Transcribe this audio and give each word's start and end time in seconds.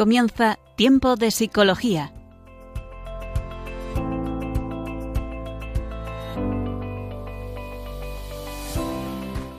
comienza 0.00 0.58
Tiempo 0.76 1.16
de 1.16 1.30
Psicología. 1.30 2.10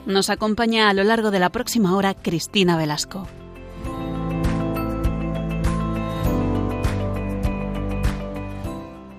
Nos 0.04 0.30
acompaña 0.30 0.90
a 0.90 0.94
lo 0.94 1.04
largo 1.04 1.30
de 1.30 1.38
la 1.38 1.50
próxima 1.50 1.94
hora 1.94 2.14
Cristina 2.14 2.76
Velasco. 2.76 3.28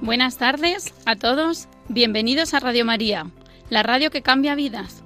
Buenas 0.01 0.35
tardes 0.35 0.93
a 1.05 1.15
todos, 1.15 1.69
bienvenidos 1.87 2.53
a 2.53 2.59
Radio 2.59 2.83
María, 2.83 3.27
la 3.69 3.81
radio 3.81 4.11
que 4.11 4.23
cambia 4.23 4.55
vidas. 4.55 5.05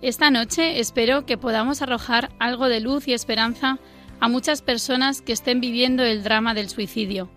Esta 0.00 0.30
noche 0.30 0.78
espero 0.78 1.26
que 1.26 1.36
podamos 1.36 1.82
arrojar 1.82 2.30
algo 2.38 2.68
de 2.68 2.78
luz 2.78 3.08
y 3.08 3.14
esperanza 3.14 3.80
a 4.20 4.28
muchas 4.28 4.62
personas 4.62 5.20
que 5.22 5.32
estén 5.32 5.60
viviendo 5.60 6.02
el 6.02 6.22
drama 6.22 6.54
del 6.54 6.68
suicidio. 6.68 7.28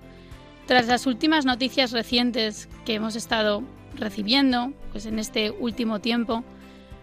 Tras 0.65 0.87
las 0.87 1.07
últimas 1.07 1.45
noticias 1.45 1.91
recientes 1.91 2.69
que 2.85 2.93
hemos 2.93 3.15
estado 3.15 3.63
recibiendo, 3.95 4.71
pues 4.91 5.05
en 5.05 5.19
este 5.19 5.51
último 5.51 5.99
tiempo, 5.99 6.43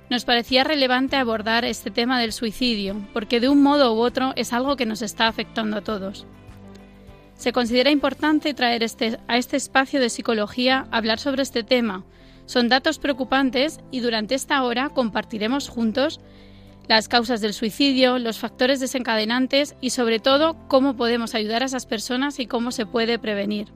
nos 0.08 0.24
parecía 0.24 0.62
relevante 0.62 1.16
abordar 1.16 1.64
este 1.64 1.90
tema 1.90 2.20
del 2.20 2.32
suicidio, 2.32 2.96
porque 3.12 3.40
de 3.40 3.48
un 3.48 3.62
modo 3.62 3.92
u 3.92 3.98
otro 3.98 4.32
es 4.36 4.52
algo 4.52 4.76
que 4.76 4.86
nos 4.86 5.02
está 5.02 5.26
afectando 5.26 5.78
a 5.78 5.82
todos. 5.82 6.26
Se 7.34 7.52
considera 7.52 7.90
importante 7.90 8.54
traer 8.54 8.82
este, 8.82 9.18
a 9.26 9.36
este 9.36 9.56
espacio 9.56 10.00
de 10.00 10.08
psicología 10.08 10.86
hablar 10.90 11.18
sobre 11.18 11.42
este 11.42 11.64
tema. 11.64 12.04
Son 12.46 12.68
datos 12.68 12.98
preocupantes 12.98 13.80
y 13.90 14.00
durante 14.00 14.36
esta 14.36 14.62
hora 14.62 14.90
compartiremos 14.90 15.68
juntos 15.68 16.20
las 16.88 17.08
causas 17.08 17.40
del 17.40 17.52
suicidio, 17.52 18.18
los 18.18 18.38
factores 18.38 18.80
desencadenantes 18.80 19.74
y 19.80 19.90
sobre 19.90 20.20
todo 20.20 20.56
cómo 20.68 20.96
podemos 20.96 21.34
ayudar 21.34 21.62
a 21.62 21.66
esas 21.66 21.86
personas 21.86 22.38
y 22.38 22.46
cómo 22.46 22.70
se 22.70 22.86
puede 22.86 23.18
prevenir. 23.18 23.72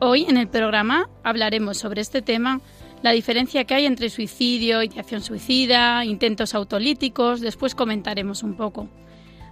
Hoy 0.00 0.24
en 0.28 0.36
el 0.36 0.48
programa 0.48 1.08
hablaremos 1.22 1.78
sobre 1.78 2.00
este 2.00 2.22
tema, 2.22 2.60
la 3.02 3.12
diferencia 3.12 3.64
que 3.64 3.74
hay 3.74 3.86
entre 3.86 4.10
suicidio, 4.10 4.82
ideación 4.82 5.22
suicida, 5.22 6.04
intentos 6.04 6.54
autolíticos, 6.54 7.40
después 7.40 7.74
comentaremos 7.74 8.42
un 8.42 8.54
poco. 8.54 8.88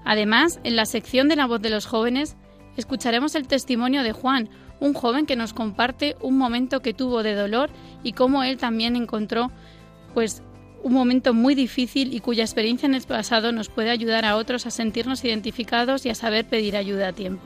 Además, 0.04 0.60
en 0.64 0.76
la 0.76 0.86
sección 0.86 1.28
de 1.28 1.36
la 1.36 1.46
voz 1.46 1.60
de 1.60 1.70
los 1.70 1.86
jóvenes, 1.86 2.36
escucharemos 2.76 3.34
el 3.34 3.48
testimonio 3.48 4.02
de 4.02 4.12
Juan, 4.12 4.48
un 4.78 4.94
joven 4.94 5.26
que 5.26 5.36
nos 5.36 5.52
comparte 5.52 6.16
un 6.20 6.36
momento 6.36 6.80
que 6.80 6.94
tuvo 6.94 7.22
de 7.22 7.34
dolor 7.34 7.70
y 8.02 8.12
cómo 8.12 8.42
él 8.42 8.56
también 8.56 8.94
encontró 8.94 9.50
pues 10.14 10.42
un 10.86 10.92
momento 10.92 11.34
muy 11.34 11.56
difícil 11.56 12.14
y 12.14 12.20
cuya 12.20 12.44
experiencia 12.44 12.86
en 12.86 12.94
el 12.94 13.02
pasado 13.02 13.50
nos 13.50 13.68
puede 13.68 13.90
ayudar 13.90 14.24
a 14.24 14.36
otros 14.36 14.66
a 14.66 14.70
sentirnos 14.70 15.24
identificados 15.24 16.06
y 16.06 16.10
a 16.10 16.14
saber 16.14 16.44
pedir 16.44 16.76
ayuda 16.76 17.08
a 17.08 17.12
tiempo. 17.12 17.42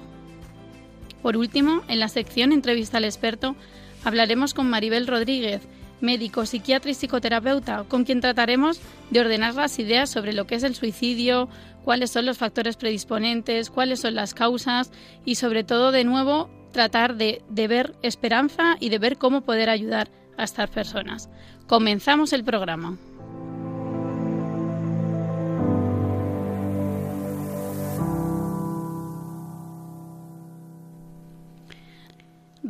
Por 1.23 1.39
último, 1.39 1.81
en 1.89 2.01
la 2.01 2.09
sección 2.09 2.53
Entrevista 2.53 2.99
al 2.99 3.07
experto, 3.07 3.57
hablaremos 4.05 4.53
con 4.53 4.69
Maribel 4.69 5.07
Rodríguez, 5.07 5.63
médico, 6.03 6.45
psiquiatra 6.45 6.91
y 6.91 6.95
psicoterapeuta, 6.95 7.85
con 7.89 8.05
quien 8.05 8.21
trataremos 8.21 8.79
de 9.09 9.21
ordenar 9.21 9.55
las 9.55 9.79
ideas 9.79 10.11
sobre 10.11 10.35
lo 10.35 10.47
que 10.47 10.57
es 10.57 10.63
el 10.63 10.75
suicidio, 10.75 11.49
cuáles 11.83 12.11
son 12.11 12.27
los 12.27 12.37
factores 12.37 12.77
predisponentes, 12.77 13.71
cuáles 13.71 14.01
son 14.01 14.17
las 14.17 14.35
causas 14.35 14.93
y 15.25 15.37
sobre 15.37 15.65
todo, 15.65 15.93
de 15.93 16.05
nuevo, 16.05 16.51
tratar 16.73 17.17
de, 17.17 17.41
de 17.49 17.69
ver 17.69 17.95
esperanza 18.03 18.77
y 18.81 18.91
de 18.91 18.99
ver 18.99 19.17
cómo 19.17 19.41
poder 19.41 19.71
ayudar 19.71 20.11
a 20.37 20.45
estas 20.45 20.69
personas. 20.69 21.31
Comenzamos 21.67 22.35
el 22.35 22.45
programa. 22.45 22.99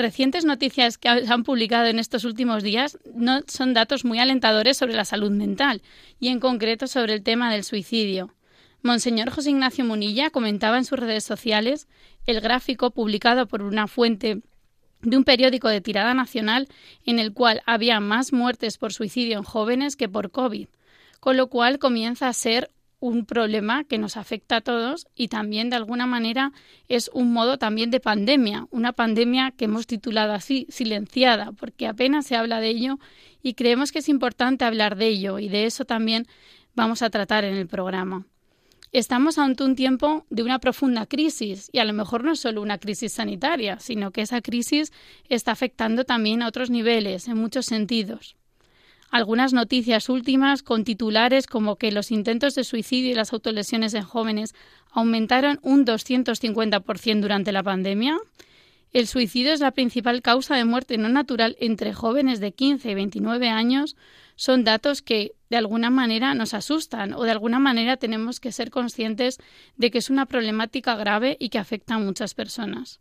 Recientes 0.01 0.47
noticias 0.47 0.97
que 0.97 1.27
se 1.27 1.31
han 1.31 1.45
publicado 1.45 1.85
en 1.85 1.99
estos 1.99 2.25
últimos 2.25 2.63
días 2.63 2.99
no 3.15 3.43
son 3.47 3.75
datos 3.75 4.03
muy 4.03 4.19
alentadores 4.19 4.79
sobre 4.79 4.95
la 4.95 5.05
salud 5.05 5.31
mental 5.31 5.83
y 6.19 6.29
en 6.29 6.41
concreto 6.41 6.87
sobre 6.87 7.13
el 7.13 7.23
tema 7.23 7.53
del 7.53 7.65
suicidio. 7.65 8.35
Monseñor 8.83 9.29
José 9.29 9.51
Ignacio 9.51 9.85
Munilla 9.85 10.31
comentaba 10.31 10.79
en 10.79 10.87
sus 10.87 10.99
redes 10.99 11.25
sociales 11.25 11.87
el 12.25 12.41
gráfico 12.41 12.93
publicado 12.93 13.47
por 13.47 13.61
una 13.61 13.89
fuente 13.89 14.41
de 15.03 15.17
un 15.19 15.25
periódico 15.25 15.69
de 15.69 15.83
tirada 15.83 16.15
nacional 16.15 16.69
en 17.05 17.19
el 17.19 17.35
cual 17.35 17.61
había 17.67 18.01
más 18.01 18.33
muertes 18.33 18.79
por 18.79 18.95
suicidio 18.95 19.37
en 19.37 19.45
jóvenes 19.45 19.97
que 19.97 20.09
por 20.09 20.31
COVID, 20.31 20.69
con 21.21 21.37
lo 21.37 21.49
cual 21.49 21.79
comienza 21.79 22.27
a 22.27 22.33
ser 22.33 22.71
un 23.01 23.25
problema 23.25 23.85
que 23.85 23.99
nos 23.99 24.17
afecta 24.17 24.57
a 24.57 24.61
todos 24.61 25.07
y 25.17 25.29
también 25.29 25.71
de 25.71 25.77
alguna 25.77 26.07
manera 26.07 26.53
es 26.89 27.11
un 27.13 27.33
modo 27.33 27.59
también 27.59 27.91
de 27.91 27.99
pandemia, 27.99 28.69
una 28.71 28.93
pandemia 28.93 29.53
que 29.53 29.65
hemos 29.65 29.87
titulado 29.87 30.35
así, 30.35 30.67
silenciada, 30.69 31.53
porque 31.53 31.87
apenas 31.87 32.27
se 32.27 32.37
habla 32.37 32.61
de 32.61 32.69
ello 32.69 32.99
y 33.43 33.55
creemos 33.55 33.91
que 33.91 34.01
es 34.01 34.09
importante 34.09 34.67
hablar 34.67 34.97
de 34.97 35.09
ello 35.09 35.39
y 35.39 35.49
de 35.49 35.65
eso 35.65 35.87
también 35.87 36.27
vamos 36.75 37.03
a 37.03 37.11
tratar 37.11 37.45
en 37.45 37.57
el 37.57 37.67
programa. 37.67 38.27
Estamos 38.93 39.39
ante 39.39 39.65
un 39.65 39.77
tiempo 39.77 40.27
de 40.31 40.43
una 40.43 40.59
profunda 40.59 41.07
crisis 41.07 41.71
y 41.73 41.79
a 41.79 41.85
lo 41.85 41.93
mejor 41.93 42.25
no 42.25 42.33
es 42.33 42.41
solo 42.41 42.61
una 42.61 42.79
crisis 42.79 43.13
sanitaria, 43.13 43.79
sino 43.79 44.11
que 44.11 44.23
esa 44.23 44.43
crisis 44.43 44.93
está 45.29 45.53
afectando 45.53 46.05
también 46.05 46.43
a 46.43 46.49
otros 46.49 46.71
niveles, 46.71 47.29
en 47.29 47.39
muchos 47.39 47.67
sentidos 47.67 48.37
algunas 49.11 49.53
noticias 49.53 50.09
últimas 50.09 50.63
con 50.63 50.85
titulares 50.85 51.47
como 51.47 51.77
que 51.77 51.93
los 51.93 52.11
intentos 52.11 52.55
de 52.55 52.65
suicidio 52.65 53.11
y 53.11 53.15
las 53.15 53.33
autolesiones 53.33 53.93
en 53.95 54.05
jóvenes 54.05 54.55
aumentaron 54.93 55.59
un 55.63 55.85
250% 55.85 57.21
durante 57.21 57.53
la 57.53 57.63
pandemia. 57.63 58.19
El 58.93 59.07
suicidio 59.07 59.53
es 59.53 59.61
la 59.61 59.71
principal 59.71 60.23
causa 60.23 60.57
de 60.57 60.65
muerte 60.65 60.99
no 60.99 61.09
natural 61.09 61.57
entre 61.61 61.93
jóvenes 61.93 62.41
de 62.41 62.53
15 62.53 62.91
y 62.91 62.95
29 62.95 63.49
años. 63.49 63.97
Son 64.35 64.65
datos 64.65 65.03
que 65.03 65.33
de 65.49 65.57
alguna 65.57 65.91
manera 65.91 66.35
nos 66.35 66.55
asustan 66.55 67.13
o 67.13 67.23
de 67.23 67.31
alguna 67.31 67.59
manera 67.59 67.97
tenemos 67.97 68.41
que 68.41 68.53
ser 68.53 68.71
conscientes 68.71 69.39
de 69.77 69.91
que 69.91 69.99
es 69.99 70.11
una 70.11 70.27
problemática 70.27 70.97
grave 70.97 71.37
y 71.39 71.51
que 71.51 71.59
afecta 71.59 71.95
a 71.95 71.99
muchas 71.99 72.35
personas. 72.35 73.01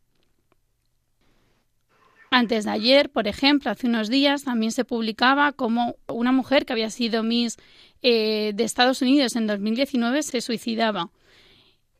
Antes 2.32 2.66
de 2.66 2.72
ayer, 2.72 3.10
por 3.10 3.28
ejemplo, 3.28 3.72
hace 3.72 3.88
unos 3.88 4.10
días 4.10 4.44
también 4.44 4.72
se 4.72 4.86
publicaba 4.86 5.52
como 5.52 5.96
una 6.08 6.32
mujer 6.32 6.66
que 6.66 6.74
había 6.74 6.90
sido 6.92 7.24
Miss 7.24 7.58
eh, 8.02 8.52
de 8.54 8.64
Estados 8.64 9.02
Unidos 9.02 9.36
en 9.36 9.48
2019 9.48 10.22
se 10.24 10.42
suicidaba. 10.42 11.10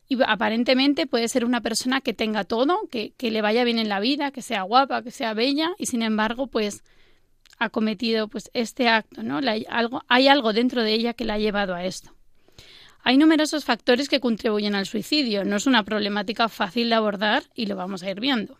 Y 0.08 0.18
aparentemente 0.26 1.06
puede 1.06 1.28
ser 1.28 1.44
una 1.44 1.60
persona 1.60 2.00
que 2.00 2.14
tenga 2.14 2.44
todo, 2.44 2.80
que, 2.90 3.14
le 3.20 3.42
vaya 3.42 3.64
bien 3.64 3.78
en 3.78 3.88
la 3.88 4.00
vida, 4.00 4.30
que 4.30 4.42
sea 4.42 4.62
guapa, 4.62 5.02
que 5.02 5.10
sea 5.10 5.34
bella, 5.34 5.70
y 5.78 5.86
sin 5.86 6.02
embargo, 6.02 6.48
pues 6.48 6.82
ha 7.58 7.68
cometido 7.68 8.26
pues 8.26 8.50
este 8.52 8.88
acto, 8.88 9.22
¿no? 9.22 9.40
hay 10.08 10.28
algo 10.28 10.52
dentro 10.52 10.82
de 10.82 10.94
ella 10.94 11.14
que 11.14 11.24
la 11.24 11.34
ha 11.34 11.38
llevado 11.38 11.74
a 11.74 11.84
esto. 11.84 12.12
Hay 13.02 13.16
numerosos 13.16 13.64
factores 13.64 14.08
que 14.08 14.20
contribuyen 14.20 14.74
al 14.74 14.86
suicidio. 14.86 15.44
No 15.44 15.56
es 15.56 15.66
una 15.66 15.84
problemática 15.84 16.48
fácil 16.48 16.90
de 16.90 16.96
abordar 16.96 17.44
y 17.54 17.66
lo 17.66 17.76
vamos 17.76 18.02
a 18.02 18.10
ir 18.10 18.20
viendo. 18.20 18.58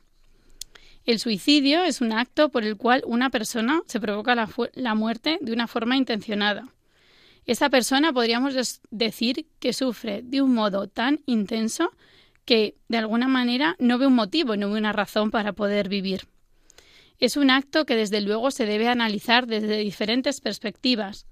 El 1.11 1.19
suicidio 1.19 1.83
es 1.83 2.01
un 2.01 2.13
acto 2.13 2.51
por 2.51 2.63
el 2.63 2.77
cual 2.77 3.03
una 3.05 3.31
persona 3.31 3.83
se 3.87 3.99
provoca 3.99 4.37
la, 4.37 4.95
muerte 4.95 5.39
de 5.41 5.53
una 5.53 5.67
forma 5.67 5.97
intencionada. 5.97 6.69
Esa 7.47 7.69
persona 7.69 8.13
podríamos 8.13 8.81
decir 8.93 9.49
que 9.59 9.73
sufre 9.73 10.23
de 10.23 10.41
un 10.41 10.55
modo 10.55 10.87
tan 10.87 11.19
intenso 11.27 11.91
que 12.45 12.77
de 12.87 12.99
alguna 12.99 13.27
manera 13.27 13.75
no 13.81 13.99
ve 13.99 14.07
un 14.07 14.15
motivo, 14.15 14.55
no 14.55 14.71
ve 14.71 14.79
una 14.79 14.93
razón 14.93 15.33
para 15.33 15.53
poder 15.53 15.89
vivir. 15.89 16.29
Es 17.19 17.37
un 17.37 17.51
acto 17.51 17.87
que 17.87 17.97
desde 17.97 18.21
luego 18.21 18.53
se 18.53 18.65
debe 18.65 18.87
analizar 18.87 19.49
desde 19.49 19.79
diferentes 19.79 20.41
perspectivas 20.41 21.27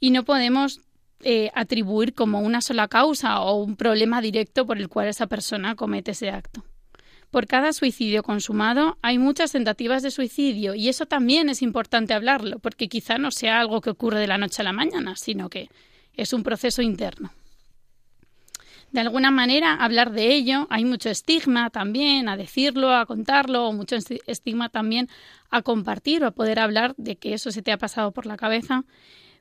y 0.00 0.12
no 0.12 0.24
podemos 0.24 0.80
eh, 1.20 1.50
atribuir 1.54 2.14
como 2.14 2.40
una 2.40 2.62
sola 2.62 2.88
causa 2.88 3.42
o 3.42 3.62
un 3.62 3.76
problema 3.76 4.22
directo 4.22 4.66
por 4.66 4.78
el 4.78 4.88
cual 4.88 5.08
esa 5.08 5.26
persona 5.26 5.74
comete 5.74 6.12
ese 6.12 6.30
acto. 6.30 6.64
Por 7.30 7.46
cada 7.46 7.72
suicidio 7.72 8.22
consumado 8.22 8.96
hay 9.02 9.18
muchas 9.18 9.52
tentativas 9.52 10.02
de 10.02 10.10
suicidio 10.10 10.74
y 10.74 10.88
eso 10.88 11.06
también 11.06 11.50
es 11.50 11.60
importante 11.60 12.14
hablarlo, 12.14 12.58
porque 12.58 12.88
quizá 12.88 13.18
no 13.18 13.30
sea 13.30 13.60
algo 13.60 13.82
que 13.82 13.90
ocurre 13.90 14.18
de 14.20 14.26
la 14.26 14.38
noche 14.38 14.62
a 14.62 14.64
la 14.64 14.72
mañana, 14.72 15.14
sino 15.16 15.50
que 15.50 15.68
es 16.14 16.32
un 16.32 16.42
proceso 16.42 16.80
interno. 16.80 17.30
De 18.90 19.00
alguna 19.00 19.30
manera, 19.30 19.74
hablar 19.74 20.12
de 20.12 20.34
ello, 20.34 20.66
hay 20.70 20.86
mucho 20.86 21.10
estigma 21.10 21.68
también 21.68 22.30
a 22.30 22.38
decirlo, 22.38 22.94
a 22.94 23.04
contarlo, 23.04 23.68
o 23.68 23.72
mucho 23.74 23.96
estigma 24.26 24.70
también 24.70 25.10
a 25.50 25.60
compartir 25.60 26.24
o 26.24 26.28
a 26.28 26.30
poder 26.30 26.58
hablar 26.58 26.94
de 26.96 27.16
que 27.16 27.34
eso 27.34 27.50
se 27.50 27.60
te 27.60 27.70
ha 27.70 27.76
pasado 27.76 28.12
por 28.12 28.24
la 28.24 28.38
cabeza 28.38 28.84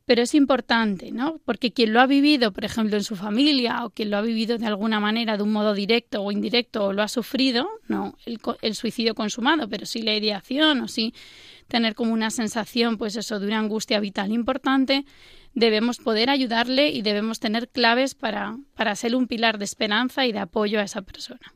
pero 0.08 0.22
es 0.22 0.34
importante, 0.36 1.12
¿no? 1.12 1.42
Porque 1.44 1.74
quien 1.74 1.92
lo 1.92 2.00
ha 2.00 2.08
vivido, 2.08 2.54
por 2.54 2.64
ejemplo, 2.64 2.96
en 2.96 3.04
su 3.04 3.18
familia 3.18 3.84
o 3.84 3.90
quien 3.90 4.10
lo 4.10 4.16
ha 4.16 4.22
vivido 4.22 4.58
de 4.58 4.66
alguna 4.66 5.02
manera, 5.02 5.36
de 5.36 5.44
un 5.44 5.52
modo 5.52 5.74
directo 5.74 6.24
o 6.24 6.32
indirecto, 6.32 6.86
o 6.86 6.94
lo 6.94 7.04
ha 7.04 7.10
sufrido, 7.10 7.68
no 7.90 8.18
el, 8.26 8.76
suicidio 8.76 9.16
consumado, 9.16 9.68
pero 9.68 9.86
sí 9.86 10.02
la 10.02 10.16
ideación 10.16 10.80
o 10.80 10.88
sí 10.88 11.14
tener 11.68 11.94
como 11.94 12.14
una 12.14 12.30
sensación, 12.30 12.98
pues 12.98 13.18
eso, 13.18 13.42
de 13.42 13.48
una 13.48 13.60
angustia 13.60 14.00
vital 14.00 14.32
importante, 14.32 15.04
debemos 15.54 15.98
poder 15.98 16.30
ayudarle 16.30 16.90
y 16.90 17.02
debemos 17.02 17.42
tener 17.42 17.68
claves 17.68 18.16
para, 18.16 18.56
para 18.76 18.96
ser 18.96 19.14
un 19.14 19.28
pilar 19.28 19.58
de 19.58 19.66
esperanza 19.66 20.26
y 20.26 20.32
de 20.32 20.40
apoyo 20.40 20.80
a 20.80 20.84
esa 20.84 21.02
persona. 21.02 21.54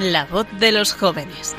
La 0.00 0.24
voz 0.24 0.46
de 0.58 0.72
los 0.72 0.94
jóvenes. 0.94 1.54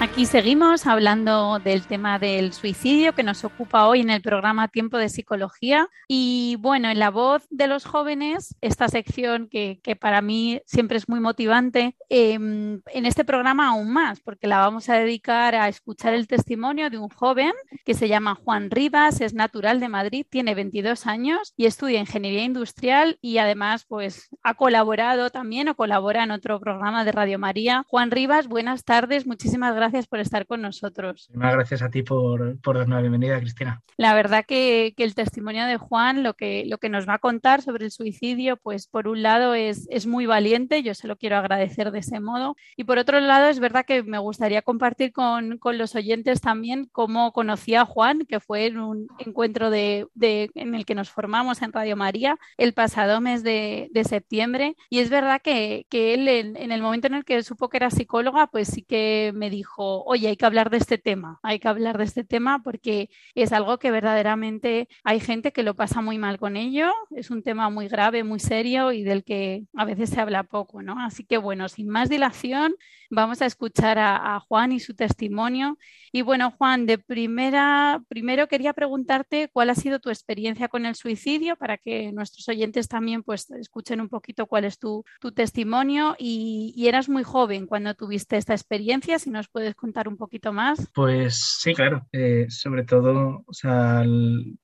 Aquí 0.00 0.26
seguimos 0.26 0.86
hablando 0.86 1.58
del 1.58 1.84
tema 1.84 2.20
del 2.20 2.52
suicidio 2.52 3.14
que 3.14 3.24
nos 3.24 3.42
ocupa 3.42 3.88
hoy 3.88 4.00
en 4.00 4.10
el 4.10 4.22
programa 4.22 4.68
Tiempo 4.68 4.96
de 4.96 5.08
Psicología. 5.08 5.88
Y 6.06 6.56
bueno, 6.60 6.88
en 6.88 7.00
la 7.00 7.10
voz 7.10 7.48
de 7.50 7.66
los 7.66 7.84
jóvenes, 7.84 8.54
esta 8.60 8.86
sección 8.86 9.48
que, 9.48 9.80
para 10.00 10.22
mí 10.22 10.60
siempre 10.66 10.98
es 10.98 11.08
muy 11.08 11.18
motivante, 11.18 11.96
em, 12.10 12.80
en 12.86 13.06
este 13.06 13.24
programa 13.24 13.70
aún 13.70 13.92
más, 13.92 14.20
porque 14.20 14.46
la 14.46 14.58
vamos 14.58 14.88
a 14.88 14.94
dedicar 14.94 15.56
a 15.56 15.68
escuchar 15.68 16.14
el 16.14 16.28
testimonio 16.28 16.90
de 16.90 16.98
un 16.98 17.08
joven 17.08 17.52
que 17.84 17.94
se 17.94 18.06
llama 18.06 18.36
Juan 18.36 18.70
Rivas, 18.70 19.20
es 19.20 19.34
natural 19.34 19.80
de 19.80 19.88
Madrid, 19.88 20.26
tiene 20.30 20.54
22 20.54 21.08
años 21.08 21.54
y 21.56 21.66
estudia 21.66 21.98
ingeniería 21.98 22.44
industrial 22.44 23.18
y 23.20 23.38
además 23.38 23.84
pues 23.84 24.28
ha 24.44 24.54
colaborado 24.54 25.30
también 25.30 25.68
o 25.68 25.74
colabora 25.74 26.22
en 26.22 26.30
otro 26.30 26.60
programa 26.60 27.04
de 27.04 27.10
Radio 27.10 27.40
María. 27.40 27.84
Juan 27.88 28.12
Rivas, 28.12 28.46
buenas 28.46 28.84
tardes, 28.84 29.26
muchísimas 29.26 29.74
gracias 29.74 29.87
gracias 29.90 30.06
por 30.06 30.20
estar 30.20 30.46
con 30.46 30.60
nosotros. 30.60 31.30
Muchas 31.32 31.54
gracias 31.54 31.82
a 31.82 31.90
ti 31.90 32.02
por, 32.02 32.60
por 32.60 32.76
darnos 32.76 32.96
la 32.96 33.00
bienvenida, 33.00 33.40
Cristina. 33.40 33.82
La 33.96 34.14
verdad 34.14 34.44
que, 34.46 34.92
que, 34.96 35.04
el 35.04 35.14
testimonio 35.14 35.64
de 35.64 35.78
Juan, 35.78 36.22
lo 36.22 36.34
que, 36.34 36.64
lo 36.66 36.76
que 36.78 36.90
nos 36.90 37.08
va 37.08 37.14
a 37.14 37.18
contar 37.18 37.62
sobre 37.62 37.86
el 37.86 37.90
suicidio, 37.90 38.58
pues 38.58 38.86
por 38.86 39.08
un 39.08 39.22
lado 39.22 39.54
es, 39.54 39.86
es 39.90 40.06
muy 40.06 40.26
valiente, 40.26 40.82
yo 40.82 40.94
se 40.94 41.08
lo 41.08 41.16
quiero 41.16 41.36
agradecer 41.36 41.90
de 41.90 42.00
ese 42.00 42.20
modo, 42.20 42.54
y 42.76 42.84
por 42.84 42.98
otro 42.98 43.18
lado 43.20 43.48
es 43.48 43.60
verdad 43.60 43.86
que 43.86 44.02
me 44.02 44.18
gustaría 44.18 44.62
compartir 44.62 45.12
con, 45.12 45.58
con 45.58 45.78
los 45.78 45.94
oyentes 45.94 46.40
también 46.40 46.88
cómo 46.92 47.32
conocí 47.32 47.74
a 47.74 47.86
Juan, 47.86 48.26
que 48.28 48.40
fue 48.40 48.66
en 48.66 48.78
un 48.78 49.08
encuentro 49.18 49.70
de, 49.70 50.06
de, 50.14 50.50
en 50.54 50.74
el 50.74 50.84
que 50.84 50.94
nos 50.94 51.10
formamos 51.10 51.62
en 51.62 51.72
Radio 51.72 51.96
María 51.96 52.38
el 52.58 52.74
pasado 52.74 53.20
mes 53.20 53.42
de, 53.42 53.88
de 53.92 54.04
septiembre, 54.04 54.76
y 54.90 54.98
es 54.98 55.08
verdad 55.08 55.40
que, 55.42 55.86
que 55.88 56.14
él 56.14 56.28
en, 56.28 56.56
en 56.56 56.72
el 56.72 56.82
momento 56.82 57.06
en 57.06 57.14
el 57.14 57.24
que 57.24 57.42
supo 57.42 57.68
que 57.68 57.78
era 57.78 57.90
psicóloga, 57.90 58.48
pues 58.48 58.68
sí 58.68 58.82
que 58.82 59.32
me 59.34 59.50
dijo, 59.50 59.77
oye, 59.84 60.28
hay 60.28 60.36
que 60.36 60.46
hablar 60.46 60.70
de 60.70 60.78
este 60.78 60.98
tema, 60.98 61.38
hay 61.42 61.58
que 61.58 61.68
hablar 61.68 61.98
de 61.98 62.04
este 62.04 62.24
tema 62.24 62.62
porque 62.62 63.10
es 63.34 63.52
algo 63.52 63.78
que 63.78 63.90
verdaderamente 63.90 64.88
hay 65.04 65.20
gente 65.20 65.52
que 65.52 65.62
lo 65.62 65.74
pasa 65.74 66.00
muy 66.00 66.18
mal 66.18 66.38
con 66.38 66.56
ello, 66.56 66.92
es 67.14 67.30
un 67.30 67.42
tema 67.42 67.70
muy 67.70 67.88
grave, 67.88 68.24
muy 68.24 68.40
serio 68.40 68.92
y 68.92 69.02
del 69.02 69.24
que 69.24 69.64
a 69.74 69.84
veces 69.84 70.10
se 70.10 70.20
habla 70.20 70.42
poco, 70.44 70.82
¿no? 70.82 71.00
Así 71.00 71.24
que 71.24 71.38
bueno, 71.38 71.68
sin 71.68 71.88
más 71.88 72.08
dilación, 72.08 72.74
vamos 73.10 73.42
a 73.42 73.46
escuchar 73.46 73.98
a, 73.98 74.36
a 74.36 74.40
Juan 74.40 74.72
y 74.72 74.80
su 74.80 74.94
testimonio. 74.94 75.78
Y 76.12 76.22
bueno, 76.22 76.50
Juan, 76.50 76.86
de 76.86 76.98
primera, 76.98 78.02
primero 78.08 78.48
quería 78.48 78.72
preguntarte 78.72 79.50
cuál 79.52 79.70
ha 79.70 79.74
sido 79.74 80.00
tu 80.00 80.08
experiencia 80.08 80.68
con 80.68 80.86
el 80.86 80.94
suicidio 80.94 81.56
para 81.56 81.76
que 81.76 82.12
nuestros 82.12 82.48
oyentes 82.48 82.88
también 82.88 83.22
pues 83.22 83.50
escuchen 83.50 84.00
un 84.00 84.08
poquito 84.08 84.46
cuál 84.46 84.64
es 84.64 84.78
tu, 84.78 85.04
tu 85.20 85.32
testimonio 85.32 86.16
y, 86.18 86.72
y 86.76 86.88
eras 86.88 87.08
muy 87.08 87.22
joven 87.22 87.66
cuando 87.66 87.94
tuviste 87.94 88.36
esta 88.36 88.54
experiencia, 88.54 89.18
si 89.18 89.30
nos 89.30 89.48
puedes 89.48 89.74
contar 89.74 90.08
un 90.08 90.16
poquito 90.16 90.52
más? 90.52 90.88
Pues 90.94 91.58
sí, 91.60 91.74
claro. 91.74 92.06
Eh, 92.12 92.46
sobre 92.48 92.84
todo, 92.84 93.44
o 93.46 93.52
sea, 93.52 94.02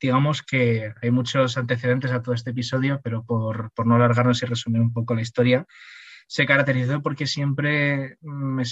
digamos 0.01 0.43
que 0.43 0.93
hay 1.03 1.11
muchos 1.11 1.57
antecedentes 1.57 2.11
a 2.11 2.23
todo 2.23 2.35
este 2.35 2.51
episodio, 2.51 3.01
pero 3.03 3.25
por, 3.25 3.71
por 3.73 3.87
no 3.87 3.97
alargarnos 3.97 4.43
y 4.43 4.47
resumir 4.47 4.81
un 4.81 4.93
poco 4.93 5.15
la 5.15 5.23
historia, 5.23 5.67
se 6.27 6.47
caracterizó 6.47 7.03
porque 7.03 7.27
siempre 7.27 8.17
me 8.23 8.65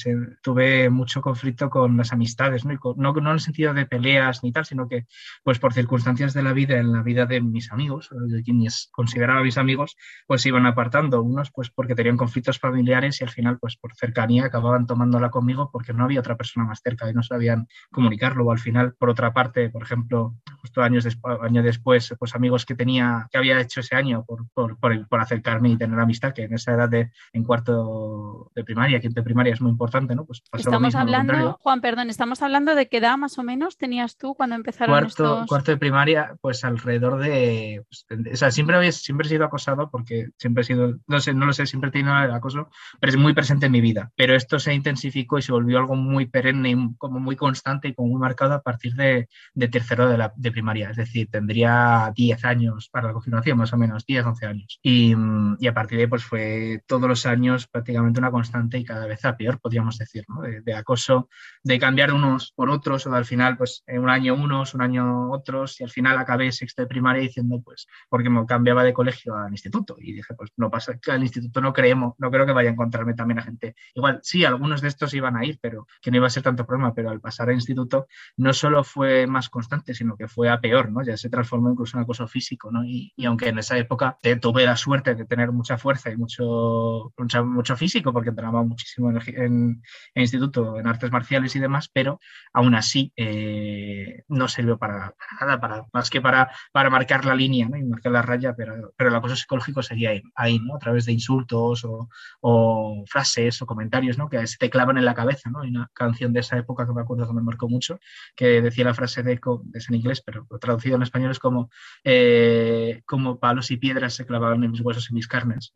tuve 0.42 0.90
mucho 0.90 1.20
conflicto 1.20 1.70
con 1.70 1.96
las 1.96 2.12
amistades, 2.12 2.64
¿no? 2.64 2.78
¿no? 2.96 3.18
en 3.18 3.26
el 3.26 3.40
sentido 3.40 3.74
de 3.74 3.86
peleas 3.86 4.42
ni 4.42 4.52
tal, 4.52 4.64
sino 4.64 4.88
que 4.88 5.06
pues 5.42 5.58
por 5.58 5.72
circunstancias 5.72 6.34
de 6.34 6.42
la 6.42 6.52
vida, 6.52 6.78
en 6.78 6.92
la 6.92 7.02
vida 7.02 7.26
de 7.26 7.40
mis 7.40 7.70
amigos, 7.72 8.10
de 8.12 8.42
quienes 8.42 8.88
consideraba 8.92 9.42
mis 9.42 9.58
amigos, 9.58 9.96
pues 10.26 10.42
se 10.42 10.48
iban 10.48 10.66
apartando, 10.66 11.22
unos 11.22 11.50
pues 11.52 11.70
porque 11.70 11.94
tenían 11.94 12.16
conflictos 12.16 12.58
familiares 12.58 13.20
y 13.20 13.24
al 13.24 13.30
final 13.30 13.58
pues 13.58 13.76
por 13.76 13.94
cercanía 13.94 14.46
acababan 14.46 14.86
tomándola 14.86 15.30
conmigo 15.30 15.70
porque 15.72 15.92
no 15.92 16.04
había 16.04 16.20
otra 16.20 16.36
persona 16.36 16.66
más 16.66 16.80
cerca 16.82 17.08
y 17.08 17.14
no 17.14 17.22
sabían 17.22 17.66
comunicarlo, 17.90 18.44
o 18.46 18.52
al 18.52 18.58
final 18.58 18.94
por 18.94 19.10
otra 19.10 19.32
parte, 19.32 19.70
por 19.70 19.82
ejemplo, 19.82 20.34
justo 20.60 20.82
años 20.82 21.04
después, 21.04 21.38
año 21.42 21.62
después, 21.62 22.14
pues 22.18 22.34
amigos 22.34 22.66
que 22.66 22.74
tenía, 22.74 23.28
que 23.30 23.38
había 23.38 23.60
hecho 23.60 23.80
ese 23.80 23.96
año 23.96 24.24
por, 24.24 24.48
por, 24.52 24.78
por, 24.78 25.08
por 25.08 25.20
acercarme 25.20 25.70
y 25.70 25.76
tener 25.76 25.98
amistad, 25.98 26.32
que 26.32 26.44
en 26.44 26.54
esa 26.54 26.72
edad 26.72 26.88
de 26.88 27.10
cuarto 27.44 28.50
de 28.54 28.64
primaria, 28.64 29.00
quinto 29.00 29.20
de 29.20 29.24
primaria 29.24 29.52
es 29.52 29.60
muy 29.60 29.70
importante, 29.70 30.14
¿no? 30.14 30.24
Pues 30.24 30.42
estamos 30.52 30.94
hablando, 30.94 31.58
Juan, 31.62 31.80
perdón, 31.80 32.10
estamos 32.10 32.42
hablando 32.42 32.74
de 32.74 32.88
qué 32.88 32.98
edad 32.98 33.16
más 33.16 33.38
o 33.38 33.42
menos 33.42 33.76
tenías 33.76 34.16
tú 34.16 34.34
cuando 34.34 34.56
empezaron 34.56 34.92
cuarto, 34.92 35.08
estos... 35.08 35.48
Cuarto 35.48 35.70
de 35.72 35.76
primaria, 35.76 36.36
pues 36.40 36.64
alrededor 36.64 37.18
de... 37.18 37.84
Pues, 37.88 38.06
o 38.32 38.36
sea, 38.36 38.50
siempre, 38.50 38.76
había, 38.76 38.92
siempre 38.92 39.26
he 39.26 39.30
sido 39.30 39.44
acosado 39.44 39.90
porque 39.90 40.28
siempre 40.38 40.62
he 40.62 40.64
sido, 40.64 40.98
no 41.06 41.20
sé, 41.20 41.34
no 41.34 41.46
lo 41.46 41.52
sé, 41.52 41.66
siempre 41.66 41.88
he 41.88 41.92
tenido 41.92 42.16
el 42.22 42.32
acoso, 42.32 42.68
pero 43.00 43.10
es 43.10 43.18
muy 43.18 43.34
presente 43.34 43.66
en 43.66 43.72
mi 43.72 43.80
vida. 43.80 44.12
Pero 44.16 44.34
esto 44.34 44.58
se 44.58 44.74
intensificó 44.74 45.38
y 45.38 45.42
se 45.42 45.52
volvió 45.52 45.78
algo 45.78 45.96
muy 45.96 46.26
perenne 46.26 46.70
y 46.70 46.94
como 46.98 47.20
muy 47.20 47.36
constante 47.36 47.88
y 47.88 47.94
como 47.94 48.08
muy 48.08 48.20
marcado 48.20 48.54
a 48.54 48.62
partir 48.62 48.94
de, 48.94 49.28
de 49.54 49.68
tercero 49.68 50.08
de, 50.08 50.18
la, 50.18 50.32
de 50.36 50.52
primaria. 50.52 50.90
Es 50.90 50.96
decir, 50.96 51.28
tendría 51.30 52.12
10 52.14 52.44
años 52.44 52.88
para 52.90 53.08
la 53.08 53.12
confirmación, 53.12 53.58
más 53.58 53.72
o 53.72 53.76
menos, 53.76 54.06
10, 54.06 54.26
11 54.26 54.46
años. 54.46 54.80
Y, 54.82 55.14
y 55.58 55.66
a 55.66 55.74
partir 55.74 55.98
de 55.98 56.04
ahí, 56.04 56.08
pues 56.08 56.24
fue 56.24 56.82
todos 56.86 57.08
los 57.08 57.26
años 57.26 57.31
años 57.32 57.66
prácticamente 57.66 58.20
una 58.20 58.30
constante 58.30 58.78
y 58.78 58.84
cada 58.84 59.06
vez 59.06 59.24
a 59.24 59.36
peor, 59.36 59.60
podríamos 59.60 59.98
decir, 59.98 60.24
¿no? 60.28 60.42
de, 60.42 60.74
acoso, 60.74 61.28
de 61.62 61.78
cambiar 61.78 62.12
unos 62.12 62.52
por 62.52 62.70
otros, 62.70 63.06
o 63.06 63.14
al 63.14 63.24
final, 63.24 63.56
pues 63.56 63.82
en 63.86 64.00
un 64.00 64.10
año 64.10 64.34
unos, 64.34 64.74
un 64.74 64.82
año 64.82 65.30
otros, 65.32 65.80
y 65.80 65.84
al 65.84 65.90
final 65.90 66.18
acabé 66.18 66.52
sexto 66.52 66.82
de 66.82 66.88
primaria 66.88 67.22
diciendo, 67.22 67.60
pues, 67.64 67.86
porque 68.08 68.30
me 68.30 68.44
cambiaba 68.46 68.84
de 68.84 68.92
colegio 68.92 69.36
al 69.36 69.50
instituto, 69.50 69.96
y 69.98 70.12
dije, 70.12 70.34
pues 70.34 70.50
no 70.56 70.70
pasa, 70.70 70.96
que 70.98 71.10
al 71.10 71.22
instituto 71.22 71.60
no 71.60 71.72
creemos, 71.72 72.14
no 72.18 72.30
creo 72.30 72.46
que 72.46 72.52
vaya 72.52 72.70
a 72.70 72.72
encontrarme 72.72 73.14
también 73.14 73.38
a 73.38 73.42
gente. 73.42 73.74
Igual, 73.94 74.20
sí, 74.22 74.44
algunos 74.44 74.80
de 74.80 74.88
estos 74.88 75.14
iban 75.14 75.36
a 75.36 75.44
ir, 75.44 75.58
pero 75.60 75.86
que 76.00 76.10
no 76.10 76.18
iba 76.18 76.26
a 76.26 76.30
ser 76.30 76.42
tanto 76.42 76.66
problema, 76.66 76.94
pero 76.94 77.10
al 77.10 77.20
pasar 77.20 77.48
al 77.48 77.54
instituto 77.54 78.06
no 78.36 78.52
solo 78.52 78.84
fue 78.84 79.26
más 79.26 79.48
constante, 79.48 79.94
sino 79.94 80.16
que 80.16 80.28
fue 80.28 80.48
a 80.48 80.60
peor, 80.60 80.90
¿no? 80.90 81.02
Ya 81.02 81.16
se 81.16 81.28
transformó 81.28 81.70
incluso 81.70 81.96
en 81.96 82.04
acoso 82.04 82.26
físico, 82.28 82.70
¿no? 82.70 82.84
Y, 82.84 83.12
y 83.16 83.26
aunque 83.26 83.48
en 83.48 83.58
esa 83.58 83.78
época 83.78 84.18
tuve 84.40 84.64
la 84.64 84.76
suerte 84.76 85.14
de 85.14 85.24
tener 85.24 85.52
mucha 85.52 85.78
fuerza 85.78 86.10
y 86.10 86.16
mucho, 86.16 87.12
mucho, 87.44 87.76
físico 87.76 88.12
porque 88.12 88.30
entrenaba 88.30 88.62
muchísimo 88.62 89.10
en, 89.10 89.20
en, 89.26 89.82
instituto, 90.14 90.78
en 90.78 90.86
artes 90.86 91.10
marciales 91.10 91.54
y 91.56 91.58
demás, 91.58 91.88
pero 91.92 92.20
aún 92.52 92.74
así 92.74 93.12
eh, 93.16 94.24
no 94.28 94.48
sirvió 94.48 94.78
para, 94.78 95.14
nada, 95.40 95.60
para, 95.60 95.86
más 95.92 96.10
que 96.10 96.20
para, 96.20 96.50
para 96.72 96.90
marcar 96.90 97.24
la 97.24 97.34
línea 97.34 97.68
¿no? 97.68 97.76
y 97.76 97.84
marcar 97.84 98.12
la 98.12 98.22
raya, 98.22 98.54
pero, 98.54 98.92
pero 98.96 99.10
el 99.10 99.16
acoso 99.16 99.36
psicológico 99.36 99.80
ahí, 99.90 100.22
ahí 100.34 100.58
¿no? 100.58 100.76
a 100.76 100.78
través 100.78 101.06
de 101.06 101.12
insultos 101.12 101.84
o, 101.84 102.08
o, 102.40 103.04
frases 103.06 103.60
o 103.62 103.66
comentarios 103.66 104.18
¿no? 104.18 104.28
que 104.28 104.46
se 104.46 104.58
te 104.58 104.70
clavan 104.70 104.98
en 104.98 105.04
la 105.04 105.14
cabeza. 105.14 105.50
¿no? 105.50 105.60
Hay 105.60 105.70
una 105.70 105.90
canción 105.92 106.32
de 106.32 106.40
esa 106.40 106.58
época 106.58 106.86
que 106.86 106.92
me 106.92 107.02
acuerdo 107.02 107.26
que 107.26 107.34
me 107.34 107.42
marcó 107.42 107.68
mucho, 107.68 107.98
que 108.36 108.60
decía 108.60 108.84
la 108.84 108.94
frase 108.94 109.22
de, 109.22 109.40
es 109.74 109.88
en 109.88 109.94
inglés, 109.94 110.22
pero 110.24 110.46
traducido 110.60 110.96
en 110.96 111.02
español 111.02 111.30
es 111.30 111.38
como, 111.38 111.70
eh, 112.04 113.02
como 113.06 113.38
palos 113.38 113.70
y 113.70 113.76
piedras 113.76 114.14
se 114.14 114.26
clavaban 114.26 114.62
en 114.64 114.70
mis 114.70 114.80
huesos 114.80 115.10
y 115.10 115.14
mis 115.14 115.28
carnes, 115.28 115.72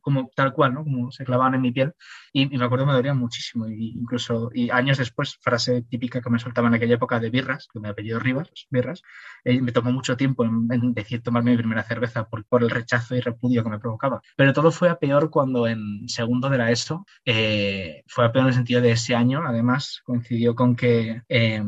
como 0.00 0.30
tal 0.34 0.52
cual, 0.52 0.73
¿no? 0.74 0.84
Como 0.84 1.10
se 1.10 1.24
clavaban 1.24 1.54
en 1.54 1.60
mi 1.60 1.72
piel 1.72 1.94
y, 2.32 2.46
me 2.46 2.64
acuerdo 2.64 2.86
me 2.86 2.92
dolía 2.92 3.14
muchísimo. 3.14 3.68
Y 3.68 3.92
incluso, 3.96 4.50
y 4.52 4.70
años 4.70 4.98
después, 4.98 5.38
frase 5.40 5.82
típica 5.82 6.20
que 6.20 6.30
me 6.30 6.38
soltaban 6.38 6.72
en 6.72 6.76
aquella 6.76 6.96
época 6.96 7.20
de 7.20 7.30
birras, 7.30 7.68
que 7.72 7.80
me 7.80 7.88
apellido 7.88 8.18
Rivas, 8.18 8.50
birras, 8.70 9.02
eh, 9.44 9.60
me 9.60 9.72
tomó 9.72 9.92
mucho 9.92 10.16
tiempo 10.16 10.44
en, 10.44 10.94
decir 10.94 11.22
tomarme 11.22 11.52
mi 11.52 11.56
primera 11.56 11.84
cerveza 11.84 12.28
por, 12.28 12.44
por, 12.44 12.62
el 12.62 12.70
rechazo 12.70 13.14
y 13.14 13.20
repudio 13.20 13.62
que 13.62 13.70
me 13.70 13.78
provocaba. 13.78 14.20
Pero 14.36 14.52
todo 14.52 14.72
fue 14.72 14.88
a 14.88 14.98
peor 14.98 15.30
cuando 15.30 15.66
en 15.68 16.08
segundo 16.08 16.50
de 16.50 16.58
la 16.58 16.70
ESO, 16.70 17.06
eh, 17.24 18.02
fue 18.08 18.24
a 18.24 18.32
peor 18.32 18.44
en 18.44 18.48
el 18.48 18.54
sentido 18.54 18.80
de 18.80 18.90
ese 18.90 19.14
año, 19.14 19.42
además 19.46 20.00
coincidió 20.04 20.54
con 20.54 20.74
que, 20.74 21.22
eh, 21.28 21.62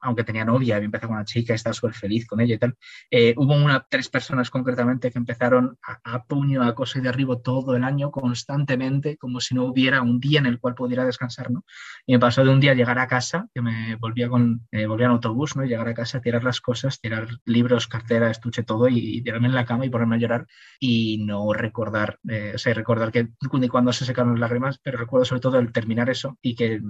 aunque 0.00 0.24
tenía 0.24 0.44
novia, 0.44 0.76
había 0.76 0.86
empezado 0.86 1.08
con 1.08 1.16
una 1.16 1.24
chica, 1.24 1.54
estaba 1.54 1.74
súper 1.74 1.94
feliz 1.94 2.26
con 2.26 2.40
ella 2.40 2.54
y 2.54 2.58
tal, 2.58 2.76
eh, 3.10 3.34
hubo 3.36 3.54
una, 3.54 3.84
tres 3.88 4.08
personas 4.08 4.50
concretamente 4.50 5.10
que 5.10 5.18
empezaron 5.18 5.78
a, 5.82 6.14
a 6.14 6.24
puño, 6.24 6.62
a 6.62 6.68
acoso 6.68 6.98
y 6.98 7.02
derribo 7.02 7.38
todo 7.40 7.74
el 7.74 7.84
año 7.84 8.10
constantemente, 8.52 9.16
como 9.16 9.40
si 9.40 9.54
no 9.54 9.64
hubiera 9.64 10.02
un 10.02 10.20
día 10.20 10.38
en 10.38 10.46
el 10.46 10.60
cual 10.60 10.74
pudiera 10.74 11.04
descansar, 11.04 11.50
¿no? 11.50 11.64
Y 12.06 12.12
me 12.12 12.18
pasó 12.18 12.44
de 12.44 12.50
un 12.50 12.60
día 12.60 12.74
llegar 12.74 12.98
a 12.98 13.06
casa, 13.06 13.48
que 13.54 13.62
me 13.62 13.96
volvía 13.96 14.28
con, 14.28 14.66
eh, 14.70 14.86
volvía 14.86 15.06
en 15.06 15.12
autobús, 15.12 15.56
¿no? 15.56 15.64
Llegar 15.64 15.88
a 15.88 15.94
casa, 15.94 16.20
tirar 16.20 16.44
las 16.44 16.60
cosas, 16.60 17.00
tirar 17.00 17.28
libros, 17.46 17.88
cartera, 17.88 18.30
estuche, 18.30 18.62
todo 18.62 18.88
y, 18.88 18.98
y 18.98 19.22
tirarme 19.22 19.48
en 19.48 19.54
la 19.54 19.64
cama 19.64 19.86
y 19.86 19.90
ponerme 19.90 20.16
a 20.16 20.18
llorar 20.18 20.46
y 20.78 21.24
no 21.24 21.52
recordar, 21.52 22.18
eh, 22.28 22.52
o 22.54 22.58
sea, 22.58 22.74
recordar 22.74 23.10
que 23.10 23.28
cuando 23.70 23.92
se 23.92 24.04
secaron 24.04 24.32
las 24.32 24.40
lágrimas, 24.40 24.78
pero 24.82 24.98
recuerdo 24.98 25.24
sobre 25.24 25.40
todo 25.40 25.58
el 25.58 25.72
terminar 25.72 26.10
eso 26.10 26.38
y 26.42 26.54
que 26.54 26.80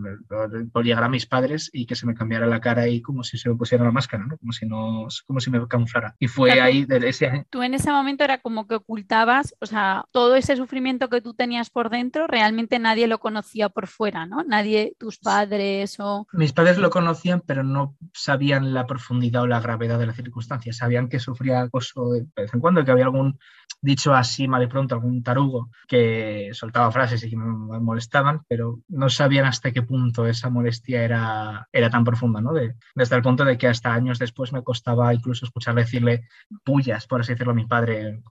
por 0.72 0.84
llegar 0.84 1.04
a 1.04 1.08
mis 1.08 1.26
padres 1.26 1.70
y 1.72 1.86
que 1.86 1.94
se 1.94 2.06
me 2.06 2.14
cambiara 2.14 2.46
la 2.46 2.60
cara 2.60 2.88
y 2.88 3.02
como 3.02 3.22
si 3.22 3.38
se 3.38 3.48
me 3.48 3.54
pusiera 3.54 3.84
la 3.84 3.92
máscara, 3.92 4.26
¿no? 4.26 4.36
Como 4.38 4.52
si 4.52 4.66
no, 4.66 5.06
como 5.26 5.40
si 5.40 5.50
me 5.50 5.66
camuflara. 5.68 6.16
Y 6.18 6.26
fue 6.26 6.60
ahí, 6.60 6.84
desde 6.84 7.08
ese 7.08 7.46
Tú 7.50 7.62
en 7.62 7.74
ese 7.74 7.90
momento 7.92 8.24
era 8.24 8.38
como 8.38 8.66
que 8.66 8.76
ocultabas, 8.76 9.54
o 9.60 9.66
sea, 9.66 10.04
todo 10.10 10.34
ese 10.34 10.56
sufrimiento 10.56 11.08
que 11.08 11.20
tú 11.20 11.34
tenías 11.34 11.51
por 11.70 11.90
dentro, 11.90 12.26
realmente 12.26 12.78
nadie 12.78 13.06
lo 13.06 13.18
conocía 13.18 13.68
por 13.68 13.86
fuera, 13.86 14.26
¿no? 14.26 14.42
Nadie, 14.44 14.94
tus 14.98 15.18
padres 15.18 15.98
o... 16.00 16.26
Mis 16.32 16.52
padres 16.52 16.78
lo 16.78 16.90
conocían, 16.90 17.42
pero 17.46 17.62
no 17.62 17.96
sabían 18.12 18.74
la 18.74 18.86
profundidad 18.86 19.42
o 19.42 19.46
la 19.46 19.60
gravedad 19.60 19.98
de 19.98 20.06
la 20.06 20.12
circunstancia. 20.12 20.72
Sabían 20.72 21.08
que 21.08 21.18
sufría 21.18 21.60
acoso 21.60 22.10
de 22.12 22.26
vez 22.36 22.52
en 22.52 22.60
cuando, 22.60 22.84
que 22.84 22.90
había 22.90 23.04
algún 23.04 23.38
dicho 23.80 24.14
así 24.14 24.46
mal 24.46 24.62
y 24.62 24.68
pronto 24.68 24.94
algún 24.94 25.22
tarugo 25.22 25.70
que 25.88 26.50
soltaba 26.52 26.92
frases 26.92 27.24
y 27.24 27.30
que 27.30 27.36
me 27.36 27.80
molestaban, 27.80 28.42
pero 28.48 28.78
no 28.88 29.10
sabían 29.10 29.44
hasta 29.44 29.72
qué 29.72 29.82
punto 29.82 30.26
esa 30.26 30.48
molestia 30.50 31.02
era, 31.02 31.68
era 31.72 31.90
tan 31.90 32.04
profunda, 32.04 32.40
¿no? 32.40 32.52
De, 32.52 32.76
desde 32.94 33.16
el 33.16 33.22
punto 33.22 33.44
de 33.44 33.58
que 33.58 33.66
hasta 33.66 33.92
años 33.92 34.20
después 34.20 34.52
me 34.52 34.62
costaba 34.62 35.12
incluso 35.12 35.44
escuchar 35.46 35.74
decirle 35.74 36.28
pullas, 36.64 37.06
por 37.06 37.20
así 37.20 37.32
decirlo, 37.32 37.52
a 37.52 37.56
mi 37.56 37.66
padre 37.66 38.22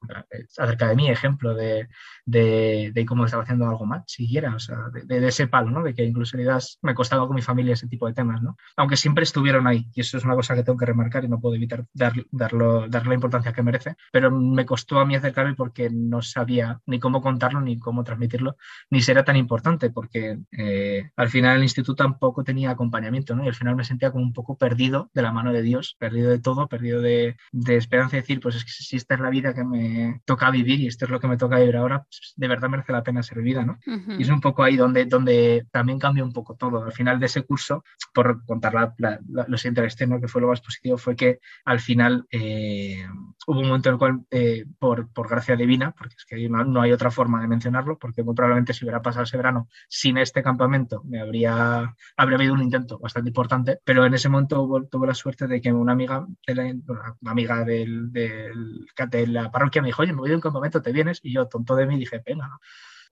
acerca 0.57 0.87
de 0.87 0.95
mí, 0.95 1.09
ejemplo 1.09 1.53
de, 1.53 1.89
de, 2.25 2.91
de 2.93 3.01
cómo 3.11 3.25
estaba 3.25 3.43
haciendo 3.43 3.67
algo 3.67 3.85
mal, 3.85 4.03
siquiera, 4.07 4.55
o 4.55 4.59
sea, 4.59 4.77
de, 4.93 5.27
ese 5.27 5.45
palo, 5.45 5.69
¿no? 5.69 5.83
De 5.83 5.93
que 5.93 6.05
incluso 6.05 6.37
me 6.81 6.95
costaba 6.95 7.27
con 7.27 7.35
mi 7.35 7.41
familia 7.41 7.73
ese 7.73 7.89
tipo 7.89 8.07
de 8.07 8.13
temas, 8.13 8.41
¿no? 8.41 8.55
Aunque 8.77 8.95
siempre 8.95 9.25
estuvieron 9.25 9.67
ahí, 9.67 9.89
y 9.93 9.99
eso 9.99 10.17
es 10.17 10.23
una 10.23 10.33
cosa 10.33 10.55
que 10.55 10.63
tengo 10.63 10.77
que 10.77 10.85
remarcar 10.85 11.25
y 11.25 11.27
no 11.27 11.41
puedo 11.41 11.55
evitar 11.55 11.83
dar, 11.93 12.13
darlo, 12.31 12.87
darle 12.87 13.09
la 13.09 13.15
importancia 13.15 13.51
que 13.51 13.63
merece, 13.63 13.97
pero 14.13 14.31
me 14.31 14.65
costó 14.65 14.97
a 14.97 15.05
mí 15.05 15.13
acercarme 15.13 15.55
porque 15.55 15.89
no 15.89 16.21
sabía 16.21 16.79
ni 16.85 17.01
cómo 17.01 17.21
contarlo, 17.21 17.59
ni 17.59 17.79
cómo 17.79 18.05
transmitirlo, 18.05 18.55
ni 18.89 19.01
será 19.01 19.25
tan 19.25 19.35
importante, 19.35 19.89
porque 19.89 20.39
eh, 20.53 21.11
al 21.17 21.27
final 21.27 21.57
el 21.57 21.63
instituto 21.63 21.95
tampoco 21.95 22.45
tenía 22.45 22.71
acompañamiento, 22.71 23.35
¿no? 23.35 23.43
Y 23.43 23.49
al 23.49 23.55
final 23.55 23.75
me 23.75 23.83
sentía 23.83 24.11
como 24.11 24.23
un 24.23 24.31
poco 24.31 24.57
perdido 24.57 25.11
de 25.13 25.21
la 25.21 25.33
mano 25.33 25.51
de 25.51 25.63
Dios, 25.63 25.97
perdido 25.99 26.29
de 26.29 26.39
todo, 26.39 26.69
perdido 26.69 27.01
de, 27.01 27.35
de 27.51 27.75
esperanza, 27.75 28.15
de 28.15 28.21
decir, 28.21 28.39
pues 28.39 28.55
es 28.55 28.63
que 28.63 28.71
si 28.71 28.95
esta 28.95 29.15
es 29.15 29.19
la 29.19 29.29
vida 29.29 29.53
que 29.53 29.65
me 29.65 30.21
toca 30.23 30.49
vivir 30.49 30.79
y 30.79 30.87
esto 30.87 31.03
es 31.03 31.11
lo 31.11 31.19
que 31.19 31.27
me 31.27 31.35
toca 31.35 31.59
vivir 31.59 31.75
ahora, 31.75 32.03
pues 32.03 32.33
de 32.37 32.47
verdad 32.47 32.69
merece 32.69 32.90
la 32.91 33.03
pena 33.03 33.23
ser 33.23 33.41
vida, 33.41 33.63
¿no? 33.63 33.79
Y 34.17 34.23
es 34.23 34.29
un 34.29 34.41
poco 34.41 34.63
ahí 34.63 34.75
donde, 34.75 35.05
donde 35.05 35.67
también 35.71 35.99
cambia 35.99 36.23
un 36.23 36.33
poco 36.33 36.55
todo. 36.55 36.83
Al 36.83 36.91
final 36.91 37.19
de 37.19 37.25
ese 37.25 37.43
curso, 37.43 37.83
por 38.13 38.45
contar 38.45 38.73
la, 38.97 39.19
lo 39.27 39.57
siguiente 39.57 39.83
externo, 39.83 40.19
que 40.19 40.27
fue 40.27 40.41
lo 40.41 40.47
más 40.47 40.61
positivo, 40.61 40.97
fue 40.97 41.15
que 41.15 41.39
al 41.65 41.79
final 41.79 42.25
eh, 42.31 43.05
hubo 43.47 43.59
un 43.59 43.67
momento 43.67 43.89
en 43.89 43.93
el 43.93 43.99
cual, 43.99 44.21
eh, 44.31 44.65
por, 44.79 45.11
por, 45.11 45.29
gracia 45.29 45.55
divina, 45.55 45.91
porque 45.91 46.15
es 46.17 46.25
que 46.25 46.49
no, 46.49 46.81
hay 46.81 46.91
otra 46.91 47.11
forma 47.11 47.41
de 47.41 47.47
mencionarlo, 47.47 47.97
porque 47.97 48.23
muy 48.23 48.35
probablemente 48.35 48.73
si 48.73 48.85
hubiera 48.85 49.01
pasado 49.01 49.23
ese 49.23 49.37
verano 49.37 49.67
sin 49.87 50.17
este 50.17 50.43
campamento, 50.43 51.01
me 51.05 51.19
habría, 51.19 51.95
habría 52.17 52.37
habido 52.37 52.53
un 52.53 52.61
intento 52.61 52.99
bastante 52.99 53.29
importante, 53.29 53.79
pero 53.83 54.05
en 54.05 54.13
ese 54.13 54.29
momento 54.29 54.87
tuve 54.89 55.07
la 55.07 55.13
suerte 55.13 55.47
de 55.47 55.61
que 55.61 55.71
una 55.71 55.93
amiga, 55.93 56.25
de 56.45 56.55
la, 56.55 56.63
una 56.63 57.31
amiga 57.31 57.63
del, 57.63 58.11
del, 58.11 58.85
de 59.09 59.27
la 59.27 59.51
parroquia 59.51 59.81
me 59.81 59.87
dijo, 59.87 60.01
oye, 60.01 60.13
me 60.13 60.19
voy 60.19 60.29
de 60.29 60.35
un 60.35 60.41
campamento, 60.41 60.81
¿te 60.81 60.91
vienes? 60.91 61.19
Y 61.23 61.33
yo, 61.33 61.47
tonto 61.47 61.75
de 61.75 61.85
mí, 61.85 61.97
dije, 61.97 62.19
pena, 62.19 62.47
¿no? 62.47 62.59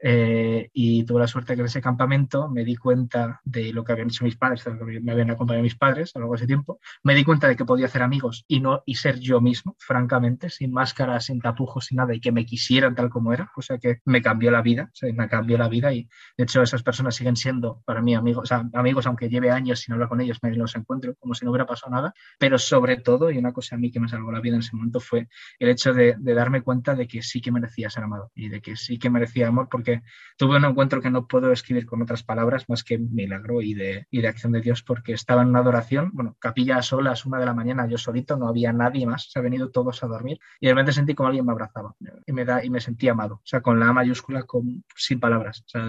Eh, 0.02 0.70
y 0.74 1.04
tuve 1.04 1.20
la 1.20 1.28
suerte 1.28 1.56
que 1.56 1.62
en 1.62 1.66
ese 1.66 1.82
campamento 1.82 2.48
me 2.50 2.64
di 2.64 2.76
cuenta 2.76 3.42
de 3.44 3.74
lo 3.74 3.84
que 3.84 3.92
habían 3.92 4.08
hecho 4.08 4.24
mis 4.24 4.38
padres, 4.38 4.64
de 4.64 4.74
lo 4.74 4.86
que 4.86 5.00
me 5.02 5.12
habían 5.12 5.32
acompañado 5.32 5.64
mis 5.64 5.76
padres 5.76 6.16
a 6.16 6.20
lo 6.20 6.24
largo 6.24 6.34
de 6.34 6.38
ese 6.38 6.48
tiempo. 6.48 6.80
Me 7.04 7.16
di 7.16 7.24
cuenta 7.24 7.48
de 7.48 7.56
que 7.56 7.66
podía 7.66 7.88
hacer 7.88 8.02
amigos 8.02 8.46
y 8.48 8.62
no 8.62 8.82
y 8.86 8.96
ser 8.96 9.20
yo 9.20 9.42
mismo, 9.42 9.76
francamente, 9.80 10.50
sin 10.50 10.72
máscaras, 10.72 11.26
sin 11.26 11.42
tapujos, 11.42 11.86
sin 11.86 11.98
nada, 11.98 12.14
y 12.16 12.22
que 12.22 12.32
me 12.32 12.46
quisieran 12.46 12.96
tal 12.96 13.10
como 13.10 13.34
era. 13.34 13.52
O 13.56 13.62
sea 13.62 13.78
que 13.78 14.00
me 14.06 14.22
cambió 14.22 14.52
la 14.52 14.62
vida, 14.62 14.90
me 15.14 15.28
cambió 15.28 15.58
la 15.58 15.68
vida 15.68 15.94
y 15.94 16.08
de 16.38 16.44
hecho 16.44 16.62
esas 16.62 16.84
personas 16.84 17.16
siguen 17.16 17.36
siendo 17.36 17.82
para 17.86 18.02
mí 18.02 18.16
amigos, 18.16 18.52
o 18.52 18.78
amigos 18.78 19.06
aunque 19.06 19.30
lleve 19.30 19.52
años 19.52 19.80
sin 19.82 19.94
hablar 19.94 20.10
con 20.10 20.22
ellos, 20.22 20.40
me 20.42 20.56
los 20.56 20.76
encuentro 20.76 21.16
como 21.16 21.34
si 21.34 21.46
no 21.46 21.52
hubiera 21.52 21.66
pasado 21.66 21.92
nada. 21.92 22.14
Pero 22.38 22.58
sobre 22.58 22.98
todo, 22.98 23.32
y 23.32 23.38
una 23.38 23.52
cosa 23.52 23.76
a 23.76 23.80
mí 23.80 23.92
que 23.92 24.00
me 24.00 24.08
salvó 24.08 24.32
la 24.32 24.40
vida 24.40 24.56
en 24.56 24.62
ese 24.62 24.76
momento 24.76 25.00
fue 25.00 25.28
el 25.60 25.70
hecho 25.70 25.94
de, 25.94 26.16
de 26.18 26.34
darme 26.34 26.62
cuenta 26.62 26.96
de 26.96 27.08
que 27.08 27.22
sí 27.22 27.42
que 27.42 27.52
merecía 27.52 27.90
ser 27.90 28.04
amado 28.04 28.32
y 28.34 28.50
de 28.50 28.62
que 28.62 28.76
sí 28.76 28.98
que 28.98 29.10
merecía 29.10 29.48
amor 29.48 29.68
porque 29.70 29.89
tuve 30.38 30.58
un 30.58 30.66
encuentro 30.66 31.02
que 31.02 31.10
no 31.10 31.28
puedo 31.28 31.52
escribir 31.52 31.86
con 31.86 32.02
otras 32.02 32.24
palabras 32.24 32.70
más 32.70 32.84
que 32.84 32.98
milagro 32.98 33.62
y 33.62 33.74
de, 33.74 34.08
y 34.10 34.22
de 34.22 34.28
acción 34.28 34.52
de 34.52 34.62
Dios, 34.62 34.84
porque 34.84 35.14
estaba 35.14 35.42
en 35.42 35.50
una 35.50 35.60
adoración, 35.60 36.12
bueno, 36.14 36.36
capilla 36.40 36.78
a 36.78 36.82
solas, 36.82 37.26
una 37.26 37.40
de 37.40 37.46
la 37.46 37.54
mañana, 37.54 37.88
yo 37.88 37.98
solito, 37.98 38.38
no 38.38 38.48
había 38.48 38.74
nadie 38.74 39.06
más, 39.06 39.30
se 39.32 39.40
han 39.40 39.44
venido 39.44 39.70
todos 39.70 40.04
a 40.04 40.08
dormir 40.08 40.40
y 40.60 40.68
de 40.68 40.74
repente 40.74 40.94
sentí 40.94 41.16
como 41.16 41.28
alguien 41.28 41.46
me 41.46 41.52
abrazaba 41.52 41.96
y 42.26 42.32
me, 42.32 42.46
da, 42.46 42.64
y 42.64 42.70
me 42.70 42.80
sentí 42.80 43.08
amado, 43.08 43.36
o 43.36 43.46
sea, 43.46 43.62
con 43.62 43.80
la 43.80 43.90
A 43.90 43.94
mayúscula, 43.94 44.44
con, 44.44 44.84
sin 44.96 45.20
palabras, 45.20 45.64
o 45.66 45.70
sea, 45.70 45.88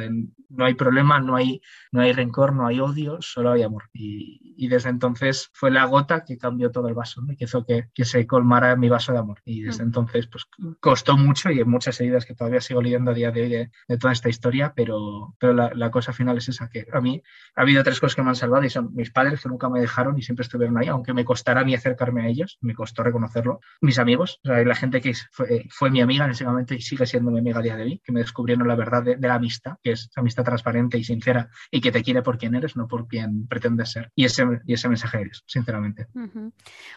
no 0.49 0.64
hay 0.64 0.75
problema, 0.75 1.21
no 1.21 1.37
hay, 1.37 1.61
no 1.92 2.00
hay 2.00 2.12
rencor, 2.12 2.54
no 2.54 2.66
hay 2.66 2.80
odio, 2.80 3.19
solo 3.21 3.52
hay 3.52 3.62
amor. 3.62 3.85
Y, 3.92 4.54
y 4.57 4.69
desde 4.69 4.90
entonces 4.90 5.50
fue 5.52 5.71
la 5.71 5.85
gota 5.85 6.25
que 6.25 6.38
cambió 6.38 6.71
todo 6.71 6.88
el 6.88 6.95
vaso, 6.95 7.23
¿no? 7.23 7.35
que 7.37 7.45
hizo 7.45 7.64
que, 7.64 7.88
que, 7.95 8.04
se 8.04 8.26
colmara 8.26 8.76
mi 8.76 8.88
vaso 8.88 9.12
de 9.12 9.19
amor. 9.19 9.40
Y 9.45 9.62
desde 9.62 9.83
entonces, 9.83 10.26
pues 10.26 10.47
costó 10.80 11.16
mucho 11.16 11.50
y 11.50 11.59
hay 11.59 11.64
muchas 11.64 12.00
heridas 12.00 12.26
que 12.26 12.35
todavía 12.35 12.61
sigo 12.61 12.83
lidiando 12.83 13.11
a 13.11 13.14
día 13.14 13.30
de 13.30 13.42
hoy 13.42 13.49
de, 13.49 13.89
de 13.90 13.99
toda 13.99 14.12
esta 14.12 14.28
historia, 14.28 14.73
pero, 14.76 15.35
pero 15.40 15.52
la, 15.52 15.73
la, 15.75 15.90
cosa 15.90 16.12
final 16.12 16.38
es 16.38 16.49
esa, 16.49 16.68
que 16.70 16.87
a 16.92 17.00
mí 17.00 17.20
ha 17.56 17.62
habido 17.62 17.82
tres 17.82 17.99
cosas 17.99 18.14
que 18.14 18.23
me 18.23 18.28
han 18.28 18.37
salvado 18.37 18.62
y 18.62 18.70
son 18.70 18.94
mis 18.94 19.11
padres 19.11 19.42
que 19.42 19.49
nunca 19.49 19.68
me 19.68 19.80
dejaron 19.80 20.16
y 20.16 20.23
siempre 20.23 20.44
estuvieron 20.44 20.78
ahí, 20.78 20.87
aunque 20.87 21.12
me 21.12 21.25
costara 21.25 21.62
a 21.62 21.64
mí 21.64 21.75
acercarme 21.75 22.23
a 22.23 22.28
ellos, 22.28 22.56
me 22.61 22.73
costó 22.73 23.02
reconocerlo, 23.02 23.59
mis 23.80 23.99
amigos, 23.99 24.38
o 24.44 24.49
sea, 24.49 24.62
la 24.62 24.76
gente 24.76 25.00
que 25.00 25.12
fue, 25.32 25.66
fue, 25.70 25.90
mi 25.90 26.00
amiga 26.00 26.25
en 26.25 26.30
ese 26.30 26.44
momento 26.44 26.73
y 26.73 26.80
sigue 26.80 27.04
siendo 27.04 27.32
mi 27.32 27.40
amiga 27.40 27.59
a 27.59 27.62
día 27.62 27.75
de 27.75 27.82
hoy, 27.82 28.00
que 28.04 28.12
me 28.12 28.20
descubrieron 28.20 28.68
la 28.68 28.76
verdad 28.76 29.02
de, 29.02 29.16
de 29.16 29.26
la 29.26 29.35
amistad, 29.35 29.78
que 29.82 29.90
es 29.90 30.09
amistad 30.14 30.44
transparente 30.44 30.97
y 30.97 31.02
sincera 31.02 31.49
y 31.73 31.80
que 31.80 31.90
te 31.90 32.04
quiere 32.04 32.23
por 32.23 32.38
quien 32.38 32.54
eres, 32.54 32.76
no 32.76 32.87
por 32.87 33.09
quien 33.09 33.49
pretendes 33.49 33.90
ser. 33.90 34.12
Y 34.14 34.25
ese, 34.25 34.44
y 34.66 34.75
ese 34.75 34.88
mensaje 34.88 35.20
eres, 35.20 35.42
sinceramente. 35.49 36.06
Uh 36.14 36.20
-huh. 36.20 36.52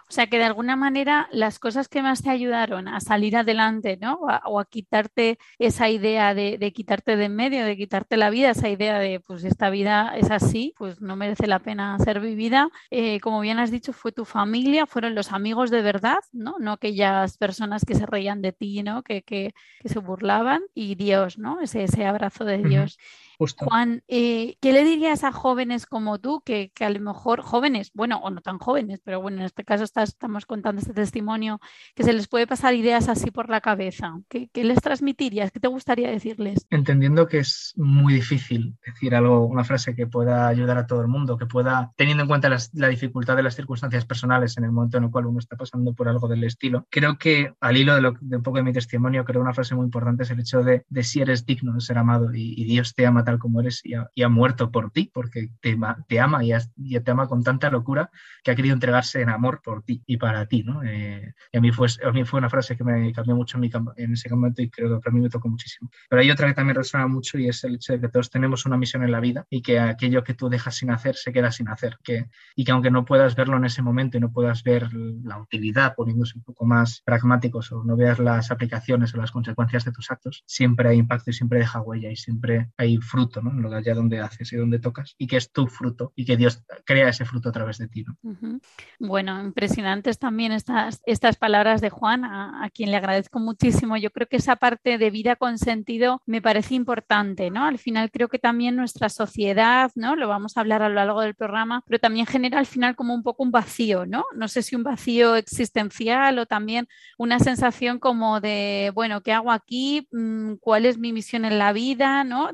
O 0.08 0.12
sea, 0.12 0.28
que 0.28 0.38
de 0.38 0.44
alguna 0.44 0.76
manera 0.76 1.28
las 1.32 1.58
cosas 1.58 1.88
que 1.88 2.04
más 2.04 2.22
te 2.22 2.30
ayudaron 2.30 2.88
a 2.88 3.00
salir 3.00 3.36
adelante, 3.36 3.98
¿no? 4.00 4.14
O 4.22 4.30
a, 4.30 4.44
o 4.46 4.60
a 4.60 4.66
quitarte 4.66 5.40
esa 5.58 5.90
idea 5.90 6.36
de, 6.36 6.60
de 6.60 6.72
quitarte 6.84 7.16
de 7.16 7.26
en 7.26 7.36
medio, 7.36 7.66
de 7.66 7.78
quitarte 7.78 8.18
la 8.18 8.30
vida, 8.30 8.50
esa 8.52 8.68
idea 8.68 9.00
de, 9.00 9.20
pues 9.22 9.46
esta 9.46 9.70
vida 9.70 10.14
es 10.18 10.30
así, 10.32 10.74
pues 10.78 11.00
no 11.02 11.16
merece 11.16 11.48
la 11.48 11.60
pena 11.60 11.98
ser 12.00 12.20
vivida. 12.20 12.70
Eh, 12.92 13.20
como 13.22 13.40
bien 13.40 13.58
has 13.60 13.72
dicho, 13.72 13.94
fue 13.94 14.12
tu 14.12 14.26
familia, 14.26 14.86
fueron 14.86 15.16
los 15.16 15.32
amigos 15.32 15.72
de 15.72 15.82
verdad, 15.82 16.20
¿no? 16.34 16.56
No 16.60 16.74
aquellas 16.74 17.38
personas 17.38 17.86
que 17.86 17.96
se 17.96 18.06
reían 18.06 18.42
de 18.42 18.52
ti, 18.52 18.84
¿no? 18.84 19.02
Que, 19.04 19.22
que, 19.24 19.54
que 19.80 19.90
se 19.90 20.00
burlaban 20.00 20.62
y 20.74 20.96
Dios, 20.96 21.38
¿no? 21.38 21.62
Ese, 21.62 21.84
ese 21.84 22.06
abrazo 22.06 22.44
de 22.44 22.58
Dios. 22.58 22.98
Uh 23.00 23.04
-huh. 23.04 23.33
Justo. 23.38 23.66
Juan, 23.66 24.04
eh, 24.08 24.58
¿qué 24.62 24.74
le 24.74 24.84
dirías 24.84 25.24
a 25.24 25.32
jóvenes 25.32 25.86
como 25.86 26.20
tú, 26.20 26.42
que, 26.46 26.72
que, 26.74 26.86
a 26.86 26.90
lo 26.90 27.00
mejor 27.00 27.42
jóvenes, 27.42 27.92
bueno, 27.94 28.18
o 28.24 28.30
no 28.30 28.42
tan 28.42 28.60
jóvenes, 28.60 29.02
pero 29.04 29.22
bueno, 29.22 29.40
en 29.40 29.44
este 29.44 29.64
caso 29.64 29.84
estás, 29.84 30.10
estamos 30.10 30.46
contando 30.46 30.82
este 30.82 30.94
testimonio, 30.94 31.60
que 31.96 32.04
se 32.04 32.14
les 32.14 32.28
puede 32.28 32.48
pasar 32.48 32.74
ideas 32.74 33.10
así 33.10 33.32
por 33.32 33.50
la 33.50 33.62
cabeza? 33.62 34.20
¿Qué, 34.30 34.50
qué 34.52 34.64
les 34.64 34.82
transmitirías? 34.82 35.52
¿Qué 35.52 35.60
te 35.60 35.68
gustaría 35.68 36.10
decirles? 36.10 36.66
Entendiendo 36.70 37.28
que 37.28 37.40
es 37.40 37.74
muy 37.76 38.14
difícil 38.14 38.78
decir 38.86 39.16
algo, 39.16 39.46
una 39.46 39.64
frase 39.64 39.96
que 39.96 40.08
pueda 40.08 40.48
ayudar 40.48 40.78
a 40.78 40.88
todo 40.88 41.02
el 41.02 41.08
mundo, 41.08 41.38
que 41.38 41.46
pueda, 41.46 41.92
teniendo 41.96 42.24
en 42.24 42.30
cuenta 42.30 42.50
las, 42.50 42.72
la 42.74 42.88
dificultad 42.88 43.36
de 43.36 43.44
las 43.44 43.56
circunstancias 43.56 44.06
personales 44.06 44.58
en 44.58 44.66
el 44.66 44.72
momento 44.72 44.98
en 44.98 45.06
el 45.06 45.12
cual 45.12 45.26
uno 45.26 45.40
está 45.40 45.56
pasando 45.56 45.94
por 45.94 46.08
algo 46.08 46.28
del 46.28 46.44
estilo, 46.44 46.88
creo 46.90 47.18
que 47.18 47.54
al 47.60 47.78
hilo 47.78 47.96
de, 47.96 48.02
lo, 48.02 48.14
de 48.20 48.38
un 48.38 48.44
poco 48.44 48.58
de 48.58 48.64
mi 48.64 48.74
testimonio, 48.74 49.26
creo 49.26 49.42
una 49.42 49.54
frase 49.54 49.76
muy 49.76 49.86
importante 49.86 50.24
es 50.24 50.32
el 50.32 50.40
hecho 50.40 50.64
de, 50.64 50.86
de 50.90 51.04
si 51.04 51.22
eres 51.22 51.46
digno 51.46 51.74
de 51.74 51.82
ser 51.82 51.98
amado 51.98 52.34
y, 52.34 52.54
y 52.58 52.66
Dios 52.66 52.94
te 52.94 53.06
ama 53.06 53.24
tal 53.24 53.33
como 53.40 53.62
eres 53.62 53.82
y 53.84 53.94
ha, 53.94 54.10
y 54.14 54.24
ha 54.24 54.30
muerto 54.30 54.72
por 54.72 54.92
ti, 54.92 55.10
porque 55.14 55.50
te, 55.62 55.78
te 56.08 56.20
ama 56.20 56.44
y, 56.44 56.52
has, 56.52 56.72
y, 56.76 57.00
te 57.00 57.12
ama 57.12 57.28
con 57.28 57.44
tanta 57.44 57.70
locura 57.70 58.10
que 58.44 58.52
ha 58.52 58.56
querido 58.56 58.74
entregarse 58.74 59.22
en 59.22 59.30
amor 59.30 59.62
por 59.64 59.84
ti 59.84 60.04
y 60.06 60.18
para 60.18 60.46
ti. 60.46 60.64
¿no? 60.64 60.84
Eh, 60.84 61.34
y 61.52 61.58
a, 61.58 61.62
mí 61.62 61.72
fue, 61.72 61.88
a 62.04 62.12
mí 62.12 62.24
fue 62.26 62.40
una 62.40 62.50
frase 62.50 62.76
que 62.76 62.84
me 62.84 63.12
cambió 63.14 63.36
mucho 63.36 63.58
en, 63.58 63.62
mi, 63.62 63.72
en 63.98 64.14
ese 64.14 64.30
momento 64.30 64.62
y 64.62 64.70
creo 64.70 64.96
que 64.96 65.04
para 65.04 65.14
mí 65.14 65.22
me 65.22 65.30
tocó 65.30 65.50
muchísimo. 65.50 65.90
Pero 66.10 66.22
hay 66.22 66.32
otra 66.32 66.48
que 66.48 66.54
también 66.54 66.76
resuena 66.76 67.08
mucho 67.08 67.38
y 67.38 67.48
es 67.48 67.64
el 67.64 67.76
hecho 67.76 67.94
de 67.94 68.00
que 68.00 68.10
todos 68.10 68.30
tenemos 68.30 68.66
una 68.66 68.78
misión 68.78 69.04
en 69.04 69.12
la 69.12 69.20
vida 69.20 69.46
y 69.50 69.62
que 69.62 69.80
aquello 69.80 70.24
que 70.24 70.34
tú 70.34 70.50
dejas 70.50 70.76
sin 70.76 70.92
hacer 70.92 71.16
se 71.16 71.32
queda 71.32 71.52
sin 71.52 71.70
hacer. 71.70 71.98
Que, 72.04 72.28
y 72.56 72.64
que 72.64 72.72
aunque 72.72 72.92
no 72.92 73.06
puedas 73.06 73.36
verlo 73.36 73.58
en 73.58 73.66
ese 73.66 73.82
momento 73.82 74.18
y 74.18 74.20
no 74.20 74.32
puedas 74.32 74.64
ver 74.64 74.94
la 74.94 75.40
utilidad 75.40 75.96
poniéndose 75.96 76.38
un 76.38 76.44
poco 76.44 76.66
más 76.66 77.02
pragmáticos 77.06 77.72
o 77.72 77.84
no 77.84 77.96
veas 77.96 78.20
las 78.20 78.52
aplicaciones 78.52 79.14
o 79.14 79.18
las 79.18 79.32
consecuencias 79.32 79.86
de 79.86 79.92
tus 79.92 80.12
actos, 80.12 80.44
siempre 80.46 80.90
hay 80.90 80.98
impacto 80.98 81.30
y 81.30 81.34
siempre 81.34 81.60
deja 81.60 81.82
huella 81.82 82.12
y 82.12 82.16
siempre 82.16 82.72
hay 82.78 82.98
fruto 83.14 83.44
¿no? 83.44 83.52
en 83.52 83.62
lo 83.62 83.72
allá 83.72 83.94
donde 83.94 84.20
haces 84.20 84.52
y 84.54 84.58
donde 84.58 84.80
tocas 84.80 85.14
y 85.20 85.28
que 85.28 85.38
es 85.38 85.52
tu 85.52 85.68
fruto 85.68 86.14
y 86.16 86.26
que 86.26 86.36
Dios 86.36 86.64
crea 86.84 87.10
ese 87.10 87.26
fruto 87.26 87.50
a 87.50 87.52
través 87.52 87.78
de 87.78 87.88
ti. 87.88 88.04
¿no? 88.04 88.60
Bueno, 89.00 89.40
impresionantes 89.40 90.18
también 90.18 90.52
estas, 90.52 91.00
estas 91.06 91.36
palabras 91.36 91.80
de 91.80 91.92
Juan, 91.92 92.26
a, 92.26 92.68
quien 92.74 92.90
le 92.90 92.98
agradezco 92.98 93.40
muchísimo. 93.40 93.98
Yo 93.98 94.10
creo 94.10 94.28
que 94.28 94.38
esa 94.38 94.56
parte 94.56 94.98
de 94.98 95.12
vida 95.12 95.36
con 95.36 95.60
sentido 95.60 96.24
me 96.26 96.42
parece 96.42 96.74
importante, 96.74 97.52
¿no? 97.52 97.66
Al 97.66 97.78
final 97.78 98.10
creo 98.10 98.30
que 98.30 98.40
también 98.40 98.76
nuestra 98.76 99.10
sociedad, 99.10 99.92
¿no? 99.94 100.16
Lo 100.16 100.28
vamos 100.28 100.58
a 100.58 100.62
hablar 100.62 100.82
a 100.82 100.90
lo 100.90 100.96
largo 100.96 101.22
del 101.22 101.36
programa, 101.36 101.84
pero 101.86 102.00
también 102.00 102.26
genera 102.26 102.58
al 102.58 102.66
final 102.66 102.96
como 102.96 103.14
un 103.14 103.22
poco 103.22 103.44
un 103.44 103.52
vacío, 103.52 104.08
¿no? 104.08 104.26
No 104.36 104.48
sé 104.48 104.64
si 104.64 104.76
un 104.76 104.84
vacío 104.84 105.36
existencial 105.36 106.40
o 106.40 106.48
también 106.48 106.88
una 107.20 107.38
sensación 107.38 108.00
como 108.00 108.42
de, 108.42 108.92
bueno, 108.96 109.22
¿qué 109.22 109.34
hago 109.34 109.52
aquí? 109.52 110.08
Mm, 110.12 110.56
¿Cuál 110.60 110.88
es 110.88 110.98
mi 110.98 111.14
misión 111.14 111.46
en 111.46 111.60
la 111.60 111.74
vida? 111.74 112.24
¿no? 112.24 112.50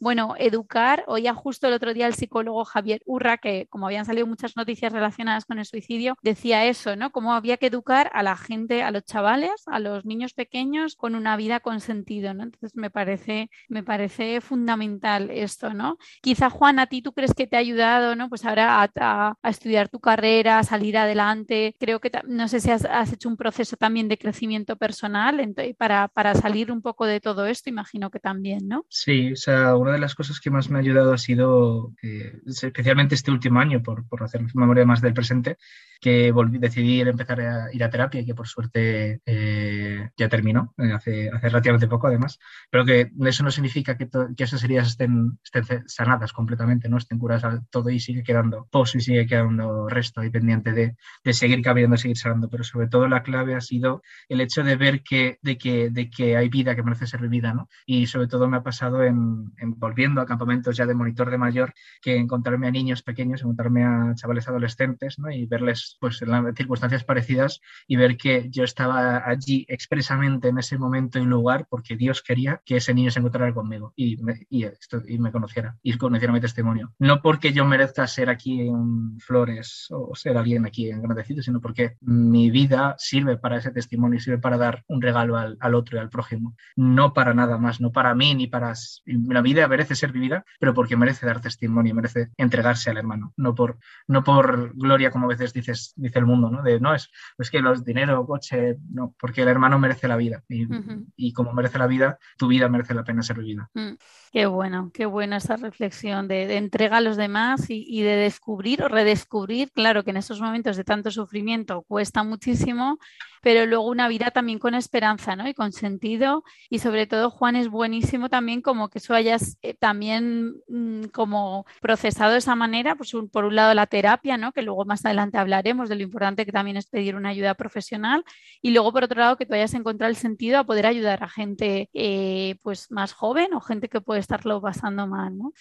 Bueno, 0.00 0.34
educar, 0.38 1.04
oía 1.06 1.34
justo 1.34 1.66
el 1.66 1.72
otro 1.72 1.94
día 1.94 2.06
el 2.06 2.14
psicólogo 2.14 2.64
Javier 2.64 3.02
Urra, 3.06 3.38
que 3.38 3.66
como 3.68 3.86
habían 3.86 4.04
salido 4.04 4.26
muchas 4.26 4.56
noticias 4.56 4.92
relacionadas 4.92 5.44
con 5.44 5.58
el 5.58 5.64
suicidio, 5.66 6.16
decía 6.22 6.64
eso, 6.66 6.96
¿no? 6.96 7.10
Cómo 7.10 7.34
había 7.34 7.56
que 7.56 7.66
educar 7.66 8.10
a 8.12 8.22
la 8.22 8.36
gente, 8.36 8.82
a 8.82 8.90
los 8.90 9.04
chavales, 9.04 9.52
a 9.66 9.78
los 9.78 10.04
niños 10.04 10.34
pequeños 10.34 10.96
con 10.96 11.14
una 11.14 11.36
vida 11.36 11.60
con 11.60 11.80
sentido, 11.80 12.34
¿no? 12.34 12.44
Entonces 12.44 12.76
me 12.76 12.90
parece, 12.90 13.50
me 13.68 13.82
parece 13.82 14.40
fundamental 14.40 15.30
esto, 15.30 15.72
¿no? 15.72 15.98
Quizá 16.20 16.50
Juan, 16.50 16.78
a 16.78 16.86
ti 16.86 17.02
tú 17.02 17.12
crees 17.12 17.34
que 17.34 17.46
te 17.46 17.56
ha 17.56 17.60
ayudado, 17.60 18.16
¿no? 18.16 18.28
Pues 18.28 18.44
ahora 18.44 18.82
a, 18.82 19.36
estudiar 19.48 19.88
tu 19.88 20.00
carrera, 20.00 20.58
a 20.58 20.64
salir 20.64 20.98
adelante. 20.98 21.74
Creo 21.78 22.00
que 22.00 22.10
no 22.26 22.48
sé 22.48 22.60
si 22.60 22.70
has, 22.70 23.12
hecho 23.12 23.28
un 23.28 23.36
proceso 23.36 23.76
también 23.76 24.08
de 24.08 24.18
crecimiento 24.18 24.76
personal 24.76 25.54
para, 25.78 26.08
para 26.08 26.34
salir 26.34 26.72
un 26.72 26.82
poco 26.82 27.06
de 27.06 27.20
todo 27.20 27.46
esto, 27.46 27.70
imagino 27.70 28.10
que 28.10 28.18
también, 28.18 28.68
¿no? 28.68 28.84
Sí, 28.88 29.32
o 29.32 29.36
sea, 29.36 29.74
una 29.86 29.94
de 29.94 30.00
las 30.00 30.14
cosas 30.14 30.40
que 30.40 30.50
más 30.50 30.68
me 30.68 30.78
ha 30.78 30.80
ayudado 30.80 31.12
ha 31.12 31.18
sido, 31.18 31.94
eh, 32.02 32.40
especialmente 32.46 33.14
este 33.14 33.30
último 33.30 33.60
año, 33.60 33.82
por, 33.82 34.06
por 34.08 34.22
hacer 34.22 34.42
memoria 34.54 34.84
más 34.84 35.00
del 35.00 35.14
presente, 35.14 35.56
que 36.00 36.30
volví, 36.32 36.58
decidí 36.58 37.00
empezar 37.00 37.40
a 37.40 37.72
ir 37.72 37.82
a 37.82 37.90
terapia 37.90 38.24
que 38.24 38.34
por 38.34 38.46
suerte 38.46 39.20
eh, 39.24 40.10
ya 40.16 40.28
terminó, 40.28 40.74
eh, 40.78 40.92
hace, 40.92 41.30
hace 41.30 41.48
relativamente 41.48 41.88
poco 41.88 42.06
además, 42.06 42.38
pero 42.70 42.84
que 42.84 43.10
eso 43.24 43.42
no 43.42 43.50
significa 43.50 43.96
que, 43.96 44.08
que 44.36 44.44
esas 44.44 44.62
heridas 44.64 44.88
estén, 44.88 45.38
estén, 45.44 45.88
sanadas 45.88 46.32
completamente, 46.32 46.88
no 46.88 46.98
estén 46.98 47.18
curadas 47.18 47.62
todo 47.70 47.90
y 47.90 48.00
sigue 48.00 48.22
quedando 48.22 48.66
pozo 48.70 48.98
y 48.98 49.00
sigue 49.00 49.26
quedando 49.26 49.88
resto 49.88 50.22
y 50.22 50.30
pendiente 50.30 50.72
de, 50.72 50.96
de 51.24 51.32
seguir 51.32 51.62
cabiendo, 51.62 51.96
seguir 51.96 52.16
sanando, 52.16 52.48
pero 52.48 52.64
sobre 52.64 52.88
todo 52.88 53.08
la 53.08 53.22
clave 53.22 53.54
ha 53.54 53.60
sido 53.60 54.02
el 54.28 54.40
hecho 54.40 54.62
de 54.62 54.76
ver 54.76 55.02
que, 55.02 55.38
de, 55.42 55.56
que, 55.58 55.90
de 55.90 56.10
que 56.10 56.36
hay 56.36 56.48
vida 56.48 56.74
que 56.74 56.82
merece 56.82 57.06
ser 57.06 57.20
vivida, 57.20 57.54
¿no? 57.54 57.68
Y 57.86 58.06
sobre 58.06 58.26
todo 58.28 58.48
me 58.48 58.58
ha 58.58 58.62
pasado 58.62 59.02
en, 59.02 59.52
en 59.58 59.75
volviendo 59.76 60.20
a 60.20 60.26
campamentos 60.26 60.76
ya 60.76 60.86
de 60.86 60.94
monitor 60.94 61.30
de 61.30 61.38
mayor, 61.38 61.72
que 62.00 62.16
encontrarme 62.16 62.66
a 62.66 62.70
niños 62.70 63.02
pequeños, 63.02 63.42
encontrarme 63.42 63.84
a 63.84 64.14
chavales 64.14 64.48
adolescentes, 64.48 65.18
¿no? 65.18 65.30
Y 65.30 65.46
verles 65.46 65.96
pues, 66.00 66.20
en 66.22 66.54
circunstancias 66.54 67.04
parecidas 67.04 67.60
y 67.86 67.96
ver 67.96 68.16
que 68.16 68.48
yo 68.50 68.64
estaba 68.64 69.28
allí 69.28 69.64
expresamente 69.68 70.48
en 70.48 70.58
ese 70.58 70.78
momento 70.78 71.18
y 71.18 71.24
lugar 71.24 71.66
porque 71.68 71.96
Dios 71.96 72.22
quería 72.22 72.60
que 72.64 72.76
ese 72.76 72.94
niño 72.94 73.10
se 73.10 73.18
encontrara 73.18 73.52
conmigo 73.52 73.92
y 73.96 74.16
me, 74.22 74.46
y, 74.48 74.64
esto, 74.64 75.02
y 75.06 75.18
me 75.18 75.32
conociera 75.32 75.76
y 75.82 75.96
conociera 75.96 76.32
mi 76.32 76.40
testimonio. 76.40 76.92
No 76.98 77.20
porque 77.22 77.52
yo 77.52 77.64
merezca 77.64 78.06
ser 78.06 78.30
aquí 78.30 78.62
en 78.62 79.18
Flores 79.20 79.86
o 79.90 80.14
ser 80.14 80.36
alguien 80.36 80.66
aquí 80.66 80.90
en 80.90 80.96
engrandecido, 80.96 81.42
sino 81.42 81.60
porque 81.60 81.96
mi 82.00 82.50
vida 82.50 82.94
sirve 82.98 83.36
para 83.36 83.58
ese 83.58 83.70
testimonio 83.70 84.18
y 84.18 84.20
sirve 84.20 84.38
para 84.38 84.56
dar 84.56 84.84
un 84.88 85.02
regalo 85.02 85.36
al, 85.36 85.56
al 85.60 85.74
otro 85.74 85.96
y 85.96 86.00
al 86.00 86.10
prójimo. 86.10 86.56
No 86.74 87.12
para 87.12 87.34
nada 87.34 87.58
más, 87.58 87.80
no 87.80 87.92
para 87.92 88.14
mí 88.14 88.34
ni 88.34 88.46
para... 88.46 88.72
La 89.06 89.42
vida 89.42 89.65
merece 89.68 89.94
ser 89.94 90.12
vivida, 90.12 90.44
pero 90.58 90.74
porque 90.74 90.96
merece 90.96 91.26
dar 91.26 91.40
testimonio, 91.40 91.94
merece 91.94 92.30
entregarse 92.36 92.90
al 92.90 92.98
hermano, 92.98 93.32
no 93.36 93.54
por, 93.54 93.78
no 94.06 94.24
por 94.24 94.76
gloria, 94.76 95.10
como 95.10 95.26
a 95.26 95.28
veces 95.28 95.52
dices 95.52 95.92
dice 95.96 96.18
el 96.18 96.26
mundo, 96.26 96.50
¿no? 96.50 96.62
De 96.62 96.80
no 96.80 96.94
es, 96.94 97.10
es 97.38 97.50
que 97.50 97.60
los 97.60 97.84
dinero, 97.84 98.26
coche, 98.26 98.76
no, 98.90 99.14
porque 99.18 99.42
el 99.42 99.48
hermano 99.48 99.78
merece 99.78 100.08
la 100.08 100.16
vida 100.16 100.42
y, 100.48 101.32
como 101.32 101.52
merece 101.52 101.78
la 101.78 101.86
vida, 101.86 102.18
tu 102.36 102.48
vida 102.48 102.68
merece 102.68 102.94
la 102.94 103.04
pena 103.04 103.22
ser 103.22 103.38
vivida. 103.38 103.68
Mm. 103.74 103.94
Qué 104.32 104.46
bueno, 104.46 104.90
qué 104.92 105.06
buena 105.06 105.38
esa 105.38 105.56
reflexión 105.56 106.28
de, 106.28 106.56
entrega 106.56 106.98
a 106.98 107.00
los 107.00 107.16
demás 107.16 107.66
y, 107.68 108.02
de 108.02 108.16
descubrir 108.16 108.82
o 108.82 108.88
redescubrir, 108.88 109.70
claro 109.72 110.04
que 110.04 110.10
en 110.10 110.18
esos 110.18 110.40
momentos 110.40 110.76
de 110.76 110.84
tanto 110.84 111.10
sufrimiento 111.10 111.82
cuesta 111.82 112.22
muchísimo, 112.22 112.98
pero 113.42 113.64
luego 113.64 113.86
una 113.86 114.08
vida 114.08 114.30
también 114.30 114.58
con 114.58 114.74
esperanza, 114.74 115.36
¿no? 115.36 115.48
Y 115.48 115.54
con 115.54 115.72
sentido 115.72 116.44
y 116.68 116.80
sobre 116.80 117.06
todo 117.06 117.30
Juan 117.30 117.56
es 117.56 117.68
buenísimo 117.68 118.28
también 118.28 118.60
como 118.60 118.88
que 118.88 118.98
eso 118.98 119.14
hayas 119.14 119.55
eh, 119.62 119.74
también 119.74 120.54
mm, 120.68 121.04
como 121.12 121.66
procesado 121.80 122.32
de 122.32 122.38
esa 122.38 122.54
manera, 122.54 122.94
pues 122.96 123.12
por 123.32 123.44
un 123.44 123.54
lado 123.56 123.74
la 123.74 123.86
terapia, 123.86 124.36
¿no? 124.36 124.52
Que 124.52 124.62
luego 124.62 124.84
más 124.84 125.04
adelante 125.04 125.38
hablaremos 125.38 125.88
de 125.88 125.96
lo 125.96 126.02
importante 126.02 126.46
que 126.46 126.52
también 126.52 126.76
es 126.76 126.86
pedir 126.86 127.16
una 127.16 127.30
ayuda 127.30 127.54
profesional 127.54 128.24
y 128.62 128.70
luego 128.70 128.92
por 128.92 129.04
otro 129.04 129.20
lado 129.20 129.36
que 129.36 129.46
tú 129.46 129.54
hayas 129.54 129.74
encontrado 129.74 130.10
el 130.10 130.16
sentido 130.16 130.58
a 130.58 130.64
poder 130.64 130.86
ayudar 130.86 131.22
a 131.22 131.28
gente 131.28 131.90
eh, 131.94 132.56
pues 132.62 132.90
más 132.90 133.12
joven 133.12 133.54
o 133.54 133.60
gente 133.60 133.88
que 133.88 134.00
puede 134.00 134.20
estarlo 134.20 134.60
pasando 134.60 135.06
mal, 135.06 135.36
¿no? 135.36 135.52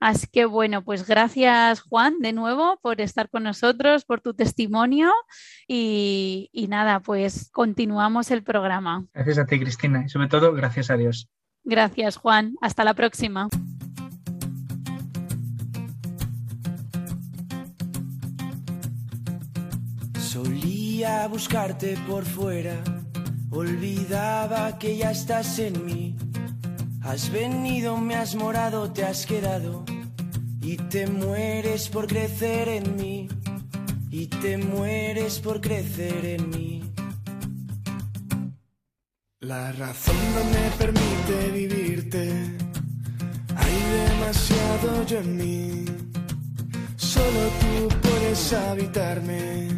Así 0.00 0.26
que 0.32 0.46
bueno, 0.46 0.82
pues 0.82 1.06
gracias 1.06 1.82
Juan 1.82 2.20
de 2.20 2.32
nuevo 2.32 2.78
por 2.80 3.02
estar 3.02 3.28
con 3.28 3.42
nosotros, 3.42 4.06
por 4.06 4.22
tu 4.22 4.32
testimonio 4.32 5.12
y, 5.68 6.48
y, 6.52 6.68
nada, 6.68 7.00
pues 7.00 7.50
continuamos 7.52 8.30
el 8.30 8.42
programa. 8.42 9.04
Gracias 9.12 9.38
a 9.38 9.46
ti 9.46 9.60
Cristina 9.60 10.04
y 10.06 10.08
sobre 10.08 10.28
todo 10.28 10.54
gracias 10.54 10.90
a 10.90 10.96
Dios. 10.96 11.28
Gracias 11.70 12.16
Juan, 12.16 12.56
hasta 12.60 12.82
la 12.82 12.94
próxima. 12.94 13.48
Solía 20.18 21.28
buscarte 21.28 21.96
por 22.08 22.24
fuera, 22.24 22.82
olvidaba 23.50 24.80
que 24.80 24.96
ya 24.96 25.12
estás 25.12 25.60
en 25.60 25.84
mí. 25.86 26.16
Has 27.02 27.30
venido, 27.30 27.96
me 27.98 28.16
has 28.16 28.34
morado, 28.34 28.90
te 28.90 29.04
has 29.04 29.24
quedado 29.24 29.84
y 30.60 30.76
te 30.76 31.06
mueres 31.06 31.88
por 31.88 32.08
crecer 32.08 32.66
en 32.66 32.96
mí. 32.96 33.28
Y 34.10 34.26
te 34.26 34.58
mueres 34.58 35.38
por 35.38 35.60
crecer 35.60 36.24
en 36.24 36.50
mí. 36.50 36.89
La 39.50 39.72
razón 39.72 40.14
no 40.36 40.44
me 40.44 40.70
permite 40.78 41.50
vivirte. 41.52 42.22
Hay 43.56 43.76
demasiado 43.98 45.04
yo 45.06 45.18
en 45.18 45.36
mí. 45.36 45.84
Solo 46.96 47.40
tú 47.60 47.88
puedes 48.00 48.52
habitarme 48.52 49.68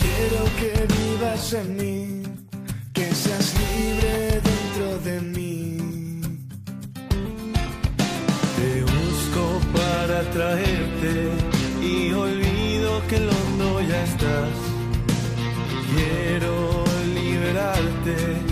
Quiero 0.00 0.42
que 0.60 0.72
vivas 0.94 1.52
en 1.52 1.76
mí, 1.76 2.22
que 2.94 3.14
seas 3.14 3.54
libre 3.60 4.40
dentro 4.50 4.98
de 5.08 5.20
mí. 5.36 6.20
Te 8.56 8.70
busco 8.94 9.60
para 9.76 10.22
traerte 10.30 11.32
y 11.82 12.12
olvido 12.14 13.06
que 13.08 13.16
el 13.16 13.28
hondo 13.28 13.80
ya 13.82 14.02
estás. 14.04 14.54
Quiero 15.92 16.84
liberarte 17.14 18.49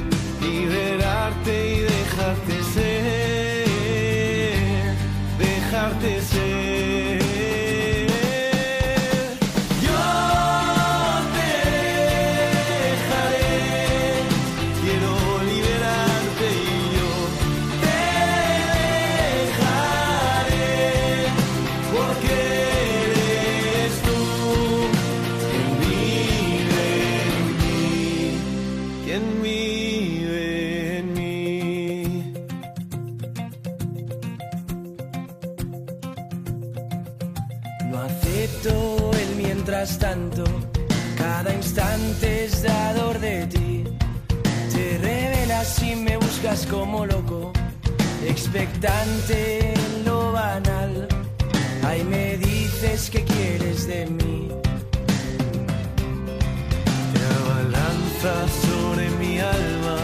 como 46.70 47.06
loco, 47.06 47.52
expectante 48.26 49.72
en 49.72 50.04
lo 50.04 50.32
banal. 50.32 51.08
Ahí 51.84 52.04
me 52.04 52.36
dices 52.36 53.10
que 53.10 53.24
quieres 53.24 53.86
de 53.86 54.06
mí. 54.06 54.48
Te 57.12 57.20
abalanzas 57.38 58.50
sobre 58.68 59.10
mi 59.20 59.38
alma, 59.38 59.98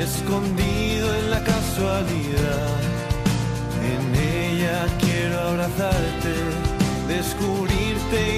escondido 0.00 1.14
en 1.16 1.30
la 1.30 1.42
casualidad. 1.42 2.68
En 3.92 4.02
ella 4.14 4.86
quiero 5.00 5.40
abrazarte, 5.40 6.34
descubrirte 7.08 8.20
y 8.36 8.37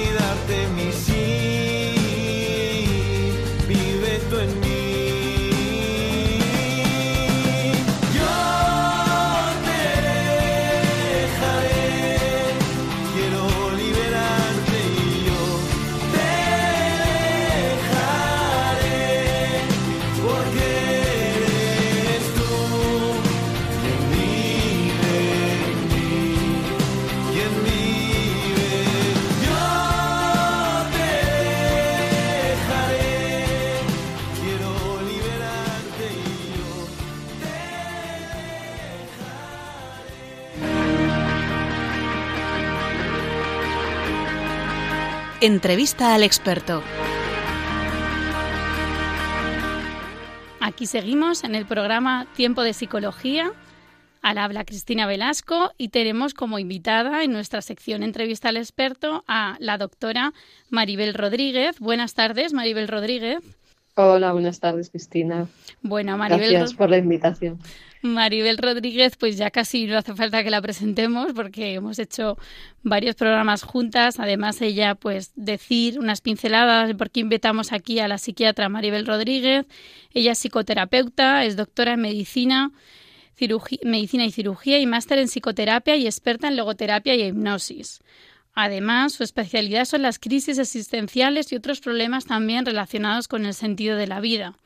Entrevista 45.42 46.14
al 46.14 46.22
experto. 46.22 46.83
Aquí 50.61 50.85
seguimos 50.85 51.44
en 51.44 51.55
el 51.55 51.64
programa 51.64 52.26
Tiempo 52.37 52.62
de 52.62 52.74
Psicología. 52.74 53.50
Al 54.20 54.37
habla 54.37 54.66
Cristina 54.66 55.07
Velasco 55.07 55.70
y 55.79 55.88
tenemos 55.88 56.35
como 56.35 56.59
invitada 56.59 57.24
en 57.24 57.33
nuestra 57.33 57.62
sección 57.62 58.03
Entrevista 58.03 58.50
al 58.50 58.59
experto 58.59 59.24
a 59.26 59.57
la 59.61 59.79
doctora 59.79 60.35
Maribel 60.68 61.14
Rodríguez. 61.14 61.81
Buenas 61.81 62.12
tardes, 62.12 62.53
Maribel 62.53 62.87
Rodríguez. 62.87 63.38
Hola, 63.94 64.33
buenas 64.33 64.61
tardes, 64.61 64.90
Cristina. 64.90 65.46
Bueno, 65.81 66.18
Maribel. 66.18 66.50
Gracias 66.50 66.74
por 66.74 66.90
la 66.90 66.98
invitación. 66.98 67.59
Maribel 68.03 68.57
Rodríguez, 68.57 69.17
pues 69.17 69.37
ya 69.37 69.51
casi 69.51 69.87
no 69.87 69.99
hace 69.99 70.15
falta 70.15 70.43
que 70.43 70.51
la 70.51 70.63
presentemos 70.63 71.33
porque 71.35 71.75
hemos 71.75 71.99
hecho 71.99 72.39
varios 72.83 73.15
programas 73.15 73.63
juntas. 73.63 74.19
Además, 74.19 74.63
ella, 74.63 74.95
pues, 74.95 75.33
decir 75.37 75.99
unas 75.99 76.23
pinceladas 76.23 76.89
de 76.89 76.95
por 76.95 77.11
qué 77.11 77.21
invitamos 77.21 77.73
aquí 77.73 77.99
a 77.99 78.09
la 78.09 78.19
psiquiatra 78.19 78.71
Maribel 78.71 79.07
Rodríguez. 79.07 79.67
Ella 80.15 80.33
es 80.33 80.39
psicoterapeuta, 80.39 81.45
es 81.45 81.57
doctora 81.57 81.93
en 81.93 82.01
medicina, 82.01 82.73
medicina 83.83 84.25
y 84.25 84.33
cirugía 84.33 84.79
y 84.79 84.87
máster 84.87 85.19
en 85.19 85.29
psicoterapia 85.29 85.97
y 85.97 86.07
experta 86.07 86.49
en 86.49 86.57
logoterapia 86.57 87.15
y 87.15 87.23
hipnosis. 87.23 88.01
Además, 88.55 89.13
su 89.13 89.25
especialidad 89.25 89.85
son 89.85 90.03
las 90.03 90.19
crisis 90.19 90.59
existenciales 90.59 91.53
y 91.53 91.57
otros 91.57 91.81
problemas 91.81 92.25
también 92.25 92.67
relacionados 92.67 93.29
con 93.29 93.47
el 93.47 93.55
sentido 93.55 93.97
de 93.97 94.07
la 94.07 94.21
vida. 94.21 94.57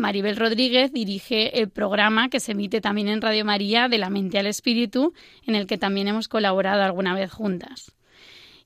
Maribel 0.00 0.36
Rodríguez 0.36 0.92
dirige 0.92 1.60
el 1.60 1.68
programa 1.68 2.28
que 2.28 2.40
se 2.40 2.52
emite 2.52 2.80
también 2.80 3.08
en 3.08 3.20
Radio 3.20 3.44
María 3.44 3.88
de 3.88 3.98
la 3.98 4.10
mente 4.10 4.38
al 4.38 4.46
espíritu, 4.46 5.14
en 5.46 5.54
el 5.54 5.66
que 5.66 5.78
también 5.78 6.08
hemos 6.08 6.26
colaborado 6.26 6.82
alguna 6.82 7.14
vez 7.14 7.30
juntas. 7.30 7.92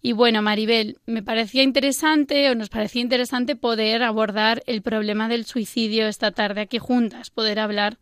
Y 0.07 0.13
bueno, 0.13 0.43
Maribel, 0.43 0.99
me 1.07 1.23
parecía 1.23 1.63
interesante 1.63 2.51
o 2.51 2.55
nos 2.55 2.69
parecía 2.69 3.01
interesante 3.01 3.57
poder 3.57 4.03
abordar 4.03 4.63
el 4.67 4.83
problema 4.83 5.29
del 5.29 5.47
suicidio 5.47 6.07
esta 6.07 6.31
tarde 6.31 6.61
aquí 6.61 6.79
juntas, 6.79 7.31
poder 7.31 7.59
hablar 7.59 7.97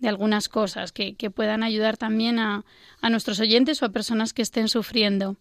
de 0.00 0.08
algunas 0.08 0.48
cosas 0.48 0.90
que, 0.90 1.14
puedan 1.30 1.62
ayudar 1.62 1.96
también 1.96 2.40
a, 2.40 2.64
nuestros 3.08 3.38
oyentes 3.38 3.80
o 3.80 3.86
a 3.86 3.90
personas 3.90 4.32
que 4.32 4.42
estén 4.42 4.68
sufriendo. 4.68 5.36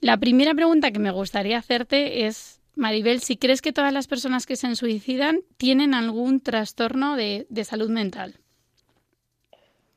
La 0.00 0.16
primera 0.16 0.54
pregunta 0.54 0.92
que 0.92 0.98
me 0.98 1.10
gustaría 1.10 1.58
hacerte 1.58 2.26
es 2.26 2.61
Maribel, 2.74 3.20
si 3.20 3.36
crees 3.36 3.60
que 3.62 3.72
todas 3.72 3.92
las 3.92 4.06
personas 4.06 4.46
que 4.46 4.56
se 4.56 4.74
suicidan 4.76 5.40
tienen 5.56 5.94
algún 5.94 6.40
trastorno 6.40 7.16
de, 7.16 7.46
salud 7.64 7.90
mental. 7.90 8.38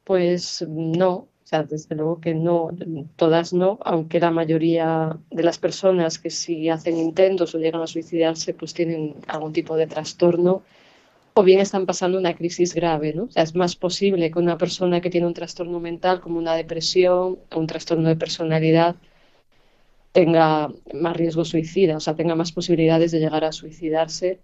Pues 0.03 0.65
no, 0.67 1.13
o 1.13 1.29
sea, 1.43 1.63
desde 1.63 1.95
luego 1.95 2.19
que 2.19 2.33
no, 2.33 2.69
todas 3.15 3.53
no, 3.53 3.79
aunque 3.83 4.19
la 4.19 4.31
mayoría 4.31 5.17
de 5.31 5.43
las 5.43 5.57
personas 5.57 6.19
que 6.19 6.29
si 6.29 6.69
hacen 6.69 6.97
intentos 6.97 7.55
o 7.55 7.59
llegan 7.59 7.81
a 7.81 7.87
suicidarse, 7.87 8.53
pues 8.53 8.73
tienen 8.73 9.15
algún 9.27 9.53
tipo 9.53 9.75
de 9.75 9.87
trastorno 9.87 10.63
o 11.37 11.43
bien 11.43 11.59
están 11.59 11.85
pasando 11.85 12.17
una 12.17 12.33
crisis 12.33 12.73
grave, 12.73 13.13
¿no? 13.13 13.23
O 13.23 13.29
sea, 13.29 13.43
es 13.43 13.55
más 13.55 13.75
posible 13.75 14.31
que 14.31 14.39
una 14.39 14.57
persona 14.57 15.01
que 15.01 15.09
tiene 15.09 15.27
un 15.27 15.33
trastorno 15.33 15.81
mental 15.81 16.21
como 16.21 16.39
una 16.39 16.55
depresión, 16.55 17.39
o 17.51 17.59
un 17.59 17.67
trastorno 17.67 18.07
de 18.07 18.15
personalidad, 18.15 18.95
tenga 20.15 20.71
más 20.93 21.17
riesgo 21.17 21.43
suicida, 21.43 21.97
o 21.97 21.99
sea, 21.99 22.15
tenga 22.15 22.35
más 22.35 22.53
posibilidades 22.53 23.11
de 23.11 23.19
llegar 23.19 23.43
a 23.43 23.51
suicidarse. 23.51 24.39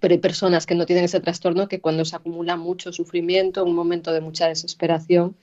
Pero 0.00 0.14
hay 0.14 0.20
personas 0.20 0.64
que 0.64 0.74
no 0.74 0.86
tienen 0.86 1.04
ese 1.04 1.20
trastorno 1.20 1.68
que 1.68 1.82
cuando 1.82 2.06
se 2.06 2.16
acumula 2.16 2.56
mucho 2.56 2.92
sufrimiento, 2.92 3.62
un 3.62 3.74
momento 3.74 4.10
de 4.14 4.22
mucha 4.22 4.48
desesperación, 4.48 5.36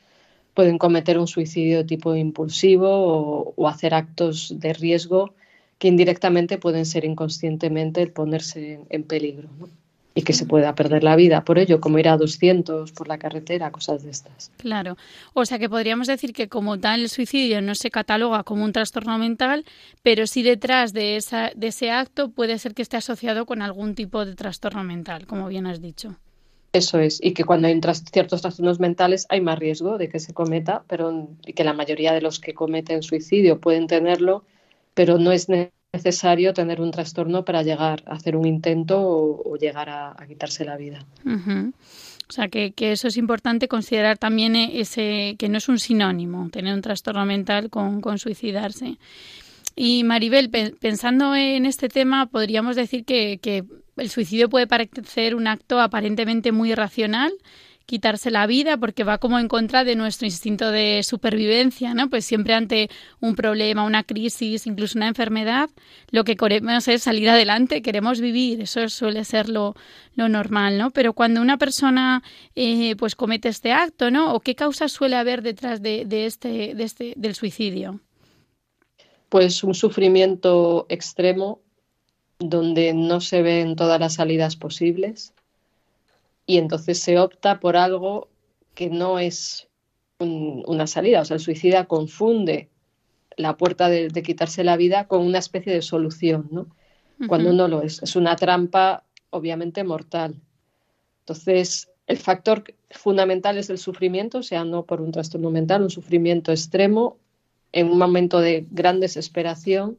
pueden 0.56 0.80
cometer 0.80 1.20
un 1.20 1.28
suicidio 1.28 1.86
tipo 1.86 2.16
impulsivo 2.16 3.54
o, 3.56 3.68
hacer 3.68 3.94
actos 3.94 4.56
de 4.60 4.74
riesgo 4.74 5.36
que 5.78 5.88
indirectamente 5.88 6.58
pueden 6.58 6.88
ser 6.88 7.06
inconscientemente 7.06 8.02
el 8.02 8.12
ponerse 8.12 8.80
en, 8.90 9.04
peligro 9.04 9.50
y 10.16 10.22
que 10.22 10.34
se 10.34 10.46
pueda 10.46 10.76
perder 10.76 11.04
la 11.04 11.16
vida 11.16 11.44
por 11.44 11.58
ello, 11.58 11.82
como 11.82 12.00
ir 12.00 12.08
a 12.08 12.18
200 12.18 12.92
por 12.92 13.08
la 13.08 13.18
carretera, 13.18 13.72
cosas 13.72 14.04
de 14.04 14.12
estas. 14.12 14.52
Claro. 14.58 14.98
O 15.34 15.46
sea 15.46 15.60
que 15.60 15.70
podríamos 15.70 16.08
decir 16.08 16.34
que 16.34 16.48
como 16.48 16.80
tal 16.80 17.02
el 17.02 17.10
suicidio 17.10 17.62
no 17.62 17.76
se 17.76 17.90
cataloga 17.90 18.44
como 18.44 18.64
un 18.64 18.74
trastorno 18.74 19.18
mental, 19.18 19.66
pero 20.04 20.28
sí 20.28 20.44
detrás 20.44 20.94
de, 20.94 21.16
esa, 21.16 21.52
de 21.56 21.68
ese 21.68 21.92
acto 21.92 22.30
puede 22.30 22.60
ser 22.60 22.74
que 22.74 22.84
esté 22.84 22.98
asociado 22.98 23.46
con 23.46 23.62
algún 23.62 23.96
tipo 23.96 24.26
de 24.26 24.36
trastorno 24.36 24.84
mental, 24.84 25.26
como 25.26 25.48
bien 25.48 25.66
has 25.66 25.82
dicho. 25.82 26.16
Eso 26.74 27.00
es, 27.00 27.20
y 27.22 27.34
que 27.34 27.44
cuando 27.44 27.68
hay 27.68 27.80
ciertos 28.12 28.42
trastornos 28.42 28.80
mentales 28.80 29.28
hay 29.30 29.42
más 29.42 29.60
riesgo 29.60 30.00
de 30.00 30.10
que 30.10 30.20
se 30.20 30.34
cometa, 30.34 30.84
pero 30.88 31.30
y 31.46 31.54
que 31.54 31.64
la 31.64 31.74
mayoría 31.74 32.14
de 32.14 32.22
los 32.22 32.40
que 32.40 32.56
cometen 32.56 33.04
suicidio 33.04 33.60
pueden 33.60 33.86
tenerlo, 33.86 34.44
pero 34.96 35.20
no 35.20 35.32
es 35.32 35.50
necesario 35.50 35.83
necesario 35.94 36.54
tener 36.54 36.82
un 36.82 36.92
trastorno 36.92 37.46
para 37.46 37.62
llegar 37.62 38.04
a 38.08 38.16
hacer 38.16 38.36
un 38.36 38.48
intento 38.48 39.00
o, 39.00 39.56
llegar 39.58 39.90
a, 39.90 40.16
quitarse 40.28 40.66
la 40.66 40.76
vida. 40.76 41.06
O 41.26 42.34
sea, 42.34 42.48
que, 42.48 42.74
eso 42.78 43.08
es 43.08 43.18
importante 43.18 43.68
considerar 43.68 44.18
también 44.18 44.56
ese 44.56 45.36
que 45.38 45.50
no 45.50 45.60
es 45.60 45.70
un 45.70 45.78
sinónimo 45.78 46.50
tener 46.50 46.74
un 46.74 46.82
trastorno 46.82 47.26
mental 47.26 47.70
con, 47.70 48.02
con 48.02 48.18
suicidarse. 48.18 48.98
Y 49.76 50.04
Maribel, 50.04 50.50
pensando 50.50 51.36
en 51.36 51.66
este 51.66 51.90
tema, 51.90 52.26
podríamos 52.26 52.76
decir 52.76 53.06
que, 53.06 53.40
que 53.40 53.64
el 53.98 54.10
suicidio 54.10 54.50
puede 54.50 54.66
parecer 54.66 55.36
un 55.36 55.48
acto 55.48 55.80
aparentemente 55.80 56.52
muy 56.52 56.72
irracional 56.72 57.32
quitarse 57.86 58.32
la 58.32 58.48
vida 58.48 58.78
porque 58.78 59.04
va 59.04 59.18
como 59.18 59.40
en 59.40 59.48
contra 59.48 59.84
de 59.84 59.96
nuestro 59.96 60.26
instinto 60.26 60.72
de 60.72 61.02
supervivencia, 61.04 61.94
¿no? 61.94 62.10
Pues 62.10 62.26
siempre 62.26 62.54
ante 62.54 62.90
un 63.20 63.36
problema, 63.36 63.84
una 63.84 64.04
crisis, 64.04 64.68
incluso 64.68 64.98
una 64.98 65.08
enfermedad, 65.08 65.70
lo 66.10 66.24
que 66.24 66.36
queremos 66.36 66.88
es 66.88 67.04
salir 67.04 67.30
adelante, 67.30 67.82
queremos 67.82 68.22
vivir, 68.22 68.62
eso 68.62 68.88
suele 68.90 69.26
ser 69.26 69.50
lo, 69.50 69.76
lo 70.16 70.30
normal, 70.30 70.78
¿no? 70.78 70.92
Pero 70.92 71.14
cuando 71.14 71.42
una 71.42 71.58
persona 71.58 72.24
eh, 72.56 72.96
pues 72.96 73.16
comete 73.16 73.50
este 73.50 73.72
acto, 73.72 74.12
¿no? 74.12 74.34
¿O 74.34 74.40
qué 74.40 74.56
causas 74.56 74.92
suele 74.92 75.16
haber 75.16 75.42
detrás 75.42 75.82
de, 75.82 76.06
de, 76.06 76.26
este, 76.26 76.76
de 76.76 76.84
este, 76.84 77.14
del 77.18 77.36
suicidio? 77.36 78.00
Pues 79.30 79.64
un 79.64 79.74
sufrimiento 79.74 80.86
extremo 80.90 81.60
donde 82.40 82.94
no 82.94 83.22
se 83.22 83.42
ven 83.42 83.76
todas 83.76 84.00
las 84.00 84.16
salidas 84.16 84.56
posibles, 84.56 85.34
y 86.46 86.58
entonces 86.58 87.00
se 87.00 87.20
opta 87.20 87.60
por 87.60 87.78
algo 87.78 88.30
que 88.76 88.90
no 88.90 89.20
es 89.20 89.68
una 90.20 90.88
salida. 90.88 91.22
O 91.22 91.26
sea, 91.26 91.36
el 91.36 91.42
suicida 91.42 91.86
confunde 91.86 92.70
la 93.36 93.58
puerta 93.58 93.90
de, 93.90 94.10
quitarse 94.24 94.64
la 94.64 94.78
vida 94.78 95.08
con 95.08 95.22
una 95.22 95.40
especie 95.40 95.74
de 95.74 95.82
solución, 95.82 96.48
¿no? 96.52 96.68
Cuando 97.28 97.54
no 97.54 97.68
lo 97.68 97.82
es. 97.82 98.02
Es 98.04 98.16
una 98.16 98.36
trampa 98.36 99.04
obviamente 99.30 99.84
mortal. 99.84 100.42
Entonces, 101.20 101.90
el 102.08 102.18
factor 102.18 102.64
fundamental 102.92 103.58
es 103.58 103.70
el 103.70 103.78
sufrimiento, 103.78 104.40
o 104.40 104.44
sea, 104.44 104.66
no 104.66 104.86
por 104.86 105.02
un 105.02 105.12
trastorno 105.12 105.50
mental, 105.50 105.84
un 105.84 105.90
sufrimiento 105.90 106.52
extremo 106.52 107.18
en 107.72 107.90
un 107.90 107.98
momento 107.98 108.40
de 108.40 108.68
gran 108.70 109.00
desesperación 109.00 109.98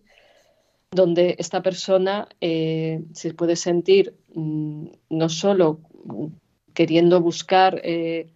donde 0.91 1.35
esta 1.39 1.63
persona 1.63 2.29
eh, 2.41 3.03
se 3.13 3.35
puede 3.35 3.57
sentir 3.57 4.15
mm, 4.35 4.87
no 5.11 5.29
solo 5.29 5.81
queriendo 6.75 7.21
buscar 7.21 7.81
eh, 7.85 8.33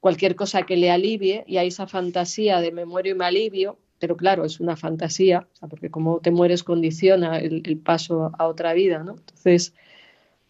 cualquier 0.00 0.36
cosa 0.36 0.62
que 0.62 0.76
le 0.76 0.90
alivie 0.90 1.44
y 1.46 1.56
hay 1.56 1.68
esa 1.68 1.86
fantasía 1.86 2.60
de 2.60 2.72
me 2.72 2.84
muero 2.84 3.08
y 3.08 3.14
me 3.14 3.24
alivio, 3.24 3.78
pero 3.98 4.16
claro, 4.16 4.44
es 4.44 4.60
una 4.60 4.76
fantasía, 4.76 5.48
porque 5.70 5.90
como 5.90 6.20
te 6.20 6.30
mueres 6.30 6.62
condiciona 6.62 7.38
el, 7.38 7.78
paso 7.78 8.30
a 8.38 8.46
otra 8.46 8.74
vida, 8.74 9.02
¿no? 9.02 9.12
Entonces, 9.12 9.74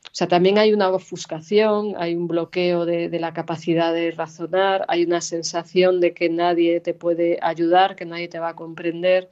o 0.07 0.15
sea, 0.15 0.29
también 0.29 0.59
hay 0.59 0.73
una 0.73 0.89
ofuscación, 0.91 1.95
hay 1.97 2.15
un 2.15 2.27
bloqueo 2.27 2.87
de, 2.87 3.09
la 3.21 3.33
capacidad 3.33 3.93
de 3.93 4.11
razonar, 4.11 4.85
hay 4.89 5.05
una 5.05 5.21
sensación 5.21 6.01
de 6.01 6.15
que 6.15 6.29
nadie 6.29 6.81
te 6.81 6.95
puede 6.95 7.39
ayudar, 7.43 7.97
que 7.97 8.07
nadie 8.07 8.29
te 8.29 8.39
va 8.39 8.51
a 8.51 8.57
comprender, 8.57 9.31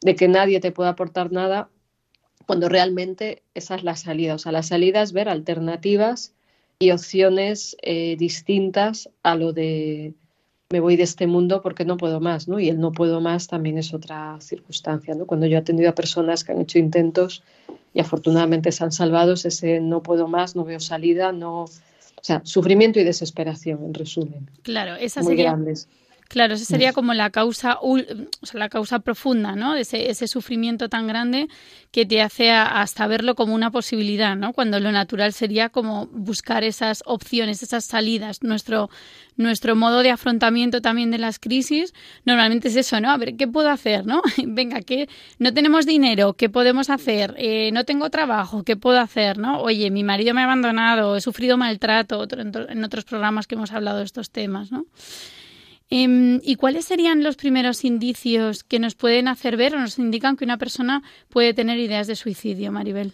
de 0.00 0.14
que 0.14 0.28
nadie 0.28 0.60
te 0.60 0.72
puede 0.72 0.90
aportar 0.90 1.32
nada, 1.32 1.70
cuando 2.46 2.68
realmente 2.68 3.42
esa 3.54 3.74
es 3.76 3.82
la 3.84 3.96
salida. 3.96 4.34
O 4.34 4.38
sea, 4.38 4.52
la 4.52 4.62
salida 4.62 5.02
es 5.02 5.12
ver 5.12 5.28
alternativas 5.28 6.35
y 6.78 6.90
opciones 6.90 7.76
eh, 7.82 8.16
distintas 8.18 9.08
a 9.22 9.34
lo 9.34 9.52
de 9.52 10.14
me 10.68 10.80
voy 10.80 10.96
de 10.96 11.04
este 11.04 11.28
mundo 11.28 11.62
porque 11.62 11.84
no 11.84 11.96
puedo 11.96 12.20
más, 12.20 12.48
¿no? 12.48 12.58
Y 12.58 12.68
el 12.68 12.80
no 12.80 12.90
puedo 12.90 13.20
más 13.20 13.46
también 13.46 13.78
es 13.78 13.94
otra 13.94 14.36
circunstancia, 14.40 15.14
¿no? 15.14 15.24
Cuando 15.24 15.46
yo 15.46 15.56
he 15.56 15.60
atendido 15.60 15.88
a 15.90 15.94
personas 15.94 16.42
que 16.42 16.52
han 16.52 16.60
hecho 16.60 16.80
intentos 16.80 17.44
y 17.94 18.00
afortunadamente 18.00 18.72
se 18.72 18.82
han 18.82 18.90
salvado, 18.90 19.34
ese 19.34 19.80
no 19.80 20.02
puedo 20.02 20.26
más, 20.26 20.56
no 20.56 20.64
veo 20.64 20.80
salida, 20.80 21.30
no... 21.30 21.62
O 21.62 22.24
sea, 22.26 22.40
sufrimiento 22.44 22.98
y 22.98 23.04
desesperación, 23.04 23.84
en 23.84 23.94
resumen. 23.94 24.50
Claro, 24.62 24.96
esa 24.96 25.22
Muy 25.22 25.36
grandes 25.36 25.88
Claro, 26.28 26.54
esa 26.54 26.64
sería 26.64 26.92
como 26.92 27.14
la 27.14 27.30
causa, 27.30 27.78
o 27.80 27.98
sea, 27.98 28.58
la 28.58 28.68
causa 28.68 28.98
profunda, 28.98 29.54
¿no? 29.54 29.76
Ese, 29.76 30.10
ese 30.10 30.26
sufrimiento 30.26 30.88
tan 30.88 31.06
grande 31.06 31.48
que 31.92 32.04
te 32.04 32.20
hace 32.20 32.50
hasta 32.50 33.06
verlo 33.06 33.34
como 33.36 33.54
una 33.54 33.70
posibilidad, 33.70 34.36
¿no? 34.36 34.52
Cuando 34.52 34.80
lo 34.80 34.90
natural 34.90 35.32
sería 35.32 35.68
como 35.68 36.06
buscar 36.08 36.64
esas 36.64 37.02
opciones, 37.06 37.62
esas 37.62 37.84
salidas. 37.84 38.42
Nuestro, 38.42 38.90
nuestro 39.36 39.76
modo 39.76 40.02
de 40.02 40.10
afrontamiento 40.10 40.80
también 40.80 41.10
de 41.10 41.18
las 41.18 41.38
crisis 41.38 41.94
normalmente 42.24 42.68
es 42.68 42.76
eso, 42.76 43.00
¿no? 43.00 43.10
A 43.10 43.16
ver, 43.16 43.36
¿qué 43.36 43.46
puedo 43.46 43.70
hacer, 43.70 44.04
no? 44.04 44.20
Venga, 44.44 44.80
que 44.80 45.08
no 45.38 45.54
tenemos 45.54 45.86
dinero, 45.86 46.34
¿qué 46.34 46.48
podemos 46.48 46.90
hacer? 46.90 47.34
Eh, 47.38 47.70
no 47.72 47.84
tengo 47.84 48.10
trabajo, 48.10 48.64
¿qué 48.64 48.76
puedo 48.76 48.98
hacer, 48.98 49.38
no? 49.38 49.60
Oye, 49.60 49.90
mi 49.90 50.02
marido 50.02 50.34
me 50.34 50.40
ha 50.40 50.44
abandonado, 50.44 51.16
he 51.16 51.20
sufrido 51.20 51.56
maltrato, 51.56 52.26
en 52.28 52.84
otros 52.84 53.04
programas 53.04 53.46
que 53.46 53.54
hemos 53.54 53.70
hablado 53.70 53.98
de 53.98 54.04
estos 54.04 54.30
temas, 54.30 54.72
¿no? 54.72 54.86
Em, 55.88 56.40
¿Y 56.42 56.56
cuáles 56.56 56.84
serían 56.84 57.22
los 57.22 57.36
primeros 57.36 57.84
indicios 57.84 58.64
que 58.64 58.78
nos 58.78 58.94
pueden 58.94 59.28
hacer 59.28 59.56
ver 59.56 59.74
o 59.74 59.80
nos 59.80 59.98
indican 59.98 60.36
que 60.36 60.44
una 60.44 60.58
persona 60.58 61.02
puede 61.28 61.54
tener 61.54 61.78
ideas 61.78 62.06
de 62.06 62.16
suicidio, 62.16 62.72
Maribel? 62.72 63.12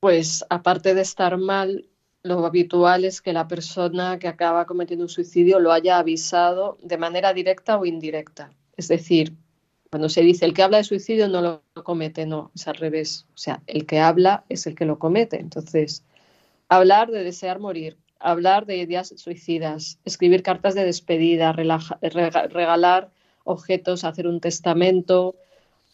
Pues 0.00 0.44
aparte 0.50 0.94
de 0.94 1.02
estar 1.02 1.36
mal, 1.38 1.86
lo 2.22 2.44
habitual 2.44 3.04
es 3.04 3.22
que 3.22 3.32
la 3.32 3.46
persona 3.46 4.18
que 4.18 4.28
acaba 4.28 4.66
cometiendo 4.66 5.04
un 5.04 5.08
suicidio 5.08 5.60
lo 5.60 5.72
haya 5.72 5.98
avisado 5.98 6.76
de 6.82 6.98
manera 6.98 7.32
directa 7.32 7.78
o 7.78 7.86
indirecta. 7.86 8.50
Es 8.76 8.88
decir, 8.88 9.34
cuando 9.90 10.08
se 10.08 10.22
dice 10.22 10.44
el 10.44 10.52
que 10.52 10.62
habla 10.62 10.78
de 10.78 10.84
suicidio 10.84 11.28
no 11.28 11.40
lo 11.40 11.84
comete, 11.84 12.26
no, 12.26 12.50
es 12.54 12.66
al 12.66 12.74
revés. 12.74 13.26
O 13.34 13.38
sea, 13.38 13.62
el 13.66 13.86
que 13.86 14.00
habla 14.00 14.44
es 14.48 14.66
el 14.66 14.74
que 14.74 14.84
lo 14.84 14.98
comete. 14.98 15.40
Entonces, 15.40 16.04
hablar 16.68 17.10
de 17.10 17.22
desear 17.22 17.60
morir, 17.60 17.96
hablar 18.18 18.66
de 18.66 18.76
ideas 18.78 19.12
suicidas, 19.16 19.98
escribir 20.04 20.42
cartas 20.42 20.74
de 20.74 20.84
despedida, 20.84 21.52
regalar 21.52 23.10
objetos, 23.44 24.04
hacer 24.04 24.26
un 24.26 24.40
testamento, 24.40 25.36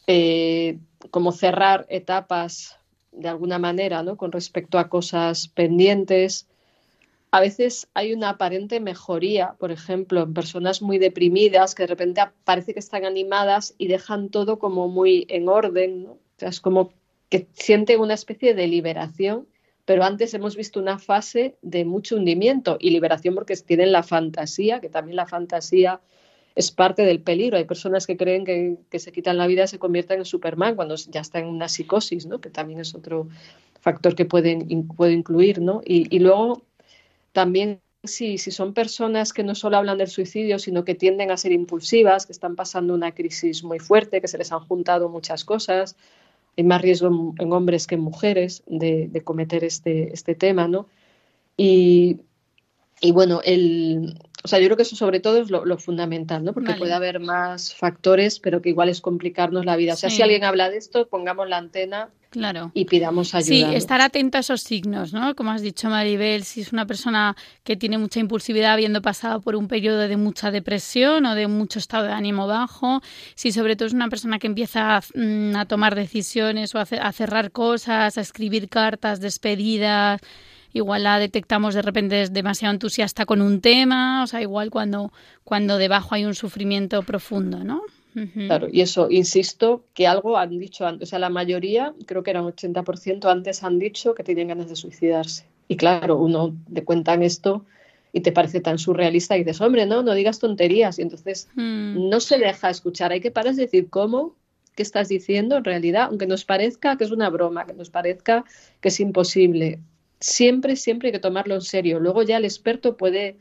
eh, 0.06 0.78
como 1.10 1.32
cerrar 1.32 1.86
etapas 1.88 2.78
de 3.12 3.28
alguna 3.28 3.58
manera, 3.58 4.02
¿no? 4.02 4.16
Con 4.16 4.32
respecto 4.32 4.78
a 4.78 4.88
cosas 4.88 5.48
pendientes. 5.48 6.48
A 7.30 7.40
veces 7.40 7.88
hay 7.94 8.12
una 8.12 8.30
aparente 8.30 8.80
mejoría, 8.80 9.54
por 9.58 9.70
ejemplo, 9.70 10.22
en 10.22 10.34
personas 10.34 10.82
muy 10.82 10.98
deprimidas 10.98 11.74
que 11.74 11.84
de 11.84 11.88
repente 11.88 12.22
parece 12.44 12.72
que 12.72 12.80
están 12.80 13.04
animadas 13.04 13.74
y 13.78 13.88
dejan 13.88 14.28
todo 14.30 14.58
como 14.58 14.88
muy 14.88 15.26
en 15.28 15.48
orden, 15.48 16.04
¿no? 16.04 16.18
Es 16.38 16.60
como 16.60 16.92
que 17.28 17.48
sienten 17.52 18.00
una 18.00 18.14
especie 18.14 18.54
de 18.54 18.66
liberación 18.66 19.46
pero 19.84 20.04
antes 20.04 20.32
hemos 20.34 20.56
visto 20.56 20.78
una 20.80 20.98
fase 20.98 21.56
de 21.62 21.84
mucho 21.84 22.16
hundimiento 22.16 22.76
y 22.80 22.90
liberación 22.90 23.34
porque 23.34 23.56
tienen 23.56 23.92
la 23.92 24.02
fantasía, 24.02 24.80
que 24.80 24.88
también 24.88 25.16
la 25.16 25.26
fantasía 25.26 26.00
es 26.54 26.70
parte 26.70 27.02
del 27.02 27.20
peligro. 27.20 27.56
Hay 27.56 27.64
personas 27.64 28.06
que 28.06 28.16
creen 28.16 28.44
que, 28.44 28.98
se 28.98 29.12
quitan 29.12 29.38
la 29.38 29.46
vida 29.46 29.64
y 29.64 29.68
se 29.68 29.78
convierten 29.78 30.20
en 30.20 30.24
Superman 30.24 30.76
cuando 30.76 30.94
ya 30.94 31.20
están 31.20 31.44
en 31.44 31.48
una 31.48 31.68
psicosis, 31.68 32.26
¿no? 32.26 32.40
que 32.40 32.50
también 32.50 32.80
es 32.80 32.94
otro 32.94 33.28
factor 33.80 34.14
que 34.14 34.24
puede, 34.24 34.58
puede 34.96 35.12
incluir. 35.14 35.60
¿no? 35.60 35.80
Y, 35.84 36.18
luego 36.20 36.62
también 37.32 37.80
si, 38.04 38.38
si 38.38 38.50
son 38.50 38.74
personas 38.74 39.32
que 39.32 39.42
no 39.42 39.54
solo 39.54 39.78
hablan 39.78 39.98
del 39.98 40.08
suicidio, 40.08 40.58
sino 40.58 40.84
que 40.84 40.94
tienden 40.94 41.30
a 41.30 41.36
ser 41.36 41.52
impulsivas, 41.52 42.26
que 42.26 42.32
están 42.32 42.54
pasando 42.56 42.94
una 42.94 43.12
crisis 43.12 43.64
muy 43.64 43.78
fuerte, 43.78 44.20
que 44.20 44.28
se 44.28 44.38
les 44.38 44.52
han 44.52 44.60
juntado 44.60 45.08
muchas 45.08 45.44
cosas, 45.44 45.96
hay 46.56 46.64
más 46.64 46.82
riesgo 46.82 47.34
en, 47.38 47.52
hombres 47.52 47.86
que 47.86 47.94
en 47.94 48.02
mujeres 48.02 48.62
de, 48.66 49.22
cometer 49.24 49.64
este, 49.64 50.12
este 50.12 50.34
tema, 50.34 50.68
¿no? 50.68 50.86
Y, 51.56 52.20
bueno, 53.12 53.40
el, 53.44 54.18
o 54.44 54.48
sea, 54.48 54.58
yo 54.58 54.66
creo 54.66 54.76
que 54.76 54.82
eso 54.82 54.96
sobre 54.96 55.20
todo 55.20 55.38
es 55.42 55.50
lo, 55.50 55.78
fundamental, 55.78 56.44
¿no? 56.44 56.52
Porque 56.52 56.74
puede 56.74 56.92
haber 56.92 57.20
más 57.20 57.74
factores, 57.74 58.38
pero 58.38 58.62
que 58.62 58.70
igual 58.70 58.88
es 58.88 59.00
complicarnos 59.00 59.64
la 59.64 59.76
vida. 59.76 59.94
O 59.94 59.96
sea, 59.96 60.10
si 60.10 60.22
alguien 60.22 60.44
habla 60.44 60.70
de 60.70 60.76
esto, 60.76 61.08
pongamos 61.08 61.48
la 61.48 61.58
antena 61.58 62.10
Claro. 62.32 62.70
Y 62.72 62.86
pidamos 62.86 63.34
ayuda. 63.34 63.70
Sí, 63.70 63.76
estar 63.76 64.00
atento 64.00 64.38
a 64.38 64.40
esos 64.40 64.62
signos, 64.62 65.12
¿no? 65.12 65.34
Como 65.36 65.50
has 65.50 65.60
dicho, 65.60 65.90
Maribel, 65.90 66.44
si 66.44 66.62
es 66.62 66.72
una 66.72 66.86
persona 66.86 67.36
que 67.62 67.76
tiene 67.76 67.98
mucha 67.98 68.20
impulsividad 68.20 68.72
habiendo 68.72 69.02
pasado 69.02 69.42
por 69.42 69.54
un 69.54 69.68
periodo 69.68 69.98
de 69.98 70.16
mucha 70.16 70.50
depresión 70.50 71.26
o 71.26 71.34
de 71.34 71.46
mucho 71.46 71.78
estado 71.78 72.06
de 72.06 72.12
ánimo 72.14 72.46
bajo, 72.46 73.02
si 73.34 73.52
sobre 73.52 73.76
todo 73.76 73.86
es 73.86 73.92
una 73.92 74.08
persona 74.08 74.38
que 74.38 74.46
empieza 74.46 74.96
a, 74.96 75.02
mm, 75.14 75.66
tomar 75.68 75.94
decisiones 75.94 76.74
o 76.74 76.78
a, 76.78 77.12
cerrar 77.12 77.52
cosas, 77.52 78.16
a 78.16 78.20
escribir 78.22 78.70
cartas, 78.70 79.20
despedidas, 79.20 80.22
igual 80.72 81.02
la 81.02 81.18
detectamos 81.18 81.74
de 81.74 81.82
repente 81.82 82.22
es 82.22 82.32
demasiado 82.32 82.72
entusiasta 82.72 83.26
con 83.26 83.42
un 83.42 83.60
tema, 83.60 84.22
o 84.22 84.26
sea, 84.26 84.40
igual 84.40 84.70
cuando, 84.70 85.12
cuando 85.44 85.76
debajo 85.76 86.14
hay 86.14 86.24
un 86.24 86.34
sufrimiento 86.34 87.02
profundo, 87.02 87.62
¿no? 87.62 87.82
Claro, 88.34 88.68
y 88.70 88.82
eso, 88.82 89.10
insisto, 89.10 89.84
que 89.94 90.06
algo 90.06 90.36
han 90.36 90.58
dicho 90.58 90.86
antes, 90.86 91.08
o 91.08 91.10
sea, 91.10 91.18
la 91.18 91.30
mayoría, 91.30 91.94
creo 92.06 92.22
que 92.22 92.30
eran 92.30 92.44
80% 92.44 93.30
antes 93.30 93.62
han 93.62 93.78
dicho 93.78 94.14
que 94.14 94.22
tenían 94.22 94.48
ganas 94.48 94.68
de 94.68 94.76
suicidarse. 94.76 95.46
Y 95.68 95.76
claro, 95.76 96.18
uno 96.18 96.54
te 96.72 96.84
cuentan 96.84 97.22
esto 97.22 97.64
y 98.12 98.20
te 98.20 98.32
parece 98.32 98.60
tan 98.60 98.78
surrealista 98.78 99.36
y 99.36 99.44
dices, 99.44 99.60
hombre, 99.60 99.86
no, 99.86 100.02
no 100.02 100.12
digas 100.12 100.38
tonterías. 100.38 100.98
Y 100.98 101.02
entonces 101.02 101.48
mm. 101.54 102.10
no 102.10 102.20
se 102.20 102.38
deja 102.38 102.68
escuchar, 102.68 103.12
hay 103.12 103.20
que 103.20 103.30
parar 103.30 103.54
de 103.54 103.62
decir, 103.62 103.88
¿cómo? 103.88 104.36
¿Qué 104.74 104.82
estás 104.82 105.08
diciendo 105.08 105.56
en 105.56 105.64
realidad? 105.64 106.08
Aunque 106.10 106.26
nos 106.26 106.44
parezca 106.44 106.96
que 106.96 107.04
es 107.04 107.10
una 107.10 107.30
broma, 107.30 107.66
que 107.66 107.74
nos 107.74 107.90
parezca 107.90 108.44
que 108.80 108.88
es 108.88 109.00
imposible. 109.00 109.80
Siempre, 110.20 110.76
siempre 110.76 111.08
hay 111.08 111.12
que 111.12 111.18
tomarlo 111.18 111.54
en 111.54 111.62
serio. 111.62 112.00
Luego 112.00 112.22
ya 112.22 112.36
el 112.36 112.44
experto 112.44 112.96
puede 112.96 113.36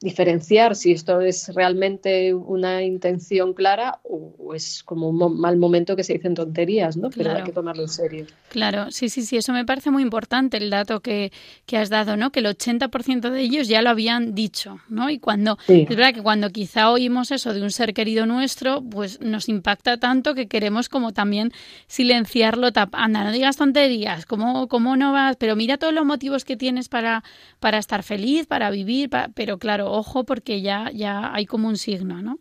diferenciar 0.00 0.76
si 0.76 0.92
esto 0.92 1.20
es 1.20 1.54
realmente 1.54 2.34
una 2.34 2.82
intención 2.82 3.54
clara 3.54 4.00
o, 4.04 4.54
es 4.54 4.82
como 4.84 5.08
un 5.08 5.40
mal 5.40 5.56
momento 5.56 5.96
que 5.96 6.04
se 6.04 6.12
dicen 6.12 6.34
tonterías, 6.34 6.96
¿no? 6.96 7.10
Pero 7.10 7.32
hay 7.32 7.42
que 7.42 7.52
tomarlo 7.52 7.82
en 7.82 7.88
serio. 7.88 8.26
Claro, 8.50 8.90
sí, 8.90 9.08
sí, 9.08 9.22
sí, 9.22 9.36
eso 9.36 9.52
me 9.52 9.64
parece 9.64 9.90
muy 9.90 10.02
importante 10.02 10.58
el 10.58 10.70
dato 10.70 11.00
que, 11.00 11.32
que 11.66 11.76
has 11.76 11.88
dado, 11.88 12.16
¿no? 12.16 12.30
Que 12.30 12.40
el 12.40 12.46
80% 12.46 13.30
de 13.30 13.40
ellos 13.40 13.66
ya 13.66 13.82
lo 13.82 13.90
habían 13.90 14.34
dicho, 14.34 14.78
¿no? 14.88 15.10
Y 15.10 15.18
cuando, 15.18 15.58
es 15.66 15.88
verdad 15.88 16.14
que 16.14 16.22
cuando 16.22 16.50
quizá 16.50 16.90
oímos 16.90 17.30
eso 17.32 17.52
de 17.52 17.62
un 17.62 17.70
ser 17.70 17.94
querido 17.94 18.26
nuestro, 18.26 18.82
pues 18.82 19.20
nos 19.20 19.48
impacta 19.48 19.96
tanto 19.96 20.34
que 20.34 20.46
queremos 20.46 20.88
como 20.88 21.12
también 21.12 21.52
silenciarlo, 21.86 22.68
anda, 22.92 23.24
no 23.24 23.32
digas 23.32 23.56
tonterías, 23.56 24.26
¿cómo, 24.26 24.68
cómo 24.68 24.96
no 24.96 25.12
vas? 25.12 25.36
Pero 25.36 25.56
mira 25.56 25.78
todos 25.78 25.94
los 25.94 26.04
motivos 26.04 26.44
que 26.44 26.56
tienes 26.56 26.88
para, 26.88 27.24
para 27.58 27.78
estar 27.78 28.02
feliz, 28.02 28.46
para 28.46 28.70
vivir, 28.70 29.10
pero 29.34 29.58
claro, 29.58 29.83
ojo 29.90 30.24
porque 30.24 30.60
ya, 30.60 30.90
ya 30.92 31.32
hay 31.34 31.46
como 31.46 31.68
un 31.68 31.76
signo, 31.76 32.22
¿no? 32.22 32.38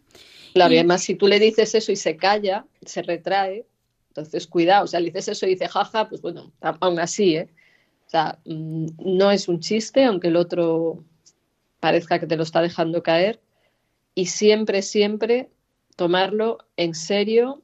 Claro, 0.53 0.73
y, 0.73 0.77
además 0.77 1.03
si 1.03 1.15
tú 1.15 1.27
le 1.27 1.39
dices 1.39 1.73
eso 1.75 1.91
y 1.91 1.95
se 1.95 2.15
calla, 2.15 2.65
se 2.85 3.01
retrae, 3.01 3.65
entonces 4.09 4.47
cuidado, 4.47 4.85
o 4.85 4.87
sea, 4.87 4.99
le 4.99 5.07
dices 5.07 5.29
eso 5.29 5.45
y 5.45 5.49
dice 5.49 5.67
jaja, 5.67 6.07
pues 6.07 6.21
bueno, 6.21 6.51
aún 6.61 6.99
así, 6.99 7.35
¿eh? 7.35 7.49
O 8.05 8.09
sea, 8.09 8.37
mm, 8.45 8.87
no 8.99 9.31
es 9.31 9.47
un 9.47 9.59
chiste, 9.59 10.03
aunque 10.03 10.27
el 10.27 10.35
otro 10.35 11.03
parezca 11.79 12.19
que 12.19 12.27
te 12.27 12.37
lo 12.37 12.43
está 12.43 12.61
dejando 12.61 13.01
caer, 13.01 13.39
y 14.15 14.27
siempre, 14.27 14.81
siempre 14.81 15.49
tomarlo 15.95 16.59
en 16.77 16.93
serio 16.93 17.61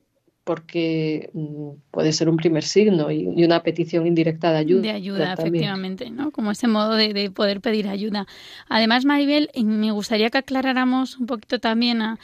porque 0.49 1.29
mm, 1.33 1.91
puede 1.91 2.11
ser 2.11 2.27
un 2.27 2.35
primer 2.35 2.63
signo 2.63 3.11
y, 3.11 3.27
una 3.27 3.61
petición 3.61 4.07
indirecta 4.07 4.51
de 4.51 4.57
ayuda. 4.57 4.81
De 4.81 4.89
ayuda, 4.89 5.33
efectivamente, 5.33 6.09
¿no? 6.09 6.31
Como 6.31 6.49
ese 6.49 6.67
modo 6.67 6.95
de, 6.95 7.29
poder 7.29 7.61
pedir 7.61 7.87
ayuda. 7.87 8.25
Además, 8.67 9.05
Maribel, 9.05 9.51
me 9.63 9.91
gustaría 9.91 10.31
que 10.31 10.39
aclaráramos 10.39 11.19
un 11.19 11.27
poquito 11.27 11.59
también 11.59 12.01
a, 12.01 12.17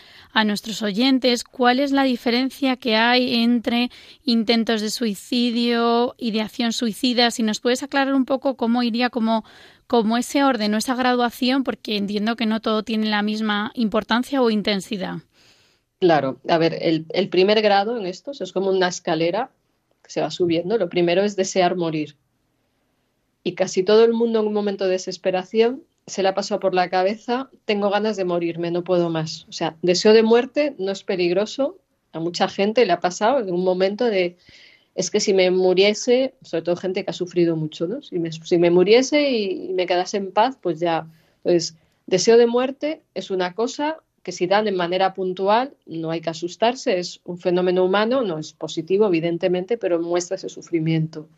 nuestros 0.43 0.81
oyentes 0.81 1.43
cuál 1.43 1.79
es 1.79 1.91
la 1.91 2.01
diferencia 2.01 2.77
que 2.77 2.95
hay 2.95 3.43
entre 3.43 3.91
intentos 4.23 4.81
de 4.81 4.89
suicidio, 4.89 6.15
ideación 6.17 6.73
suicida. 6.73 7.29
Si 7.29 7.43
nos 7.43 7.59
puedes 7.59 7.83
aclarar 7.83 8.15
un 8.15 8.25
poco 8.25 8.57
cómo 8.57 8.81
iría 8.81 9.11
como 9.11 9.45
como 9.85 10.17
ese 10.17 10.43
orden 10.43 10.73
o 10.73 10.77
esa 10.77 10.95
graduación, 10.95 11.63
porque 11.63 11.95
entiendo 11.95 12.35
que 12.35 12.47
no 12.47 12.59
todo 12.59 12.81
tiene 12.81 13.07
la 13.07 13.21
misma 13.21 13.71
importancia 13.75 14.41
o 14.41 14.49
intensidad. 14.49 15.17
Claro, 15.99 16.39
a 16.47 16.57
ver, 16.57 16.77
el, 16.81 17.29
primer 17.29 17.61
grado 17.61 17.97
en 17.97 18.05
estos 18.05 18.41
es 18.41 18.51
como 18.51 18.69
una 18.69 18.89
escalera 18.89 19.51
que 20.03 20.11
se 20.11 20.21
va 20.21 20.29
subiendo. 20.29 20.77
Lo 20.77 20.89
primero 20.89 21.23
es 21.23 21.35
desear 21.35 21.75
morir. 21.75 22.15
Y 23.43 23.53
casi 23.53 23.83
todo 23.83 24.03
el 24.03 24.13
mundo 24.13 24.39
en 24.39 24.47
un 24.47 24.53
momento 24.53 24.85
de 24.85 24.91
desesperación 24.91 25.83
se 26.07 26.21
le 26.21 26.29
ha 26.29 26.35
pasado 26.35 26.59
por 26.59 26.75
la 26.75 26.89
cabeza, 26.89 27.49
tengo 27.65 27.89
ganas 27.89 28.15
de 28.17 28.25
morirme, 28.25 28.71
no 28.71 28.83
puedo 28.83 29.09
más. 29.09 29.45
O 29.49 29.51
sea, 29.51 29.77
deseo 29.81 30.13
de 30.13 30.21
muerte 30.21 30.75
no 30.77 30.91
es 30.91 31.03
peligroso. 31.03 31.79
A 32.11 32.19
mucha 32.19 32.47
gente 32.47 32.85
le 32.85 32.93
ha 32.93 32.99
pasado 32.99 33.39
en 33.39 33.51
un 33.51 33.63
momento 33.63 34.05
de, 34.05 34.37
es 34.93 35.09
que 35.09 35.19
si 35.19 35.33
me 35.33 35.49
muriese, 35.49 36.35
sobre 36.43 36.61
todo 36.61 36.75
gente 36.75 37.03
que 37.03 37.11
ha 37.11 37.13
sufrido 37.13 37.55
mucho, 37.55 37.87
¿no? 37.87 38.01
Si 38.01 38.19
me, 38.19 38.31
si 38.31 38.57
me 38.57 38.69
muriese 38.69 39.29
y, 39.29 39.69
y 39.69 39.73
me 39.73 39.87
quedase 39.87 40.17
en 40.17 40.31
paz, 40.31 40.57
pues 40.61 40.79
ya. 40.79 41.07
Entonces, 41.43 41.75
deseo 42.05 42.37
de 42.37 42.47
muerte 42.47 43.01
es 43.15 43.31
una 43.31 43.53
cosa, 43.55 43.97
que 44.25 44.31
si 44.31 44.47
dan 44.47 44.65
de 44.65 44.71
manera 44.71 45.13
puntual, 45.13 45.75
no 45.85 46.09
hay 46.09 46.19
que 46.19 46.31
asustarse, 46.31 46.97
es 46.97 47.21
un 47.25 47.37
fenómeno 47.37 47.85
humano, 47.85 48.23
no 48.23 48.39
es 48.39 48.53
positivo, 48.53 49.05
evidentemente, 49.05 49.77
pero 49.77 50.01
muestra 50.01 50.35
ese 50.35 50.49
sufrimiento. 50.49 51.29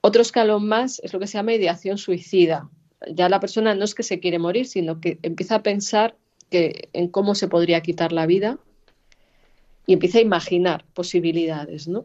Otro 0.00 0.20
escalón 0.20 0.66
más 0.66 1.00
es 1.04 1.12
lo 1.12 1.20
que 1.20 1.28
se 1.28 1.38
llama 1.38 1.52
ideación 1.52 1.96
suicida. 1.96 2.68
Ya 3.12 3.28
la 3.28 3.38
persona 3.38 3.76
no 3.76 3.84
es 3.84 3.94
que 3.94 4.02
se 4.02 4.18
quiere 4.18 4.40
morir, 4.40 4.66
sino 4.66 5.00
que 5.00 5.20
empieza 5.22 5.54
a 5.54 5.62
pensar 5.62 6.16
que, 6.50 6.88
en 6.92 7.06
cómo 7.06 7.36
se 7.36 7.46
podría 7.46 7.82
quitar 7.82 8.10
la 8.10 8.26
vida 8.26 8.58
y 9.86 9.92
empieza 9.92 10.18
a 10.18 10.22
imaginar 10.22 10.84
posibilidades, 10.92 11.86
¿no? 11.86 12.04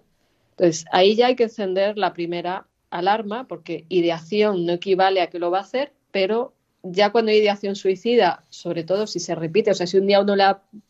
Entonces, 0.52 0.86
ahí 0.92 1.16
ya 1.16 1.26
hay 1.26 1.36
que 1.36 1.46
encender 1.46 1.98
la 1.98 2.14
primera 2.14 2.68
alarma, 2.92 3.48
porque 3.48 3.86
ideación 3.90 4.68
no 4.68 4.74
equivale 4.74 5.22
a 5.22 5.32
que 5.32 5.40
lo 5.40 5.50
va 5.50 5.58
a 5.58 5.62
hacer, 5.62 5.92
pero 6.12 6.54
ya 6.92 7.12
cuando 7.12 7.32
hay 7.32 7.38
ideación 7.38 7.76
suicida, 7.76 8.44
sobre 8.50 8.84
todo 8.84 9.08
si 9.08 9.20
se 9.20 9.34
repite, 9.34 9.72
o 9.72 9.74
sea, 9.74 9.88
si 9.88 9.98
un 9.98 10.08
día 10.08 10.22
uno 10.22 10.36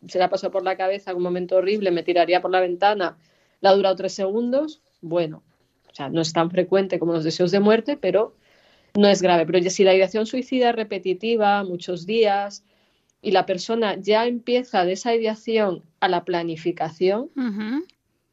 se 0.07 0.17
le 0.17 0.23
ha 0.23 0.29
pasado 0.29 0.51
por 0.51 0.63
la 0.63 0.75
cabeza 0.75 1.15
un 1.15 1.23
momento 1.23 1.55
horrible, 1.55 1.91
me 1.91 2.03
tiraría 2.03 2.41
por 2.41 2.51
la 2.51 2.59
ventana, 2.59 3.17
la 3.61 3.69
ha 3.69 3.73
durado 3.75 3.95
tres 3.95 4.13
segundos, 4.13 4.81
bueno, 5.01 5.43
o 5.89 5.95
sea, 5.95 6.09
no 6.09 6.21
es 6.21 6.33
tan 6.33 6.51
frecuente 6.51 6.99
como 6.99 7.13
los 7.13 7.23
deseos 7.23 7.51
de 7.51 7.61
muerte, 7.61 7.95
pero 7.95 8.35
no 8.95 9.07
es 9.07 9.21
grave. 9.21 9.45
Pero 9.45 9.69
si 9.69 9.83
la 9.85 9.95
ideación 9.95 10.25
suicida 10.25 10.69
es 10.69 10.75
repetitiva, 10.75 11.63
muchos 11.63 12.05
días, 12.05 12.65
y 13.21 13.31
la 13.31 13.45
persona 13.45 13.95
ya 13.97 14.25
empieza 14.27 14.83
de 14.83 14.93
esa 14.93 15.15
ideación 15.15 15.83
a 16.01 16.09
la 16.09 16.25
planificación, 16.25 17.29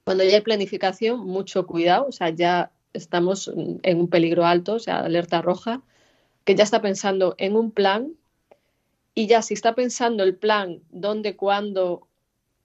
cuando 0.05 0.25
ya 0.25 0.35
hay 0.35 0.41
planificación, 0.41 1.21
mucho 1.21 1.67
cuidado, 1.67 2.07
o 2.09 2.13
sea, 2.13 2.31
ya 2.31 2.73
estamos 2.93 3.53
en 3.83 4.01
un 4.01 4.09
peligro 4.09 4.45
alto, 4.45 4.75
o 4.75 4.79
sea, 4.81 4.99
alerta 4.99 5.41
roja, 5.41 5.83
que 6.45 6.55
ya 6.55 6.65
está 6.65 6.83
pensando 6.83 7.35
en 7.39 7.57
un 7.57 7.71
plan 7.71 8.13
y 9.15 9.27
ya 9.27 9.43
si 9.43 9.55
está 9.55 9.75
pensando 9.75 10.23
el 10.23 10.37
plan, 10.37 10.81
dónde, 10.91 11.37
cuándo, 11.37 12.09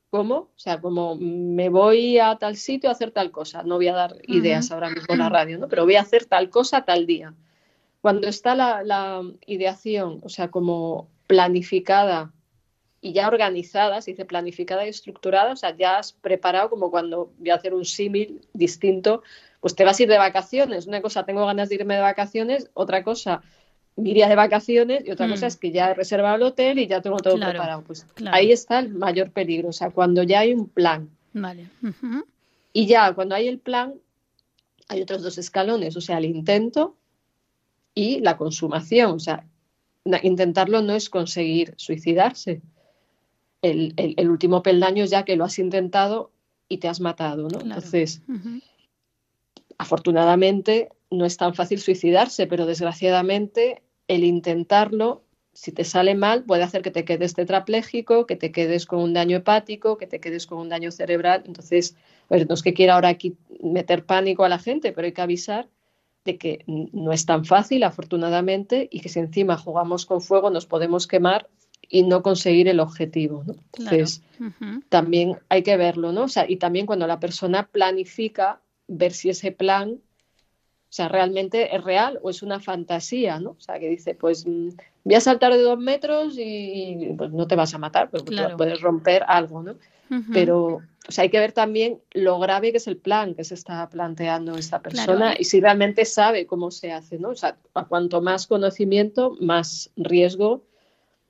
cómo, 0.09 0.35
o 0.35 0.53
sea, 0.55 0.79
como 0.79 1.15
me 1.15 1.69
voy 1.69 2.19
a 2.19 2.37
tal 2.37 2.55
sitio 2.55 2.89
a 2.89 2.93
hacer 2.93 3.11
tal 3.11 3.31
cosa, 3.31 3.63
no 3.63 3.75
voy 3.75 3.87
a 3.89 3.93
dar 3.93 4.15
ideas 4.27 4.71
ahora 4.71 4.89
mismo 4.89 5.13
en 5.13 5.19
la 5.19 5.29
radio, 5.29 5.57
¿no? 5.57 5.67
pero 5.67 5.83
voy 5.83 5.95
a 5.95 6.01
hacer 6.01 6.25
tal 6.25 6.49
cosa 6.49 6.85
tal 6.85 7.05
día. 7.05 7.33
Cuando 8.01 8.27
está 8.27 8.55
la, 8.55 8.83
la 8.83 9.21
ideación, 9.45 10.21
o 10.23 10.29
sea, 10.29 10.49
como 10.49 11.09
planificada 11.27 12.31
y 13.01 13.13
ya 13.13 13.27
organizada, 13.27 14.01
se 14.01 14.11
dice 14.11 14.25
planificada 14.25 14.85
y 14.85 14.89
estructurada, 14.89 15.51
o 15.51 15.55
sea, 15.55 15.75
ya 15.75 15.97
has 15.97 16.13
preparado 16.13 16.69
como 16.69 16.89
cuando 16.89 17.33
voy 17.37 17.49
a 17.49 17.55
hacer 17.55 17.73
un 17.73 17.85
símil 17.85 18.47
distinto, 18.53 19.23
pues 19.59 19.75
te 19.75 19.83
vas 19.83 19.99
a 19.99 20.03
ir 20.03 20.09
de 20.09 20.17
vacaciones. 20.17 20.87
Una 20.87 21.01
cosa, 21.01 21.25
tengo 21.25 21.45
ganas 21.45 21.69
de 21.69 21.75
irme 21.75 21.95
de 21.95 22.01
vacaciones, 22.01 22.69
otra 22.73 23.03
cosa, 23.03 23.41
iría 24.03 24.27
de 24.27 24.36
vacaciones 24.36 25.03
y 25.05 25.12
otra 25.12 25.27
cosa 25.27 25.45
mm. 25.45 25.47
es 25.47 25.55
que 25.57 25.71
ya 25.71 25.91
he 25.91 25.93
reservado 25.93 26.36
el 26.36 26.43
hotel 26.43 26.79
y 26.79 26.88
ya 26.88 27.01
tengo 27.01 27.17
todo 27.17 27.36
preparado. 27.36 27.83
Pues 27.83 28.05
ahí 28.31 28.51
está 28.51 28.79
el 28.79 28.93
mayor 28.93 29.31
peligro, 29.31 29.69
o 29.69 29.73
sea, 29.73 29.89
cuando 29.89 30.23
ya 30.23 30.41
hay 30.41 30.53
un 30.53 30.67
plan. 30.67 31.10
Vale. 31.33 31.69
Y 32.73 32.86
ya 32.86 33.13
cuando 33.13 33.36
hay 33.36 33.47
el 33.47 33.60
plan, 33.60 33.95
hay 34.88 35.01
otros 35.01 35.23
dos 35.23 35.38
escalones, 35.38 35.95
o 35.97 36.01
sea, 36.01 36.19
el 36.19 36.25
intento 36.25 36.95
y 37.93 38.19
la 38.19 38.38
consumación, 38.38 39.12
o 39.15 39.19
sea, 39.19 39.45
intentarlo 40.23 40.81
no 40.81 40.93
es 40.93 41.10
conseguir 41.10 41.73
suicidarse. 41.77 42.62
El, 43.63 44.29
último 44.29 44.62
peldaño 44.62 45.03
es 45.03 45.10
ya 45.10 45.25
que 45.25 45.36
lo 45.36 45.43
has 45.43 45.57
intentado 45.60 46.31
y 46.69 46.77
te 46.77 46.88
has 46.88 47.01
matado, 47.01 47.47
¿no? 47.49 47.60
Entonces, 47.60 48.21
afortunadamente 49.77 50.89
no 51.10 51.25
es 51.25 51.38
tan 51.38 51.55
fácil 51.55 51.79
suicidarse, 51.79 52.47
pero 52.47 52.65
desgraciadamente 52.65 53.81
el 54.08 54.24
intentarlo, 54.24 55.24
si 55.54 55.72
te 55.72 55.84
sale 55.84 56.13
mal, 56.13 56.43
puede 56.43 56.63
hacer 56.63 56.84
que 56.84 56.91
te 56.91 57.04
quedes 57.04 57.34
tetrapléjico, 57.34 58.28
que 58.28 58.36
te 58.36 58.52
quedes 58.52 58.86
con 58.86 59.00
un 59.00 59.13
daño 59.13 59.38
hepático, 59.38 59.98
que 59.98 60.06
te 60.06 60.20
quedes 60.20 60.46
con 60.46 60.60
un 60.60 60.70
daño 60.70 60.91
cerebral. 60.91 61.43
Entonces, 61.46 61.96
no 62.30 62.54
es 62.54 62.62
que 62.62 62.74
quiera 62.74 62.93
ahora 62.93 63.10
aquí 63.10 63.36
meter 63.62 64.06
pánico 64.06 64.43
a 64.43 64.50
la 64.50 64.60
gente, 64.60 64.91
pero 64.91 65.06
hay 65.06 65.13
que 65.13 65.22
avisar 65.22 65.67
de 66.26 66.38
que 66.38 66.63
no 66.67 67.12
es 67.12 67.26
tan 67.26 67.46
fácil, 67.46 67.84
afortunadamente, 67.84 68.88
y 68.91 69.00
que 69.00 69.10
si 69.10 69.20
encima 69.20 69.58
jugamos 69.58 70.06
con 70.06 70.22
fuego 70.22 70.50
nos 70.50 70.65
podemos 70.65 71.08
quemar 71.08 71.48
y 71.89 72.04
no 72.04 72.22
conseguir 72.22 72.67
el 72.67 72.80
objetivo. 72.80 73.43
Entonces, 73.48 74.22
también 74.89 75.39
hay 75.50 75.63
que 75.63 75.78
verlo, 75.78 76.12
¿no? 76.12 76.24
O 76.24 76.28
sea, 76.28 76.46
y 76.48 76.58
también 76.58 76.86
cuando 76.86 77.08
la 77.08 77.20
persona 77.20 77.67
planifica, 77.67 78.62
ver 78.88 79.13
si 79.13 79.30
ese 79.30 79.52
plan, 79.52 80.02
o 80.89 80.93
sea, 80.97 81.10
realmente 81.10 81.76
es 81.76 81.84
real 81.84 82.19
o 82.23 82.30
es 82.30 82.41
una 82.41 82.62
fantasía, 82.62 83.39
¿no? 83.39 83.52
O 83.52 83.60
sea, 83.60 83.78
que 83.78 83.89
dice, 83.89 84.15
pues 84.15 84.47
mm, 84.47 84.69
voy 85.04 85.15
a 85.15 85.19
saltar 85.19 85.52
de 85.52 85.62
dos 85.62 85.78
metros 85.78 86.36
y 86.38 87.13
pues 87.17 87.32
no 87.32 87.45
te 87.45 87.56
vas 87.56 87.73
a 87.73 87.78
matar, 87.78 88.10
pues 88.10 88.23
puedes 88.56 88.82
romper 88.82 89.23
algo, 89.28 89.63
¿no? 89.63 89.76
Pero 90.32 90.82
o 91.08 91.12
sea, 91.12 91.23
hay 91.23 91.30
que 91.30 91.39
ver 91.39 91.54
también 91.54 92.02
lo 92.12 92.38
grave 92.39 92.71
que 92.71 92.78
es 92.78 92.88
el 92.88 92.97
plan 92.97 93.34
que 93.34 93.45
se 93.45 93.54
está 93.54 93.89
planteando 93.89 94.58
esta 94.58 94.82
persona 94.82 95.36
y 95.39 95.45
si 95.45 95.62
realmente 95.62 96.04
sabe 96.04 96.45
cómo 96.45 96.69
se 96.69 96.91
hace, 96.91 97.17
¿no? 97.17 97.30
O 97.30 97.36
sea, 97.36 97.58
a 97.73 97.86
cuanto 97.86 98.21
más 98.21 98.45
conocimiento, 98.45 99.38
más 99.39 99.89
riesgo 99.95 100.63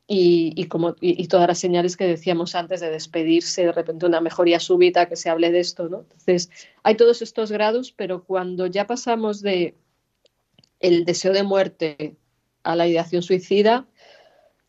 y, 0.10 0.68
como, 0.68 0.96
y, 1.02 1.28
todas 1.28 1.48
las 1.48 1.60
señales 1.60 1.98
que 1.98 2.06
decíamos 2.06 2.56
antes 2.56 2.80
de 2.80 2.90
despedirse, 2.90 3.66
de 3.66 3.74
repente 3.74 4.06
una 4.06 4.22
mejoría 4.22 4.60
súbita, 4.60 5.10
que 5.10 5.18
se 5.18 5.30
hable 5.30 5.52
de 5.52 5.60
esto, 5.60 5.90
¿no? 5.90 6.00
Entonces, 6.00 6.50
hay 6.84 6.96
todos 6.96 7.22
estos 7.22 7.52
grados, 7.52 7.92
pero 7.92 8.24
cuando 8.24 8.68
ya 8.68 8.88
pasamos 8.88 9.42
de 9.42 9.76
el 10.80 11.04
deseo 11.04 11.34
de 11.34 11.44
muerte 11.44 12.16
a 12.64 12.76
la 12.78 12.88
ideación 12.88 13.22
suicida, 13.22 13.86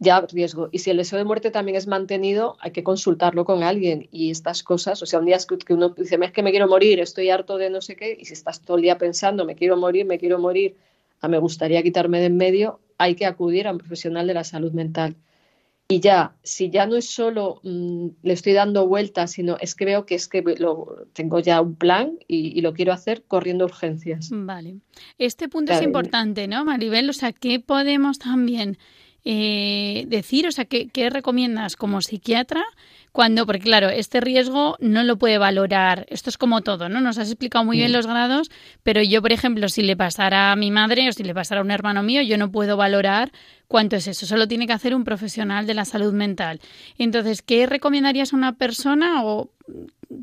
ya 0.00 0.20
riesgo. 0.22 0.68
Y 0.72 0.78
si 0.80 0.90
el 0.90 0.96
deseo 0.96 1.18
de 1.18 1.24
muerte 1.24 1.50
también 1.52 1.76
es 1.76 1.86
mantenido, 1.86 2.56
hay 2.60 2.72
que 2.72 2.82
consultarlo 2.82 3.44
con 3.44 3.62
alguien. 3.62 4.08
Y 4.10 4.30
estas 4.30 4.64
cosas, 4.64 5.02
o 5.02 5.06
sea, 5.06 5.20
un 5.20 5.26
día 5.26 5.38
que 5.64 5.74
uno 5.74 5.90
dice, 5.90 6.18
es 6.20 6.32
que 6.32 6.42
me 6.42 6.50
quiero 6.50 6.66
morir, 6.68 6.98
estoy 6.98 7.30
harto 7.30 7.58
de 7.58 7.70
no 7.70 7.80
sé 7.80 7.94
qué, 7.94 8.16
y 8.18 8.24
si 8.24 8.32
estás 8.32 8.60
todo 8.62 8.76
el 8.76 8.82
día 8.82 8.98
pensando, 8.98 9.44
me 9.44 9.54
quiero 9.54 9.76
morir, 9.76 10.04
me 10.06 10.18
quiero 10.18 10.38
morir, 10.38 10.76
a 11.20 11.28
me 11.28 11.38
gustaría 11.38 11.82
quitarme 11.82 12.20
de 12.20 12.26
en 12.26 12.36
medio, 12.36 12.80
hay 12.96 13.14
que 13.14 13.26
acudir 13.26 13.68
a 13.68 13.72
un 13.72 13.78
profesional 13.78 14.26
de 14.26 14.34
la 14.34 14.44
salud 14.44 14.72
mental. 14.72 15.16
Y 15.90 16.00
ya, 16.00 16.34
si 16.42 16.68
ya 16.68 16.84
no 16.84 16.96
es 16.96 17.08
solo 17.08 17.60
mm, 17.62 18.08
le 18.22 18.32
estoy 18.34 18.52
dando 18.52 18.86
vueltas, 18.86 19.32
sino 19.32 19.56
es 19.58 19.74
que 19.74 19.86
veo 19.86 20.04
que 20.04 20.16
es 20.16 20.28
que 20.28 20.42
lo, 20.42 21.06
tengo 21.14 21.40
ya 21.40 21.62
un 21.62 21.76
plan 21.76 22.18
y, 22.28 22.60
lo 22.60 22.74
quiero 22.74 22.92
hacer 22.92 23.24
corriendo 23.26 23.64
urgencias. 23.64 24.28
Vale. 24.30 24.76
Este 25.16 25.48
punto 25.48 25.72
es 25.72 25.80
importante, 25.80 26.46
¿no, 26.46 26.62
Maribel? 26.66 27.08
O 27.08 27.14
sea, 27.14 27.32
¿qué 27.32 27.58
podemos 27.58 28.18
también 28.18 28.76
eh, 29.24 30.04
decir? 30.08 30.46
O 30.46 30.52
sea, 30.52 30.66
¿qué, 30.66 31.08
recomiendas 31.08 31.74
como 31.74 32.02
psiquiatra? 32.02 32.64
Cuando, 33.18 33.46
porque 33.46 33.62
claro, 33.62 33.88
este 33.88 34.20
riesgo 34.20 34.76
no 34.78 35.02
lo 35.02 35.18
puede 35.18 35.38
valorar. 35.38 36.06
Esto 36.08 36.30
es 36.30 36.38
como 36.38 36.60
todo, 36.60 36.88
¿no? 36.88 37.00
Nos 37.00 37.18
has 37.18 37.26
explicado 37.26 37.64
muy 37.64 37.78
bien 37.78 37.90
mm. 37.90 37.94
los 37.94 38.06
grados, 38.06 38.48
pero 38.84 39.02
yo, 39.02 39.20
por 39.22 39.32
ejemplo, 39.32 39.68
si 39.68 39.82
le 39.82 39.96
pasara 39.96 40.52
a 40.52 40.54
mi 40.54 40.70
madre 40.70 41.08
o 41.08 41.12
si 41.12 41.24
le 41.24 41.34
pasara 41.34 41.60
a 41.60 41.64
un 41.64 41.72
hermano 41.72 42.04
mío, 42.04 42.22
yo 42.22 42.38
no 42.38 42.52
puedo 42.52 42.76
valorar 42.76 43.32
cuánto 43.66 43.96
es 43.96 44.06
eso. 44.06 44.24
Solo 44.24 44.46
tiene 44.46 44.68
que 44.68 44.72
hacer 44.72 44.94
un 44.94 45.02
profesional 45.02 45.66
de 45.66 45.74
la 45.74 45.84
salud 45.84 46.12
mental. 46.12 46.60
Entonces, 46.96 47.42
¿qué 47.42 47.66
recomendarías 47.66 48.32
a 48.32 48.36
una 48.36 48.52
persona 48.52 49.24
o 49.24 49.50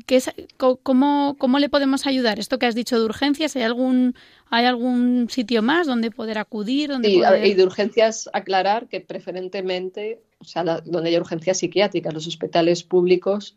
¿Qué 0.06 0.20
cómo, 0.56 1.36
cómo, 1.38 1.58
le 1.60 1.68
podemos 1.68 2.06
ayudar? 2.06 2.40
Esto 2.40 2.58
que 2.58 2.66
has 2.66 2.74
dicho 2.74 2.98
de 2.98 3.04
urgencias, 3.04 3.54
¿hay 3.54 3.62
algún, 3.62 4.14
hay 4.50 4.64
algún 4.64 5.28
sitio 5.30 5.62
más 5.62 5.86
donde 5.86 6.10
poder 6.10 6.38
acudir? 6.38 6.90
Donde 6.90 7.08
sí, 7.08 7.22
y 7.44 7.54
de 7.54 7.64
urgencias 7.64 8.28
aclarar 8.32 8.88
que 8.88 9.00
preferentemente, 9.00 10.22
o 10.40 10.44
sea, 10.44 10.64
donde 10.64 11.10
hay 11.10 11.16
urgencias 11.16 11.58
psiquiátricas, 11.58 12.12
los 12.12 12.26
hospitales 12.26 12.82
públicos 12.82 13.56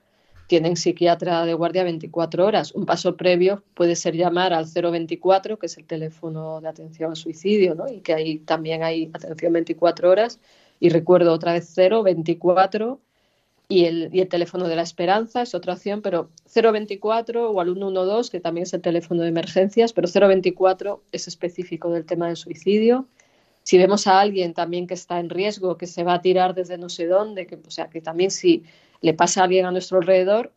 tienen 0.50 0.78
psiquiatra 0.78 1.46
de 1.46 1.54
guardia 1.54 1.84
24 1.84 2.46
horas. 2.46 2.74
Un 2.74 2.86
paso 2.86 3.16
previo 3.16 3.64
puede 3.76 3.96
ser 3.96 4.16
llamar 4.16 4.52
al 4.52 4.66
024, 4.66 5.58
que 5.58 5.68
es 5.68 5.78
el 5.78 5.86
teléfono 5.86 6.60
de 6.60 6.68
atención 6.68 7.12
al 7.12 7.18
suicidio, 7.18 7.76
¿no? 7.76 7.88
y 7.88 8.02
que 8.02 8.14
ahí 8.14 8.40
también 8.40 8.84
hay 8.84 9.12
atención 9.14 9.54
24 9.54 10.10
horas. 10.10 10.40
Y 10.80 10.90
recuerdo 10.90 11.34
otra 11.34 11.54
vez 11.54 11.76
024 11.76 13.00
y 13.72 13.86
el, 13.86 14.28
teléfono 14.30 14.68
de 14.68 14.76
la 14.76 14.82
esperanza 14.82 15.44
es 15.44 15.54
otra 15.54 15.74
opción, 15.74 16.02
pero 16.02 16.32
024 16.52 17.52
o 17.52 17.62
al 17.62 17.76
112, 17.76 18.32
que 18.32 18.40
también 18.40 18.64
es 18.64 18.74
el 18.74 18.82
teléfono 18.82 19.22
de 19.22 19.30
emergencias, 19.30 19.94
pero 19.94 20.08
024 20.12 21.04
es 21.12 21.28
específico 21.28 21.92
del 21.92 22.04
tema 22.06 22.28
del 22.28 22.36
suicidio. 22.36 23.08
Si 23.62 23.78
vemos 23.78 24.08
a 24.08 24.20
alguien 24.20 24.56
también 24.56 24.88
que 24.88 24.96
está 24.96 25.20
en 25.20 25.30
riesgo, 25.30 25.78
que 25.78 25.86
se 25.86 26.04
va 26.04 26.16
a 26.16 26.22
tirar 26.22 26.56
desde 26.56 26.80
no 26.80 26.90
sé 26.90 27.06
dónde, 27.06 27.46
que, 27.46 27.58
o 27.58 27.70
sea, 27.70 27.92
que 27.92 28.02
también 28.02 28.32
si 28.32 28.64
le 29.02 29.14
pasa 29.14 29.42
a 29.42 29.44
alguien 29.44 29.68
a 29.68 29.72
nuestro 29.72 30.00
alrededor, 30.00 30.52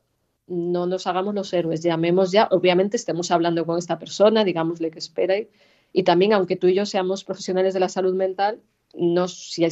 no 0.46 0.86
nos 0.86 1.06
hagamos 1.06 1.34
los 1.34 1.52
héroes, 1.52 1.82
llamemos 1.82 2.32
ya, 2.32 2.48
obviamente 2.50 2.96
estemos 2.96 3.30
hablando 3.30 3.66
con 3.66 3.76
esta 3.76 3.98
persona, 3.98 4.42
digámosle 4.42 4.90
que 4.90 4.98
espere, 4.98 5.50
y 5.92 6.04
también 6.04 6.32
aunque 6.32 6.56
tú 6.56 6.66
y 6.66 6.74
yo 6.74 6.86
seamos 6.86 7.24
profesionales 7.24 7.74
de 7.74 7.80
la 7.80 7.90
salud 7.90 8.14
mental, 8.14 8.62
no, 8.94 9.28
si 9.28 9.66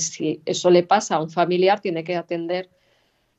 eso 0.45 0.71
le 0.71 0.83
pasa 0.83 1.17
a 1.17 1.23
un 1.23 1.31
familiar, 1.31 1.81
tiene 1.81 2.05
que 2.05 2.17
atender 2.17 2.69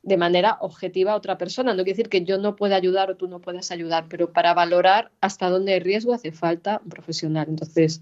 de 0.04 0.18
manera 0.18 0.58
objetiva 0.62 1.14
a 1.14 1.16
otra 1.16 1.38
persona. 1.38 1.74
No 1.74 1.84
quiere 1.84 1.98
decir 1.98 2.10
que 2.10 2.24
yo 2.24 2.38
no 2.38 2.56
pueda 2.56 2.76
ayudar 2.76 3.12
o 3.12 3.18
tú 3.18 3.28
no 3.28 3.40
puedas 3.40 3.72
ayudar, 3.72 4.08
pero 4.10 4.32
para 4.34 4.54
valorar 4.54 5.12
hasta 5.22 5.50
dónde 5.50 5.74
hay 5.74 5.80
riesgo 5.80 6.14
hace 6.14 6.32
falta 6.32 6.82
un 6.84 6.90
profesional. 6.90 7.48
Entonces, 7.50 8.02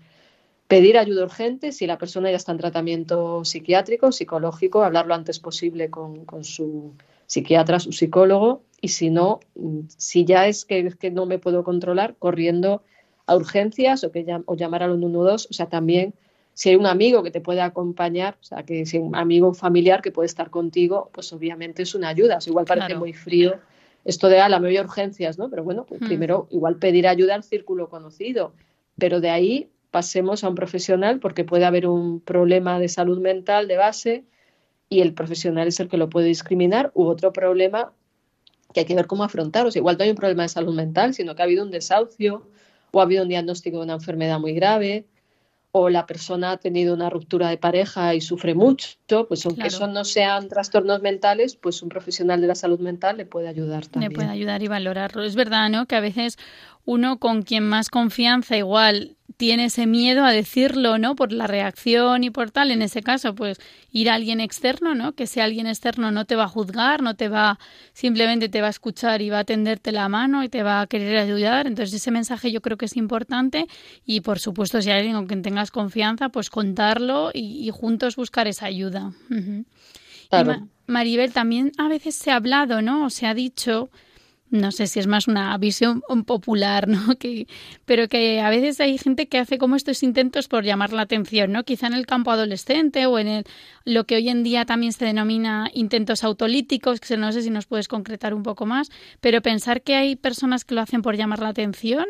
pedir 0.67 0.97
ayuda 0.97 1.23
urgente 1.23 1.71
si 1.71 1.87
la 1.87 1.97
persona 1.97 2.29
ya 2.29 2.37
está 2.37 2.51
en 2.51 2.59
tratamiento 2.59 3.43
psiquiátrico, 3.43 4.11
psicológico, 4.11 4.83
hablar 4.83 5.07
lo 5.07 5.15
antes 5.15 5.39
posible 5.39 5.89
con, 5.89 6.25
su 6.43 6.93
psiquiatra, 7.25 7.79
su 7.79 7.91
psicólogo, 7.91 8.61
y 8.79 8.89
si 8.89 9.09
no, 9.09 9.39
si 9.97 10.25
ya 10.25 10.47
es 10.47 10.65
que, 10.65 10.89
que 10.97 11.11
no 11.11 11.25
me 11.25 11.39
puedo 11.39 11.63
controlar, 11.63 12.15
corriendo 12.17 12.83
a 13.25 13.35
urgencias 13.35 14.03
o, 14.03 14.11
que, 14.11 14.25
o 14.45 14.55
llamar 14.55 14.83
al 14.83 14.97
112, 14.97 15.47
o 15.49 15.53
sea, 15.53 15.67
también 15.67 16.13
Si 16.59 16.67
hay 16.67 16.75
un 16.75 16.87
amigo 16.87 17.23
que 17.23 17.31
te 17.31 17.39
puede 17.39 17.61
acompañar, 17.61 18.35
o 18.41 18.43
sea, 18.43 18.63
que 18.63 18.85
si 18.85 18.97
hay 18.97 19.03
un 19.03 19.15
amigo 19.15 19.53
familiar 19.53 20.01
que 20.01 20.11
puede 20.11 20.25
estar 20.25 20.49
contigo, 20.49 21.09
pues 21.13 21.31
obviamente 21.31 21.83
es 21.83 21.95
una 21.95 22.09
ayuda. 22.09 22.39
igual 22.45 22.65
parece 22.65 22.95
muy 22.95 23.13
frío 23.13 23.61
esto 24.03 24.27
de, 24.27 24.41
a 24.41 24.49
la 24.49 24.59
mayor 24.59 24.87
urgencias, 24.87 25.37
¿no? 25.37 25.49
Pero 25.49 25.63
bueno, 25.63 25.85
pues 25.85 26.01
hmm. 26.01 26.07
primero 26.07 26.47
igual 26.51 26.75
pedir 26.75 27.07
ayuda 27.07 27.35
al 27.35 27.43
círculo 27.43 27.87
conocido, 27.87 28.51
pero 28.97 29.21
de 29.21 29.29
ahí 29.29 29.69
pasemos 29.89 30.43
a 30.43 30.49
un 30.49 30.55
profesional 30.55 31.21
porque 31.21 31.45
puede 31.45 31.63
haber 31.63 31.87
un 31.87 32.19
problema 32.19 32.77
de 32.77 32.89
salud 32.89 33.21
mental 33.21 33.69
de 33.69 33.77
base 33.77 34.25
y 34.89 34.99
el 34.99 35.13
profesional 35.13 35.69
es 35.69 35.79
el 35.79 35.87
que 35.87 35.95
lo 35.95 36.09
puede 36.09 36.27
discriminar 36.27 36.91
u 36.93 37.05
otro 37.05 37.31
problema 37.31 37.93
que 38.73 38.81
hay 38.81 38.85
que 38.85 38.95
ver 38.95 39.07
cómo 39.07 39.23
afrontar. 39.23 39.65
O 39.65 39.71
sea, 39.71 39.79
igual 39.79 39.97
no 39.97 40.03
hay 40.03 40.09
un 40.09 40.17
problema 40.17 40.43
de 40.43 40.49
salud 40.49 40.75
mental, 40.75 41.13
sino 41.13 41.35
que 41.35 41.41
ha 41.41 41.45
habido 41.45 41.63
un 41.63 41.71
desahucio 41.71 42.43
o 42.91 42.99
ha 42.99 43.03
habido 43.03 43.23
un 43.23 43.29
diagnóstico 43.29 43.77
de 43.77 43.83
una 43.83 43.93
enfermedad 43.93 44.41
muy 44.41 44.51
grave 44.51 45.05
o 45.71 45.89
la 45.89 46.05
persona 46.07 46.51
ha 46.51 46.57
tenido 46.57 46.95
una 46.95 47.09
ruptura 47.09 47.49
de 47.49 47.57
pareja 47.57 48.15
y 48.15 48.21
sufre 48.21 48.55
mucho, 48.55 48.97
pues 49.27 49.45
aunque 49.45 49.67
eso 49.67 49.87
no 49.87 50.03
sean 50.03 50.47
trastornos 50.47 51.01
mentales, 51.01 51.55
pues 51.55 51.83
un 51.83 51.89
profesional 51.89 52.41
de 52.41 52.47
la 52.47 52.55
salud 52.55 52.79
mental 52.79 53.17
le 53.17 53.25
puede 53.25 53.47
ayudar 53.47 53.85
también. 53.85 54.11
Le 54.11 54.15
puede 54.15 54.29
ayudar 54.29 54.63
y 54.63 54.67
valorarlo. 54.67 55.23
Es 55.23 55.35
verdad, 55.35 55.69
¿no? 55.69 55.85
Que 55.85 55.95
a 55.95 55.99
veces 55.99 56.37
uno 56.85 57.19
con 57.19 57.43
quien 57.43 57.67
más 57.67 57.89
confianza 57.89 58.57
igual 58.57 59.17
tiene 59.39 59.65
ese 59.65 59.87
miedo 59.87 60.25
a 60.25 60.33
decirlo, 60.33 60.97
¿no? 60.97 61.15
Por 61.15 61.31
la 61.31 61.47
reacción 61.47 62.25
y 62.25 62.29
por 62.29 62.51
tal. 62.51 62.71
En 62.71 62.81
ese 62.81 63.01
caso, 63.01 63.35
pues 63.35 63.57
ir 63.93 64.09
a 64.09 64.15
alguien 64.15 64.41
externo, 64.41 64.95
¿no? 64.95 65.13
Que 65.13 65.27
sea 65.27 65.45
alguien 65.45 65.65
externo 65.65 66.11
no 66.11 66.25
te 66.25 66.35
va 66.35 66.43
a 66.43 66.47
juzgar, 66.49 67.01
no 67.01 67.15
te 67.15 67.29
va, 67.29 67.57
simplemente 67.93 68.49
te 68.49 68.59
va 68.59 68.67
a 68.67 68.71
escuchar 68.71 69.21
y 69.21 69.29
va 69.29 69.39
a 69.39 69.43
tenderte 69.45 69.93
la 69.93 70.09
mano 70.09 70.43
y 70.43 70.49
te 70.49 70.61
va 70.61 70.81
a 70.81 70.87
querer 70.87 71.15
ayudar. 71.15 71.67
Entonces 71.67 71.95
ese 71.95 72.11
mensaje 72.11 72.51
yo 72.51 72.61
creo 72.61 72.75
que 72.75 72.83
es 72.83 72.97
importante 72.97 73.67
y 74.05 74.19
por 74.19 74.39
supuesto 74.39 74.81
si 74.81 74.91
hay 74.91 74.97
alguien 74.97 75.15
con 75.15 75.27
quien 75.27 75.41
tengas 75.41 75.71
confianza, 75.71 76.27
pues 76.27 76.49
contarlo 76.49 77.31
y, 77.33 77.69
juntos 77.71 78.17
buscar 78.17 78.45
esa 78.49 78.65
ayuda. 78.65 79.13
Maribel, 80.85 81.31
también 81.31 81.71
a 81.77 81.87
veces 81.87 82.13
se 82.13 82.31
ha 82.31 82.35
hablado, 82.35 82.81
¿no? 82.81 83.05
O 83.05 83.09
se 83.09 83.25
ha 83.25 83.33
dicho 83.33 83.89
no 84.49 84.71
sé 84.71 84.87
si 84.87 84.99
es 84.99 85.07
más 85.07 85.27
una 85.27 85.57
visión 85.57 86.01
popular, 86.25 86.87
¿no? 86.87 86.99
Que, 87.19 87.47
pero 87.85 88.07
que 88.07 88.39
a 88.39 88.49
veces 88.49 88.79
hay 88.79 88.97
gente 88.97 89.27
que 89.27 89.37
hace 89.37 89.57
como 89.57 89.75
estos 89.75 90.03
intentos 90.03 90.47
por 90.47 90.63
llamar 90.63 90.93
la 90.93 91.01
atención, 91.01 91.51
¿no? 91.51 91.63
Quizá 91.63 91.87
en 91.87 91.93
el 91.93 92.05
campo 92.05 92.31
adolescente 92.31 93.05
o 93.05 93.19
en 93.19 93.27
el, 93.27 93.43
lo 93.83 94.05
que 94.05 94.15
hoy 94.15 94.29
en 94.29 94.43
día 94.43 94.65
también 94.65 94.93
se 94.93 95.05
denomina 95.05 95.69
intentos 95.73 96.23
autolíticos, 96.23 96.99
que 96.99 97.17
no 97.17 97.31
sé 97.31 97.41
si 97.41 97.49
nos 97.49 97.65
puedes 97.65 97.87
concretar 97.87 98.33
un 98.33 98.43
poco 98.43 98.65
más, 98.65 98.89
pero 99.19 99.41
pensar 99.41 99.81
que 99.81 99.95
hay 99.95 100.15
personas 100.15 100.65
que 100.65 100.75
lo 100.75 100.81
hacen 100.81 101.01
por 101.01 101.17
llamar 101.17 101.39
la 101.39 101.49
atención, 101.49 102.05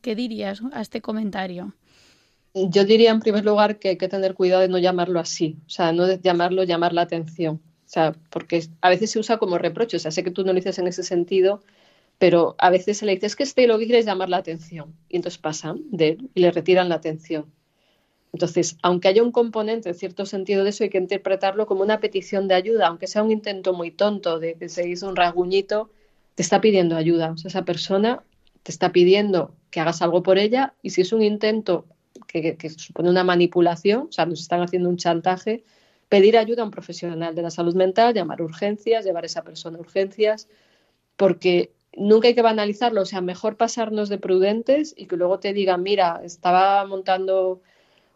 ¿qué 0.00 0.14
dirías 0.14 0.62
a 0.72 0.80
este 0.80 1.00
comentario? 1.00 1.74
Yo 2.54 2.84
diría 2.84 3.10
en 3.10 3.20
primer 3.20 3.44
lugar 3.44 3.78
que 3.78 3.90
hay 3.90 3.96
que 3.98 4.08
tener 4.08 4.34
cuidado 4.34 4.62
de 4.62 4.68
no 4.68 4.78
llamarlo 4.78 5.18
así, 5.20 5.58
o 5.66 5.70
sea, 5.70 5.92
no 5.92 6.06
de 6.06 6.20
llamarlo 6.20 6.62
llamar 6.62 6.92
la 6.92 7.02
atención 7.02 7.60
sea, 7.94 8.14
porque 8.30 8.66
a 8.80 8.88
veces 8.88 9.10
se 9.10 9.18
usa 9.18 9.38
como 9.38 9.58
reproche, 9.58 9.96
o 9.96 10.00
sea, 10.00 10.10
sé 10.10 10.24
que 10.24 10.30
tú 10.30 10.42
no 10.42 10.52
lo 10.52 10.56
dices 10.56 10.78
en 10.78 10.86
ese 10.86 11.02
sentido, 11.02 11.62
pero 12.18 12.56
a 12.58 12.70
veces 12.70 12.98
se 12.98 13.06
le 13.06 13.14
dice, 13.14 13.26
es 13.26 13.36
que 13.36 13.44
este 13.44 13.66
lo 13.66 13.78
que 13.78 13.86
quiere 13.86 14.00
es 14.00 14.06
llamar 14.06 14.28
la 14.28 14.38
atención, 14.38 14.94
y 15.08 15.16
entonces 15.16 15.38
pasan 15.38 15.82
de 15.90 16.08
él 16.10 16.30
y 16.34 16.40
le 16.40 16.50
retiran 16.50 16.88
la 16.88 16.96
atención. 16.96 17.46
Entonces, 18.32 18.78
aunque 18.82 19.06
haya 19.06 19.22
un 19.22 19.30
componente 19.30 19.90
en 19.90 19.94
cierto 19.94 20.26
sentido 20.26 20.64
de 20.64 20.70
eso, 20.70 20.82
hay 20.82 20.90
que 20.90 20.98
interpretarlo 20.98 21.66
como 21.66 21.82
una 21.82 22.00
petición 22.00 22.48
de 22.48 22.54
ayuda, 22.54 22.88
aunque 22.88 23.06
sea 23.06 23.22
un 23.22 23.30
intento 23.30 23.72
muy 23.72 23.92
tonto 23.92 24.40
de 24.40 24.54
que 24.54 24.68
se 24.68 24.88
hizo 24.88 25.08
un 25.08 25.14
rasguñito, 25.14 25.90
te 26.34 26.42
está 26.42 26.60
pidiendo 26.60 26.96
ayuda. 26.96 27.30
O 27.30 27.36
sea, 27.36 27.48
esa 27.48 27.64
persona 27.64 28.24
te 28.64 28.72
está 28.72 28.90
pidiendo 28.90 29.54
que 29.70 29.78
hagas 29.78 30.02
algo 30.02 30.24
por 30.24 30.38
ella 30.38 30.74
y 30.82 30.90
si 30.90 31.02
es 31.02 31.12
un 31.12 31.22
intento 31.22 31.86
que, 32.26 32.56
que 32.56 32.70
supone 32.70 33.08
una 33.08 33.22
manipulación, 33.22 34.08
o 34.08 34.12
sea, 34.12 34.26
nos 34.26 34.40
están 34.40 34.62
haciendo 34.62 34.88
un 34.88 34.96
chantaje, 34.96 35.62
pedir 36.08 36.36
ayuda 36.36 36.62
a 36.62 36.64
un 36.66 36.70
profesional 36.70 37.34
de 37.34 37.42
la 37.42 37.50
salud 37.50 37.74
mental, 37.74 38.14
llamar 38.14 38.42
urgencias, 38.42 39.04
llevar 39.04 39.24
a 39.24 39.26
esa 39.26 39.42
persona 39.42 39.78
a 39.78 39.80
urgencias, 39.80 40.48
porque 41.16 41.72
nunca 41.96 42.28
hay 42.28 42.34
que 42.34 42.42
banalizarlo, 42.42 43.02
o 43.02 43.06
sea, 43.06 43.20
mejor 43.20 43.56
pasarnos 43.56 44.08
de 44.08 44.18
prudentes 44.18 44.94
y 44.96 45.06
que 45.06 45.16
luego 45.16 45.38
te 45.38 45.52
digan, 45.52 45.82
mira, 45.82 46.20
estaba 46.24 46.84
montando 46.86 47.62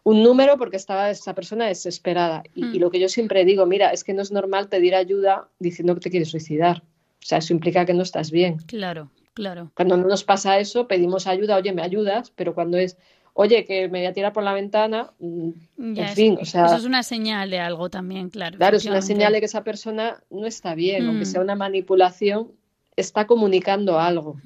un 0.03 0.23
número 0.23 0.57
porque 0.57 0.77
estaba 0.77 1.09
esa 1.09 1.33
persona 1.35 1.67
desesperada. 1.67 2.43
Y, 2.53 2.65
y, 2.65 2.77
hmm. 2.77 2.81
lo 2.81 2.91
que 2.91 2.99
yo 2.99 3.09
siempre 3.09 3.45
digo, 3.45 3.65
mira, 3.65 3.91
es 3.91 4.03
que 4.03 4.13
no 4.13 4.21
es 4.21 4.31
normal 4.31 4.69
pedir 4.69 4.95
ayuda 4.95 5.47
diciendo 5.59 5.93
que 5.95 6.01
te 6.01 6.09
quieres 6.09 6.29
suicidar. 6.29 6.83
O 7.21 7.25
sea, 7.25 7.39
eso 7.39 7.53
implica 7.53 7.85
que 7.85 7.93
no 7.93 8.03
estás 8.03 8.31
bien. 8.31 8.57
Claro, 8.65 9.11
claro. 9.33 9.71
Cuando 9.75 9.97
no 9.97 10.07
nos 10.07 10.23
pasa 10.23 10.59
eso, 10.59 10.87
pedimos 10.87 11.27
ayuda, 11.27 11.57
oye, 11.57 11.73
me 11.73 11.81
ayudas, 11.81 12.31
pero 12.35 12.55
cuando 12.55 12.77
es, 12.77 12.97
oye, 13.33 13.65
que 13.65 13.87
me 13.89 13.99
voy 13.99 14.07
a 14.07 14.13
tirar 14.13 14.33
por 14.33 14.43
la 14.43 14.53
ventana, 14.53 15.11
mm, 15.19 15.49
en 15.77 16.07
fin, 16.09 16.37
o 16.41 16.45
sea... 16.45 16.65
Eso 16.65 16.77
es 16.77 16.85
una 16.85 17.03
señal 17.03 17.49
de 17.49 17.59
algo 17.59 17.89
también, 17.89 18.29
claro. 18.29 18.57
Claro, 18.57 18.77
es 18.77 18.85
una 18.85 19.01
señal 19.01 19.33
de 19.33 19.39
que 19.39 19.45
esa 19.45 19.63
persona 19.63 20.21
no 20.29 20.45
está 20.45 20.75
bien, 20.75 21.05
aunque 21.05 21.23
mm. 21.23 21.27
sea 21.27 21.41
una 21.41 21.55
manipulación, 21.55 22.51
está 22.95 23.27
comunicando 23.27 23.99
algo. 23.99 24.37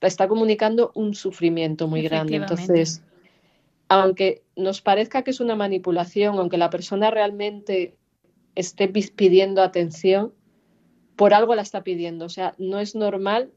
está, 0.00 0.28
comunicando 0.28 0.92
un 0.94 1.14
sufrimiento 1.14 1.88
muy 1.88 2.02
grande. 2.02 2.36
Entonces, 2.36 3.02
aunque 3.88 4.42
nos 4.56 4.80
parezca 4.82 5.22
que 5.22 5.30
es 5.30 5.40
una 5.40 5.56
manipulación, 5.56 6.38
aunque 6.38 6.58
la 6.58 6.70
persona 6.70 7.10
realmente 7.10 7.96
esté 8.54 8.88
pidiendo 8.88 9.62
atención, 9.62 10.32
por 11.16 11.34
algo 11.34 11.54
la 11.54 11.62
está 11.62 11.82
pidiendo. 11.82 12.24
O 12.24 12.28
sea, 12.28 12.54
no 12.58 12.78
es 12.78 12.94
normal 12.94 13.50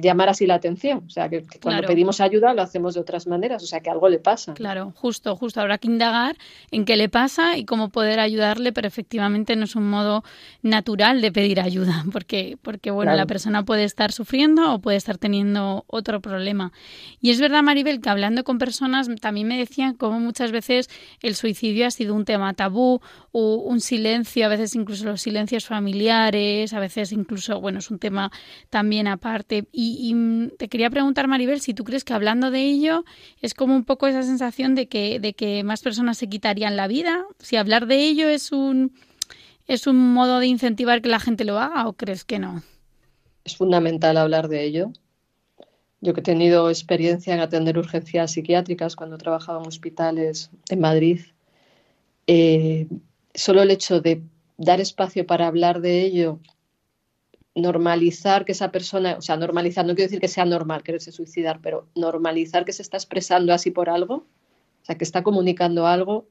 llamar 0.00 0.28
así 0.28 0.46
la 0.46 0.54
atención. 0.54 1.04
O 1.06 1.10
sea, 1.10 1.28
que, 1.28 1.44
cuando 1.62 1.86
pedimos 1.86 2.20
ayuda 2.20 2.54
lo 2.54 2.62
hacemos 2.62 2.94
de 2.94 3.00
otras 3.00 3.26
maneras, 3.26 3.62
o 3.62 3.66
sea, 3.66 3.80
que 3.80 3.90
algo 3.90 4.08
le 4.08 4.18
pasa. 4.18 4.54
Claro, 4.54 4.92
justo, 4.96 5.34
justo. 5.36 5.60
Habrá 5.60 5.78
que 5.78 5.88
indagar 5.88 6.36
en 6.70 6.84
qué 6.84 6.96
le 6.96 7.08
pasa 7.08 7.56
y 7.56 7.64
cómo 7.64 7.90
poder 7.90 8.20
ayudarle, 8.20 8.72
pero 8.72 8.88
efectivamente 8.88 9.56
no 9.56 9.64
es 9.64 9.76
un 9.76 9.88
modo 9.88 10.24
natural 10.62 11.20
de 11.20 11.32
pedir 11.32 11.60
ayuda, 11.60 12.04
porque, 12.12 12.58
porque 12.62 12.90
bueno, 12.90 13.14
la 13.14 13.26
persona 13.26 13.64
puede 13.64 13.84
estar 13.84 14.12
sufriendo 14.12 14.74
o 14.74 14.78
puede 14.80 14.96
estar 14.96 15.18
teniendo 15.18 15.84
otro 15.86 16.20
problema. 16.20 16.72
Y 17.20 17.30
es 17.30 17.40
verdad, 17.40 17.62
Maribel, 17.62 18.00
que 18.00 18.10
hablando 18.10 18.44
con 18.44 18.58
personas 18.58 19.08
también 19.20 19.48
me 19.48 19.58
decían 19.58 19.94
cómo 19.94 20.20
muchas 20.20 20.52
veces 20.52 20.88
el 21.22 21.34
suicidio 21.34 21.86
ha 21.86 21.90
sido 21.90 22.14
un 22.14 22.24
tema 22.24 22.54
tabú 22.54 23.00
o 23.32 23.54
un 23.56 23.80
silencio, 23.80 24.46
a 24.46 24.48
veces 24.48 24.74
incluso 24.74 25.04
los 25.04 25.20
silencios 25.20 25.66
familiares, 25.66 26.72
a 26.72 26.80
veces 26.80 27.12
incluso, 27.12 27.60
bueno, 27.60 27.78
es 27.78 27.90
un 27.90 27.98
tema 27.98 28.30
también 28.70 29.08
aparte 29.08 29.47
y, 29.72 30.50
te 30.58 30.68
quería 30.68 30.90
preguntar, 30.90 31.28
Maribel, 31.28 31.60
si 31.60 31.74
tú 31.74 31.84
crees 31.84 32.04
que 32.04 32.12
hablando 32.12 32.50
de 32.50 32.62
ello 32.62 33.04
es 33.40 33.54
como 33.54 33.74
un 33.74 33.84
poco 33.84 34.06
esa 34.06 34.22
sensación 34.22 34.74
de 34.74 34.88
que, 34.88 35.20
de 35.20 35.34
que 35.34 35.64
más 35.64 35.82
personas 35.82 36.18
se 36.18 36.28
quitarían 36.28 36.76
la 36.76 36.88
vida. 36.88 37.24
Si 37.38 37.56
hablar 37.56 37.86
de 37.86 38.04
ello 38.04 38.28
es 38.28 38.52
un, 38.52 38.92
es 39.66 39.86
un 39.86 40.12
modo 40.12 40.40
de 40.40 40.46
incentivar 40.46 41.02
que 41.02 41.08
la 41.08 41.20
gente 41.20 41.44
lo 41.44 41.58
haga 41.58 41.88
o 41.88 41.92
crees 41.92 42.24
que 42.24 42.38
no? 42.38 42.62
Es 43.44 43.56
fundamental 43.56 44.16
hablar 44.16 44.48
de 44.48 44.64
ello. 44.64 44.92
Yo 46.00 46.14
que 46.14 46.20
he 46.20 46.24
tenido 46.24 46.68
experiencia 46.68 47.34
en 47.34 47.40
atender 47.40 47.78
urgencias 47.78 48.32
psiquiátricas 48.32 48.94
cuando 48.94 49.18
trabajaba 49.18 49.60
en 49.60 49.66
hospitales 49.66 50.50
en 50.68 50.80
Madrid, 50.80 51.20
eh, 52.26 52.86
solo 53.34 53.62
el 53.62 53.70
hecho 53.70 54.00
de 54.00 54.22
dar 54.58 54.80
espacio 54.80 55.26
para 55.26 55.46
hablar 55.46 55.80
de 55.80 56.02
ello 56.02 56.40
normalizar 57.58 58.44
que 58.44 58.52
esa 58.52 58.70
persona, 58.70 59.16
o 59.18 59.22
sea, 59.22 59.36
normalizar, 59.36 59.84
no 59.84 59.94
quiero 59.94 60.08
decir 60.08 60.20
que 60.20 60.28
sea 60.28 60.44
normal 60.44 60.82
quererse 60.82 61.12
suicidar, 61.12 61.60
pero 61.60 61.88
normalizar 61.94 62.64
que 62.64 62.72
se 62.72 62.82
está 62.82 62.96
expresando 62.96 63.52
así 63.52 63.70
por 63.70 63.90
algo, 63.90 64.14
o 64.14 64.84
sea, 64.84 64.96
que 64.96 65.04
está 65.04 65.22
comunicando 65.22 65.86
algo, 65.86 66.26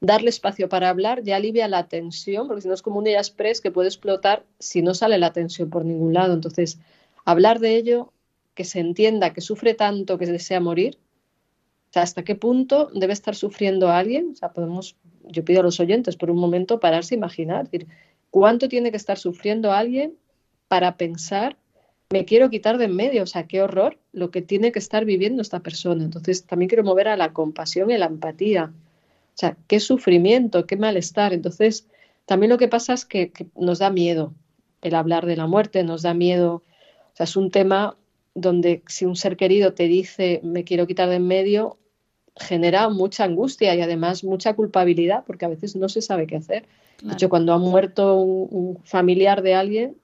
darle 0.00 0.30
espacio 0.30 0.68
para 0.68 0.88
hablar 0.88 1.22
ya 1.22 1.36
alivia 1.36 1.68
la 1.68 1.86
tensión, 1.88 2.48
porque 2.48 2.62
si 2.62 2.68
no 2.68 2.74
es 2.74 2.82
como 2.82 2.98
un 2.98 3.06
express 3.06 3.60
que 3.60 3.70
puede 3.70 3.88
explotar 3.88 4.44
si 4.58 4.82
no 4.82 4.94
sale 4.94 5.18
la 5.18 5.32
tensión 5.32 5.70
por 5.70 5.84
ningún 5.84 6.12
lado. 6.12 6.34
Entonces, 6.34 6.80
hablar 7.24 7.60
de 7.60 7.76
ello, 7.76 8.12
que 8.54 8.64
se 8.64 8.80
entienda 8.80 9.32
que 9.32 9.40
sufre 9.40 9.74
tanto 9.74 10.18
que 10.18 10.26
desea 10.26 10.60
morir, 10.60 10.98
o 11.90 11.92
sea, 11.92 12.02
hasta 12.02 12.24
qué 12.24 12.34
punto 12.34 12.90
debe 12.94 13.12
estar 13.12 13.34
sufriendo 13.34 13.90
alguien, 13.90 14.30
o 14.32 14.34
sea, 14.34 14.52
podemos, 14.52 14.96
yo 15.24 15.44
pido 15.44 15.60
a 15.60 15.62
los 15.62 15.78
oyentes 15.78 16.16
por 16.16 16.30
un 16.30 16.38
momento 16.38 16.80
pararse 16.80 17.14
e 17.14 17.18
imaginar, 17.18 17.64
decir, 17.64 17.86
¿cuánto 18.30 18.68
tiene 18.68 18.90
que 18.90 18.96
estar 18.96 19.18
sufriendo 19.18 19.72
alguien 19.72 20.16
para 20.72 20.96
pensar, 20.96 21.58
me 22.08 22.24
quiero 22.24 22.48
quitar 22.48 22.78
de 22.78 22.86
en 22.86 22.96
medio, 22.96 23.24
o 23.24 23.26
sea, 23.26 23.46
qué 23.46 23.60
horror 23.60 23.98
lo 24.10 24.30
que 24.30 24.40
tiene 24.40 24.72
que 24.72 24.78
estar 24.78 25.04
viviendo 25.04 25.42
esta 25.42 25.60
persona. 25.60 26.02
Entonces, 26.02 26.46
también 26.46 26.70
quiero 26.70 26.82
mover 26.82 27.08
a 27.08 27.16
la 27.18 27.34
compasión 27.34 27.90
y 27.90 27.98
la 27.98 28.06
empatía. 28.06 28.72
O 28.72 29.34
sea, 29.34 29.58
qué 29.66 29.80
sufrimiento, 29.80 30.66
qué 30.66 30.78
malestar. 30.78 31.34
Entonces, 31.34 31.88
también 32.24 32.48
lo 32.48 32.56
que 32.56 32.68
pasa 32.68 32.94
es 32.94 33.04
que, 33.04 33.34
nos 33.54 33.80
da 33.80 33.90
miedo 33.90 34.32
el 34.80 34.94
hablar 34.94 35.26
de 35.26 35.36
la 35.36 35.46
muerte, 35.46 35.84
nos 35.84 36.00
da 36.00 36.14
miedo. 36.14 36.62
O 37.12 37.16
sea, 37.16 37.24
es 37.24 37.36
un 37.36 37.50
tema 37.50 37.98
donde 38.34 38.82
si 38.86 39.04
un 39.04 39.14
ser 39.14 39.36
querido 39.36 39.74
te 39.74 39.88
dice 39.88 40.40
me 40.42 40.64
quiero 40.64 40.86
quitar 40.86 41.10
de 41.10 41.16
en 41.16 41.26
medio, 41.26 41.76
genera 42.36 42.88
mucha 42.88 43.24
angustia 43.24 43.74
y 43.74 43.82
además 43.82 44.24
mucha 44.24 44.54
culpabilidad 44.54 45.24
porque 45.26 45.44
a 45.44 45.48
veces 45.48 45.76
no 45.76 45.90
se 45.90 46.00
sabe 46.00 46.26
qué 46.26 46.36
hacer. 46.36 46.64
De 47.02 47.14
hecho, 47.14 47.28
cuando 47.28 47.52
ha 47.52 47.58
muerto 47.58 48.14
un, 48.16 48.78
familiar 48.84 49.42
de 49.42 49.54
alguien, 49.54 49.96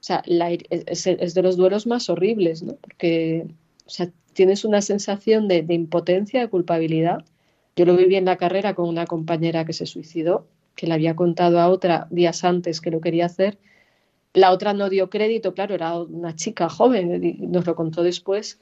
o 0.00 0.02
sea, 0.02 0.22
es, 0.26 1.34
de 1.34 1.42
los 1.42 1.56
duelos 1.58 1.86
más 1.86 2.08
horribles, 2.08 2.62
¿no? 2.62 2.74
Porque 2.76 3.46
o 3.84 3.90
sea, 3.90 4.10
tienes 4.32 4.64
una 4.64 4.80
sensación 4.80 5.46
de, 5.46 5.64
impotencia, 5.68 6.40
de 6.40 6.48
culpabilidad. 6.48 7.24
Yo 7.76 7.84
lo 7.84 7.96
viví 7.96 8.16
en 8.16 8.24
la 8.24 8.36
carrera 8.36 8.74
con 8.74 8.88
una 8.88 9.06
compañera 9.06 9.66
que 9.66 9.74
se 9.74 9.84
suicidó, 9.84 10.46
que 10.74 10.86
le 10.86 10.94
había 10.94 11.16
contado 11.16 11.60
a 11.60 11.68
otra 11.68 12.08
días 12.10 12.44
antes 12.44 12.80
que 12.80 12.90
lo 12.90 13.02
quería 13.02 13.26
hacer. 13.26 13.58
La 14.32 14.52
otra 14.52 14.72
no 14.72 14.88
dio 14.88 15.10
crédito, 15.10 15.52
claro, 15.52 15.74
era 15.74 15.98
una 15.98 16.34
chica 16.34 16.70
joven, 16.70 17.22
y 17.22 17.32
nos 17.46 17.66
lo 17.66 17.74
contó 17.74 18.02
después. 18.02 18.58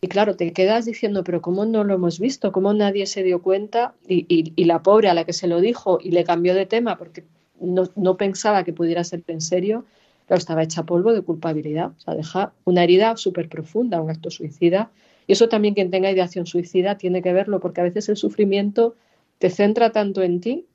Y 0.00 0.06
claro, 0.06 0.36
te 0.36 0.52
quedas 0.52 0.84
diciendo, 0.84 1.24
pero 1.24 1.40
¿cómo 1.42 1.64
no 1.64 1.82
lo 1.82 1.94
hemos 1.94 2.20
visto? 2.20 2.52
¿Cómo 2.52 2.72
nadie 2.74 3.06
se 3.06 3.24
dio 3.24 3.42
cuenta? 3.42 3.94
Y, 4.06 4.64
la 4.64 4.82
pobre 4.82 5.08
a 5.08 5.14
la 5.14 5.24
que 5.24 5.32
se 5.32 5.48
lo 5.48 5.60
dijo 5.60 5.98
y 6.00 6.10
le 6.12 6.22
cambió 6.22 6.54
de 6.54 6.66
tema 6.66 6.96
porque 6.96 7.24
no, 7.60 7.88
no 7.96 8.16
pensaba 8.16 8.62
que 8.62 8.72
pudiera 8.72 9.02
ser 9.02 9.24
en 9.26 9.40
serio, 9.40 9.84
claro, 10.26 10.38
estaba 10.38 10.62
hecha 10.62 10.84
polvo 10.84 11.12
de 11.12 11.22
culpabilidad. 11.22 11.92
O 11.96 12.00
sea, 12.00 12.14
deja 12.14 12.52
una 12.64 12.84
herida 12.84 13.16
súper 13.16 13.48
profunda, 13.48 14.00
un 14.00 14.10
acto 14.10 14.30
suicida. 14.30 14.90
Y 15.26 15.32
eso 15.32 15.48
también 15.48 15.74
quien 15.74 15.90
tenga 15.90 16.10
ideación 16.10 16.46
suicida 16.46 16.98
tiene 16.98 17.22
que 17.22 17.32
verlo, 17.32 17.60
porque 17.60 17.80
a 17.80 17.84
veces 17.84 18.08
el 18.08 18.16
sufrimiento 18.16 18.96
te 19.38 19.50
centra 19.50 19.90
tanto 19.90 20.22
en 20.22 20.40
ti 20.40 20.66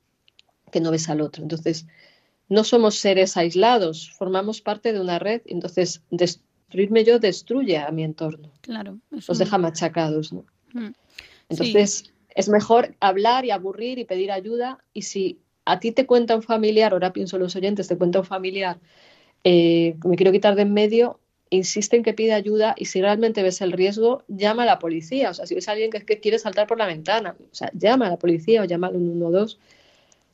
que 0.70 0.80
no 0.80 0.90
ves 0.90 1.08
al 1.08 1.20
otro. 1.20 1.42
Entonces, 1.42 1.86
no 2.48 2.64
somos 2.64 2.96
seres 2.96 3.36
aislados, 3.36 4.10
formamos 4.12 4.60
parte 4.60 4.92
de 4.92 5.00
una 5.00 5.18
red. 5.18 5.42
Entonces, 5.46 6.02
destruirme 6.10 7.04
yo 7.04 7.18
destruye 7.18 7.78
a 7.78 7.90
mi 7.90 8.04
entorno. 8.04 8.50
Claro. 8.62 8.98
Los 9.10 9.38
deja 9.38 9.58
machacados. 9.58 10.32
¿no? 10.32 10.44
Mm. 10.72 10.92
Entonces, 11.48 12.12
es 12.34 12.48
mejor 12.48 12.94
hablar 13.00 13.44
y 13.44 13.50
aburrir 13.50 13.98
y 13.98 14.04
pedir 14.04 14.32
ayuda. 14.32 14.78
Y 14.92 15.02
si 15.02 15.38
a 15.64 15.78
ti 15.78 15.92
te 15.92 16.06
cuenta 16.06 16.36
un 16.36 16.42
familiar, 16.42 16.92
ahora 16.92 17.12
pienso 17.12 17.36
en 17.36 17.42
los 17.42 17.56
oyentes, 17.56 17.88
te 17.88 17.96
cuenta 17.96 18.20
un 18.20 18.24
familiar, 18.24 18.78
eh, 19.44 19.96
me 20.04 20.16
quiero 20.16 20.32
quitar 20.32 20.54
de 20.54 20.62
en 20.62 20.72
medio, 20.72 21.18
insiste 21.50 21.96
en 21.96 22.02
que 22.02 22.14
pide 22.14 22.32
ayuda 22.32 22.74
y 22.78 22.86
si 22.86 23.00
realmente 23.00 23.42
ves 23.42 23.60
el 23.60 23.72
riesgo, 23.72 24.24
llama 24.28 24.62
a 24.62 24.66
la 24.66 24.78
policía. 24.78 25.30
O 25.30 25.34
sea, 25.34 25.46
si 25.46 25.54
ves 25.54 25.68
a 25.68 25.72
alguien 25.72 25.90
que, 25.90 26.20
quiere 26.20 26.38
saltar 26.38 26.66
por 26.66 26.78
la 26.78 26.86
ventana, 26.86 27.36
o 27.38 27.54
sea, 27.54 27.70
llama 27.74 28.06
a 28.06 28.10
la 28.10 28.18
policía 28.18 28.62
o 28.62 28.64
llama 28.64 28.88
al 28.88 28.94
112. 28.94 29.56
O 29.56 29.58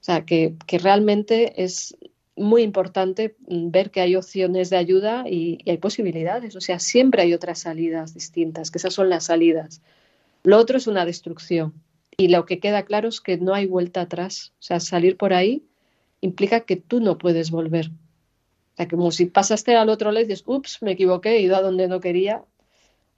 sea, 0.01 0.25
que, 0.25 0.55
que 0.67 0.79
realmente 0.79 1.63
es 1.63 1.97
muy 2.37 2.63
importante 2.63 3.35
ver 3.49 3.91
que 3.91 4.01
hay 4.01 4.15
opciones 4.15 4.71
de 4.71 4.77
ayuda 4.77 5.25
y, 5.29 5.59
y, 5.65 5.71
hay 5.71 5.79
posibilidades. 5.79 6.55
O 6.55 6.61
sea, 6.61 6.79
siempre 6.79 7.23
hay 7.23 7.35
otras 7.35 7.61
salidas 7.61 8.15
distintas, 8.15 8.71
que 8.71 8.79
esas 8.79 8.95
son 8.95 9.09
las 9.09 9.25
salidas. 9.25 9.83
Lo 10.45 10.59
otro 10.59 10.77
es 10.79 10.87
una 10.87 11.05
destrucción. 11.05 11.75
Y 12.17 12.29
lo 12.29 12.47
que 12.47 12.61
queda 12.61 12.85
claro 12.85 13.09
es 13.09 13.21
que 13.21 13.39
no 13.39 13.55
hay 13.55 13.67
vuelta 13.67 14.03
atrás. 14.03 14.53
O 14.61 14.63
sea, 14.63 14.81
salir 14.81 15.17
por 15.17 15.33
ahí 15.33 15.65
implica 16.21 16.61
que 16.61 16.77
tú 16.77 17.01
no 17.01 17.19
puedes 17.19 17.51
volver 17.51 17.91
sea, 18.79 18.89
como 18.89 19.11
si 19.11 19.27
pasaste 19.27 19.77
al 19.77 19.89
otro 19.89 20.11
lado 20.11 20.25
y 20.25 20.29
dices, 20.29 20.45
ups, 20.47 20.79
me 20.83 20.93
equivoqué, 20.93 21.37
he 21.37 21.41
ido 21.41 21.57
a 21.57 21.63
donde 21.63 21.89
no 21.89 22.01
quería, 22.01 22.43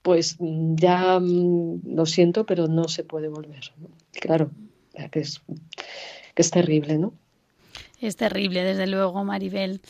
pues 0.01 0.37
mm, 0.39 0.75
ya 0.75 1.19
mm, 1.19 1.95
lo 1.95 2.05
siento, 2.05 2.45
pero 2.45 2.67
no 2.67 2.87
se 2.87 3.03
puede 3.03 3.27
volver. 3.27 3.71
Claro, 4.11 4.51
que 5.11 5.19
es, 5.19 5.41
que 6.33 6.41
es 6.41 6.51
terrible, 6.51 6.97
¿no? 6.97 7.13
Es 7.99 8.15
terrible, 8.15 8.63
desde 8.63 8.87
luego, 8.87 9.23
Maribel. 9.23 9.81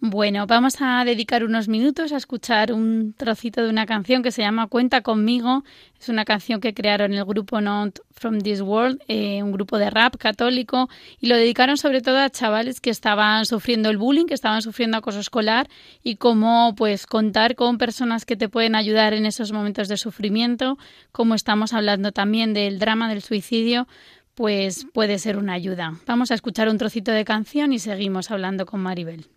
Bueno, 0.00 0.46
vamos 0.46 0.76
a 0.80 1.02
dedicar 1.06 1.44
unos 1.44 1.66
minutos 1.66 2.12
a 2.12 2.18
escuchar 2.18 2.74
un 2.74 3.14
trocito 3.16 3.62
de 3.62 3.70
una 3.70 3.86
canción 3.86 4.22
que 4.22 4.32
se 4.32 4.42
llama 4.42 4.66
Cuenta 4.66 5.00
conmigo. 5.00 5.64
Es 5.98 6.10
una 6.10 6.26
canción 6.26 6.60
que 6.60 6.74
crearon 6.74 7.14
el 7.14 7.24
grupo 7.24 7.62
Not 7.62 8.00
From 8.10 8.40
This 8.40 8.60
World, 8.60 9.00
eh, 9.08 9.42
un 9.42 9.52
grupo 9.52 9.78
de 9.78 9.88
rap 9.88 10.16
católico, 10.18 10.90
y 11.20 11.28
lo 11.28 11.36
dedicaron 11.36 11.78
sobre 11.78 12.02
todo 12.02 12.18
a 12.18 12.28
chavales 12.28 12.82
que 12.82 12.90
estaban 12.90 13.46
sufriendo 13.46 13.88
el 13.88 13.96
bullying, 13.96 14.26
que 14.26 14.34
estaban 14.34 14.60
sufriendo 14.60 14.98
acoso 14.98 15.20
escolar, 15.20 15.70
y 16.02 16.16
cómo 16.16 16.74
pues 16.76 17.06
contar 17.06 17.54
con 17.54 17.78
personas 17.78 18.26
que 18.26 18.36
te 18.36 18.50
pueden 18.50 18.74
ayudar 18.74 19.14
en 19.14 19.24
esos 19.24 19.52
momentos 19.52 19.88
de 19.88 19.96
sufrimiento, 19.96 20.76
como 21.12 21.34
estamos 21.34 21.72
hablando 21.72 22.12
también 22.12 22.52
del 22.52 22.78
drama 22.78 23.08
del 23.08 23.22
suicidio, 23.22 23.88
pues 24.34 24.86
puede 24.92 25.18
ser 25.18 25.38
una 25.38 25.54
ayuda. 25.54 25.94
Vamos 26.06 26.30
a 26.30 26.34
escuchar 26.34 26.68
un 26.68 26.76
trocito 26.76 27.10
de 27.10 27.24
canción 27.24 27.72
y 27.72 27.78
seguimos 27.78 28.30
hablando 28.30 28.66
con 28.66 28.80
Maribel. 28.80 29.28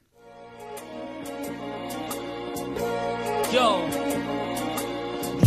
Yo. 3.52 4.07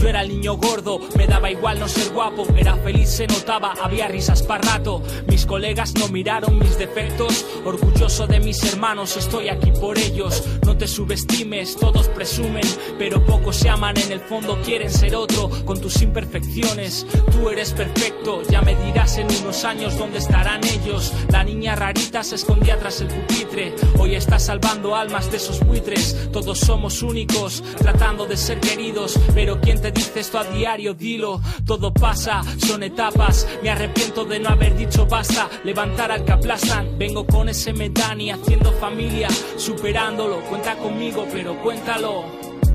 Yo 0.01 0.09
era 0.09 0.23
el 0.23 0.29
niño 0.31 0.57
gordo, 0.57 0.99
me 1.15 1.27
daba 1.27 1.51
igual 1.51 1.79
no 1.79 1.87
ser 1.87 2.11
guapo, 2.15 2.47
era 2.57 2.75
feliz, 2.77 3.11
se 3.11 3.27
notaba, 3.27 3.75
había 3.83 4.09
risas 4.09 4.43
para 4.43 4.63
rato. 4.63 5.03
Mis 5.29 5.45
colegas 5.45 5.93
no 5.99 6.09
miraron 6.09 6.59
mis 6.59 6.79
defectos, 6.79 7.45
orgulloso 7.67 8.27
de 8.27 8.41
mis 8.41 8.65
hermanos, 8.65 9.19
estoy 9.19 9.51
aquí 9.51 9.71
por 9.73 9.99
ellos. 9.99 10.43
No 10.65 10.79
te 10.79 10.89
subestimes, 10.89 11.77
todos 11.77 12.09
presumen, 12.09 12.65
pero 12.99 13.23
pocos 13.27 13.57
se 13.57 13.69
aman, 13.69 13.99
en 13.99 14.13
el 14.13 14.21
fondo 14.21 14.59
quieren 14.65 14.91
ser 14.91 15.15
otro, 15.15 15.51
con 15.67 15.79
tus 15.79 16.01
imperfecciones. 16.01 17.07
Tú 17.31 17.51
eres 17.51 17.73
perfecto, 17.75 18.41
ya 18.49 18.63
me 18.63 18.75
dirás 18.77 19.19
en 19.19 19.27
unos 19.43 19.65
años 19.65 19.99
dónde 19.99 20.19
estarán 20.19 20.65
ellos. 20.65 21.13
La 21.31 21.45
niña 21.45 21.77
rarita 21.77 22.25
se 22.25 22.37
escondía 22.37 22.79
tras 22.79 23.03
el 23.03 23.09
pupitre, 23.09 23.75
hoy 23.99 24.15
está 24.15 24.39
salvando 24.39 24.97
almas 24.97 25.31
de 25.31 25.37
esos 25.37 25.61
buitres. 25.61 26.31
Todos 26.33 26.59
somos 26.59 27.03
únicos, 27.03 27.63
tratando 27.77 28.25
de 28.25 28.39
ser 28.39 28.61
queridos, 28.61 29.19
pero 29.35 29.61
¿quién 29.61 29.79
te 29.81 29.90
dice 29.91 30.21
esto 30.21 30.39
a 30.39 30.45
diario, 30.45 30.95
dilo, 30.95 31.41
todo 31.65 31.93
pasa, 31.93 32.43
son 32.59 32.83
etapas, 32.83 33.47
me 33.63 33.71
arrepiento 33.71 34.25
de 34.25 34.39
no 34.41 34.51
haber 34.51 34.77
dicho 34.77 35.07
basta, 35.07 35.49
levantar 35.65 36.13
al 36.13 36.25
que 36.25 36.33
aplastan, 36.33 36.99
vengo 36.99 37.27
con 37.27 37.49
ese 37.49 37.73
metani 37.73 38.31
haciendo 38.31 38.73
familia, 38.73 39.29
superándolo, 39.57 40.41
cuenta 40.43 40.77
conmigo, 40.77 41.27
pero 41.33 41.61
cuéntalo. 41.63 42.25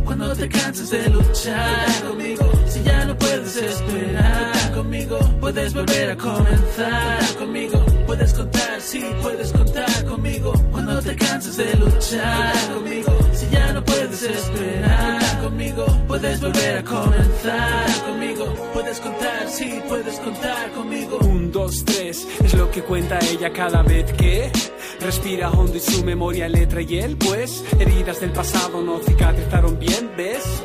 Cuando 0.03 0.35
te 0.35 0.47
canses 0.47 0.91
de 0.91 1.09
luchar 1.09 2.03
conmigo, 2.07 2.51
si 2.67 2.83
ya 2.83 3.05
no 3.05 3.17
puedes 3.17 3.55
esperar 3.57 4.54
conmigo, 4.75 5.17
puedes 5.39 5.73
volver 5.73 6.11
a 6.11 6.17
comenzar 6.17 7.35
conmigo, 7.39 7.85
puedes 8.05 8.33
contar, 8.33 8.81
sí, 8.81 9.03
puedes 9.21 9.51
contar 9.51 10.05
conmigo. 10.05 10.53
Cuando 10.71 11.01
te 11.01 11.15
canses 11.15 11.57
de 11.57 11.73
luchar 11.75 12.53
conmigo, 12.73 13.17
si 13.33 13.49
ya 13.49 13.71
no 13.73 13.83
puedes 13.83 14.21
esperar 14.21 15.41
conmigo, 15.41 15.85
puedes 16.07 16.41
volver 16.41 16.77
a 16.79 16.83
comenzar 16.83 18.03
conmigo, 18.05 18.45
puedes 18.73 18.99
contar, 18.99 19.49
sí, 19.49 19.81
puedes 19.87 20.19
contar 20.19 20.71
conmigo. 20.71 21.17
Un, 21.21 21.51
dos, 21.51 21.85
tres, 21.85 22.27
es 22.43 22.53
lo 22.53 22.69
que 22.69 22.81
cuenta 22.83 23.17
ella 23.19 23.51
cada 23.53 23.81
vez 23.81 24.11
que 24.13 24.51
respira 24.99 25.51
hondo 25.51 25.77
y 25.77 25.79
su 25.79 26.03
memoria 26.03 26.49
letra 26.49 26.81
y 26.81 26.97
él, 26.99 27.17
pues, 27.17 27.63
heridas 27.79 28.19
del 28.19 28.31
pasado 28.31 28.81
no 28.81 28.99
cicatrizaron 28.99 29.79
bien 29.79 30.11
¿ves? 30.17 30.63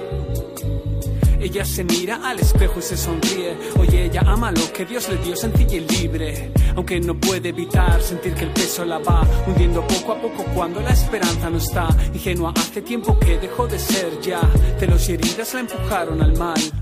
Ella 1.41 1.65
se 1.65 1.85
mira 1.85 2.21
al 2.23 2.39
espejo 2.39 2.79
y 2.79 2.83
se 2.83 2.97
sonríe. 2.97 3.57
Oye, 3.79 4.05
ella 4.07 4.23
ama 4.27 4.53
lo 4.53 4.71
que 4.73 4.85
Dios 4.85 5.09
le 5.09 5.17
dio 5.17 5.35
sencilla 5.35 5.77
y 5.77 5.81
libre. 5.81 6.53
Aunque 6.77 7.01
no 7.01 7.19
puede 7.19 7.49
evitar 7.49 8.03
sentir 8.03 8.35
que 8.35 8.45
el 8.45 8.51
peso 8.51 8.85
la 8.85 8.99
va 8.99 9.27
hundiendo 9.47 9.87
poco 9.87 10.13
a 10.13 10.21
poco 10.21 10.45
cuando 10.55 10.81
la 10.81 10.91
esperanza 10.91 11.49
no 11.49 11.57
está. 11.57 11.89
Ingenua 12.13 12.53
hace 12.57 12.83
tiempo 12.83 13.19
que 13.19 13.39
dejó 13.39 13.67
de 13.67 13.79
ser 13.79 14.21
ya. 14.21 14.41
Celos 14.79 15.09
y 15.09 15.15
heridas 15.15 15.55
la 15.55 15.61
empujaron 15.61 16.21
al 16.23 16.37
mal. 16.37 16.80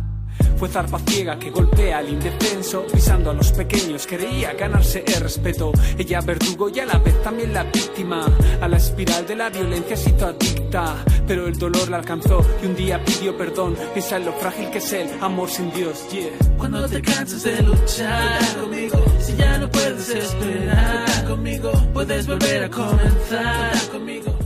Fue 0.58 0.68
zarpa 0.68 0.98
ciega 0.98 1.38
que 1.38 1.50
golpea 1.50 1.98
al 1.98 2.08
indefenso, 2.08 2.84
pisando 2.92 3.30
a 3.30 3.34
los 3.34 3.52
pequeños, 3.52 4.04
quería 4.08 4.54
ganarse 4.54 5.04
el 5.06 5.20
respeto. 5.20 5.70
Ella 5.96 6.20
verdugo 6.20 6.68
y 6.68 6.80
a 6.80 6.86
la 6.86 6.98
vez 6.98 7.22
también 7.22 7.54
la 7.54 7.62
víctima. 7.62 8.26
A 8.60 8.66
la 8.66 8.76
espiral 8.76 9.24
de 9.24 9.36
la 9.36 9.50
violencia 9.50 9.96
se 9.96 10.10
hizo 10.10 10.26
adicta, 10.26 10.96
pero 11.28 11.46
el 11.46 11.56
dolor 11.56 11.88
la 11.88 11.98
alcanzó 11.98 12.44
y 12.60 12.66
un 12.66 12.74
día 12.74 13.00
pidió 13.04 13.36
perdón. 13.36 13.76
Piensa 13.94 14.16
en 14.16 14.24
lo 14.24 14.32
frágil 14.32 14.68
que 14.70 14.78
es 14.78 14.92
el 14.92 15.08
amor 15.20 15.48
sin 15.48 15.70
Dios, 15.70 16.08
yeah. 16.10 16.28
Cuando 16.56 16.88
te 16.88 17.00
canses 17.02 17.44
de 17.44 17.62
luchar 17.62 18.56
conmigo, 18.60 19.04
si 19.20 19.36
ya 19.36 19.58
no 19.58 19.70
puedes 19.70 20.08
esperar 20.08 21.24
conmigo, 21.24 21.70
puedes 21.94 22.26
volver 22.26 22.64
a 22.64 22.68
comenzar 22.68 23.88
conmigo. 23.92 24.36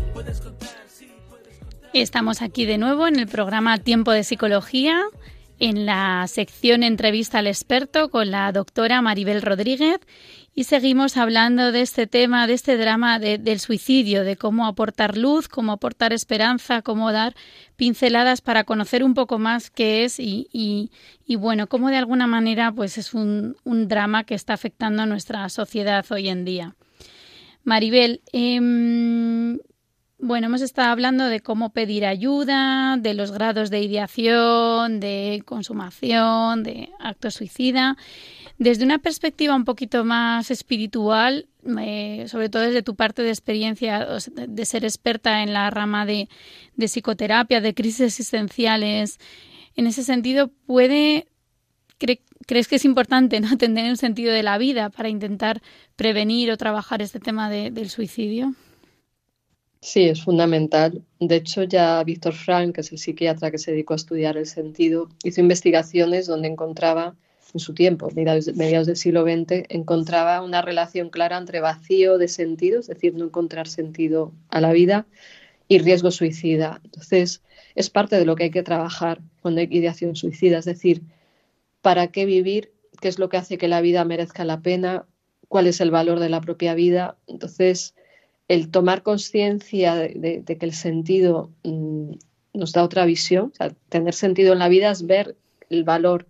Estamos 1.95 2.41
aquí 2.41 2.65
de 2.65 2.79
nuevo 2.79 3.07
en 3.07 3.19
el 3.19 3.29
programa 3.29 3.77
Tiempo 3.77 4.13
de 4.13 4.25
Psicología 4.25 5.05
en 5.63 5.87
la 5.87 6.27
sección 6.27 6.83
Entrevista 6.83 7.39
al 7.39 7.47
experto 7.47 8.11
con 8.11 8.33
la 8.33 8.51
doctora 8.51 9.01
Maribel 9.01 9.43
Rodríguez 9.43 10.01
y 10.57 10.65
seguimos 10.65 11.17
hablando 11.17 11.71
de 11.71 11.83
este 11.83 12.09
tema, 12.09 12.49
de 12.49 12.55
este 12.55 12.77
drama 12.77 13.21
del 13.21 13.61
suicidio, 13.61 14.25
de 14.25 14.37
cómo 14.37 14.67
aportar 14.67 15.17
luz, 15.17 15.47
cómo 15.47 15.71
aportar 15.71 16.13
esperanza, 16.13 16.83
cómo 16.83 17.13
dar 17.13 17.37
pinceladas 17.77 18.41
para 18.41 18.65
conocer 18.65 19.05
un 19.05 19.15
poco 19.15 19.39
más 19.39 19.71
qué 19.71 20.03
es 20.03 20.19
y, 20.19 20.49
y, 20.53 21.37
bueno, 21.37 21.69
cómo 21.69 21.91
de 21.91 21.97
alguna 21.97 22.27
manera 22.27 22.73
pues 22.73 22.99
es 22.99 23.15
un, 23.15 23.55
drama 23.65 24.25
que 24.25 24.35
está 24.35 24.55
afectando 24.55 25.03
a 25.03 25.07
nuestra 25.07 25.49
sociedad 25.49 26.05
hoy 26.11 26.29
en 26.29 26.45
día. 26.45 26.75
Maribel, 27.63 28.21
eh, 28.33 28.59
bueno, 30.23 30.47
hemos 30.47 30.63
estado 30.63 30.89
hablando 30.89 31.27
de 31.27 31.41
cómo 31.41 31.71
pedir 31.71 32.07
ayuda, 32.07 32.97
de 32.97 33.13
los 33.13 33.33
grados 33.33 33.71
de 33.71 33.81
ideación, 33.81 35.01
de 35.01 35.43
consumación, 35.45 36.63
de 36.63 36.91
acto 37.01 37.33
suicida. 37.33 37.97
Desde 38.57 38.85
una 38.85 39.01
perspectiva 39.01 39.57
un 39.57 39.65
poquito 39.65 40.05
más 40.05 40.53
espiritual, 40.53 41.49
eh, 41.77 42.27
sobre 42.29 42.49
todo 42.49 42.63
desde 42.63 42.85
tu 42.85 42.95
parte 42.95 43.23
de 43.23 43.31
experiencia, 43.31 44.07
de 44.31 44.65
ser 44.65 44.85
experta 44.85 45.43
en 45.43 45.53
la 45.53 45.69
rama 45.71 46.07
de, 46.07 46.29
de 46.77 46.87
psicoterapia, 46.87 47.61
de 47.61 47.75
crisis 47.75 48.03
existenciales, 48.03 49.19
en 49.75 49.89
ese 49.89 50.05
sentido, 50.05 50.53
¿puede 50.67 51.27
¿crees 52.47 52.69
que 52.69 52.77
es 52.77 52.85
importante 52.85 53.41
¿no? 53.41 53.57
tener 53.59 53.91
un 53.91 53.97
sentido 53.97 54.33
de 54.33 54.45
la 54.45 54.57
vida 54.57 54.89
para 54.89 55.09
intentar 55.09 55.63
prevenir 55.97 56.53
o 56.53 56.57
trabajar 56.57 57.03
este 57.03 57.19
tema 57.19 57.51
del 57.51 57.91
suicidio? 57.91 58.55
Sí, 59.83 60.05
es 60.05 60.23
fundamental. 60.23 61.03
De 61.19 61.35
hecho, 61.35 61.65
ya 61.65 62.03
Víctor 62.05 62.35
Frank, 62.35 62.77
que 62.77 62.83
es 62.83 62.93
el 62.93 62.99
psiquiatra 62.99 63.51
que 63.51 63.59
se 63.59 63.73
dedicó 63.73 63.95
a 63.95 63.97
estudiar 63.97 64.37
el 64.37 64.47
sentido, 64.47 65.09
hizo 65.25 65.41
investigaciones 65.41 66.29
donde 66.29 66.47
encontraba, 66.47 67.17
en 67.53 67.59
su 67.59 67.75
tiempo, 67.75 68.09
mediados, 68.15 68.47
del 68.87 68.97
siglo 68.97 69.25
XX, 69.25 69.65
encontraba 69.69 70.41
una 70.41 70.63
relación 70.63 71.11
clara 71.11 71.37
entre 71.37 71.59
vacío 71.59 72.17
de 72.17 72.29
sentido, 72.29 72.79
es 72.79 72.87
decir, 72.87 73.15
no 73.15 73.25
encontrar 73.25 73.67
sentido 73.67 74.33
a 74.51 74.61
la 74.61 74.73
vida, 74.73 75.05
y 75.67 75.81
riesgo 75.81 76.13
suicida. 76.13 76.81
Entonces, 76.85 77.43
es 77.75 77.91
parte 77.91 78.17
de 78.17 78.25
lo 78.25 78.37
que 78.37 78.45
hay 78.45 78.51
que 78.53 78.63
trabajar 78.63 79.21
cuando 79.41 79.61
hay 79.63 79.69
ideación 79.69 80.15
suicida, 80.15 80.59
es 80.59 80.65
decir, 80.65 81.03
¿para 81.83 82.07
qué 82.07 82.25
vivir? 82.25 82.73
¿Qué 83.01 83.09
es 83.09 83.19
lo 83.19 83.29
que 83.29 83.37
hace 83.37 83.59
que 83.59 83.67
la 83.67 83.81
vida 83.81 84.05
merezca 84.05 84.45
la 84.45 84.61
pena? 84.61 85.07
¿Cuál 85.49 85.67
es 85.67 85.81
el 85.81 85.91
valor 85.91 86.21
de 86.21 86.29
la 86.29 86.41
propia 86.41 86.75
vida? 86.75 87.17
Entonces, 87.27 87.95
el 88.53 88.71
tomar 88.71 89.03
conciencia 89.03 89.95
de, 89.95 90.45
que 90.45 90.67
el 90.67 90.75
sentido 90.75 91.51
mm, 91.65 92.11
nos 92.53 92.73
da 92.73 92.85
otra 92.85 93.07
visión, 93.07 93.51
tener 93.89 94.13
sentido 94.13 94.53
en 94.53 94.59
la 94.59 94.69
vida 94.69 94.91
es 94.91 95.07
ver 95.07 95.37
el 95.71 95.85
valor 95.85 96.27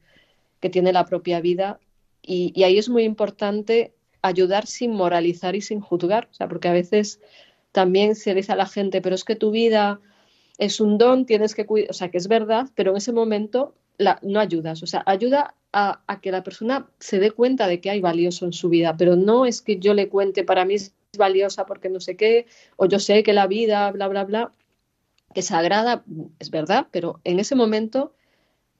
que 0.61 0.71
tiene 0.71 0.93
la 0.93 1.05
propia 1.05 1.41
vida 1.41 1.81
y, 2.23 2.63
ahí 2.63 2.79
es 2.79 2.89
muy 2.89 3.03
importante 3.03 3.93
ayudar 4.23 4.69
sin 4.69 4.93
moralizar 4.93 5.57
y 5.57 5.63
sin 5.63 5.81
juzgar, 5.81 6.29
o 6.31 6.35
sea, 6.35 6.47
porque 6.47 6.69
a 6.69 6.73
veces 6.73 7.19
también 7.73 8.15
se 8.15 8.35
dice 8.35 8.53
a 8.53 8.57
la 8.57 8.67
gente, 8.67 9.03
pero 9.03 9.17
es 9.17 9.25
que 9.25 9.35
tu 9.35 9.51
vida 9.51 10.01
es 10.59 10.81
un 10.81 10.99
don, 10.99 11.27
tienes 11.27 11.57
que 11.57 11.67
cuidar, 11.67 11.91
o 11.91 11.93
sea, 11.93 12.13
que 12.13 12.19
es 12.19 12.29
verdad, 12.29 12.69
pero 12.77 12.93
en 12.93 12.99
ese 12.99 13.13
momento 13.13 13.75
no 14.23 14.39
ayudas, 14.39 14.81
o 14.85 14.87
sea, 14.87 15.03
ayuda 15.07 15.57
a, 15.73 16.03
a, 16.07 16.21
que 16.21 16.31
la 16.31 16.45
persona 16.45 16.89
se 17.01 17.19
dé 17.19 17.33
cuenta 17.33 17.67
de 17.67 17.81
que 17.81 17.91
hay 17.91 18.01
valioso 18.01 18.45
en 18.45 18.53
su 18.53 18.69
vida, 18.69 18.97
pero 18.97 19.17
no 19.17 19.45
es 19.45 19.61
que 19.61 19.81
yo 19.81 19.93
le 19.93 20.09
cuente, 20.09 20.45
para 20.45 20.65
mí 20.65 20.77
valiosa 21.17 21.67
porque 21.67 21.89
no 21.89 22.01
sé 22.01 22.17
qué, 22.17 22.47
o 22.77 22.87
yo 22.87 22.99
sé 22.99 23.23
que 23.23 23.33
la 23.33 23.47
vida, 23.47 23.91
bla, 23.91 24.09
bla, 24.09 24.25
bla, 24.25 24.53
que 25.35 25.41
es 25.41 25.47
sagrada, 25.47 26.05
es 26.39 26.51
verdad, 26.51 26.87
pero 26.91 27.21
en 27.25 27.39
ese 27.39 27.55
momento, 27.55 28.15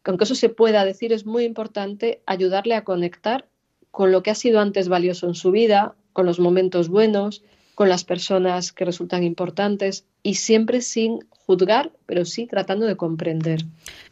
aunque 0.05 0.25
eso 0.25 0.35
se 0.35 0.49
pueda 0.49 0.85
decir, 0.85 1.13
es 1.13 1.27
muy 1.27 1.45
importante 1.45 2.23
ayudarle 2.27 2.75
a 2.75 2.85
conectar 2.85 3.49
con 3.91 4.13
lo 4.13 4.23
que 4.23 4.31
ha 4.31 4.35
sido 4.35 4.61
antes 4.61 4.89
valioso 4.89 5.27
en 5.27 5.35
su 5.35 5.51
vida, 5.51 5.95
con 6.13 6.27
los 6.27 6.41
momentos 6.41 6.89
buenos, 6.89 7.43
con 7.75 7.89
las 7.89 8.05
personas 8.05 8.73
que 8.73 8.85
resultan 8.85 9.23
importantes 9.25 10.07
y 10.23 10.35
siempre 10.35 10.83
sin 10.83 11.21
juzgar, 11.31 11.93
pero 12.07 12.25
sí 12.25 12.47
tratando 12.47 12.87
de 12.87 12.97
comprender. 12.97 13.65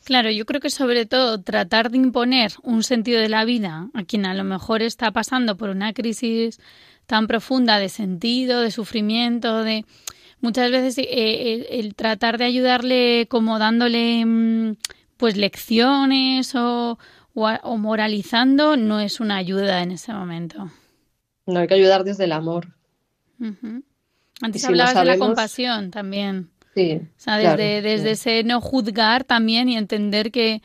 Claro, 0.05 0.31
yo 0.31 0.45
creo 0.45 0.61
que 0.61 0.71
sobre 0.71 1.07
todo 1.07 1.43
tratar 1.43 1.91
de 1.91 1.99
imponer 1.99 2.53
un 2.63 2.83
sentido 2.83 3.21
de 3.21 3.29
la 3.29 3.45
vida 3.45 3.89
a 3.95 4.05
quien 4.05 4.27
a 4.27 4.35
lo 4.35 4.45
mejor 4.45 4.83
está 4.83 5.13
pasando 5.13 5.57
por 5.57 5.71
una 5.71 5.93
crisis 5.93 6.59
tan 7.11 7.27
profunda 7.27 7.81
de 7.81 7.89
sentido, 7.89 8.61
de 8.61 8.71
sufrimiento, 8.71 9.65
de 9.65 9.85
muchas 10.41 10.71
veces 10.71 10.97
eh, 10.97 11.67
el, 11.69 11.97
tratar 11.97 12.39
de 12.39 12.45
ayudarle 12.45 13.27
como 13.29 13.59
dándole 13.59 14.25
mm, 14.25 14.77
pues 15.17 15.37
lecciones 15.37 16.55
o, 16.55 17.01
o, 17.35 17.77
moralizando 17.79 18.77
no 18.77 19.01
es 19.01 19.19
una 19.19 19.39
ayuda 19.39 19.83
en 19.83 19.91
ese 19.91 20.13
momento. 20.13 20.71
No, 21.47 21.59
hay 21.59 21.67
que 21.67 21.75
ayudar 21.75 22.05
desde 22.05 22.25
el 22.27 22.33
amor. 22.33 22.69
Antes 24.41 24.65
hablabas 24.65 24.95
de 24.95 25.05
la 25.05 25.19
compasión 25.19 25.91
también. 25.91 26.51
Sí. 26.77 27.01
O 27.03 27.09
sea, 27.21 27.39
desde, 27.39 27.83
desde 27.83 28.13
ese 28.13 28.45
no 28.45 28.61
juzgar 28.61 29.25
también 29.25 29.69
y 29.69 29.77
entender 29.77 30.31
que, 30.31 30.63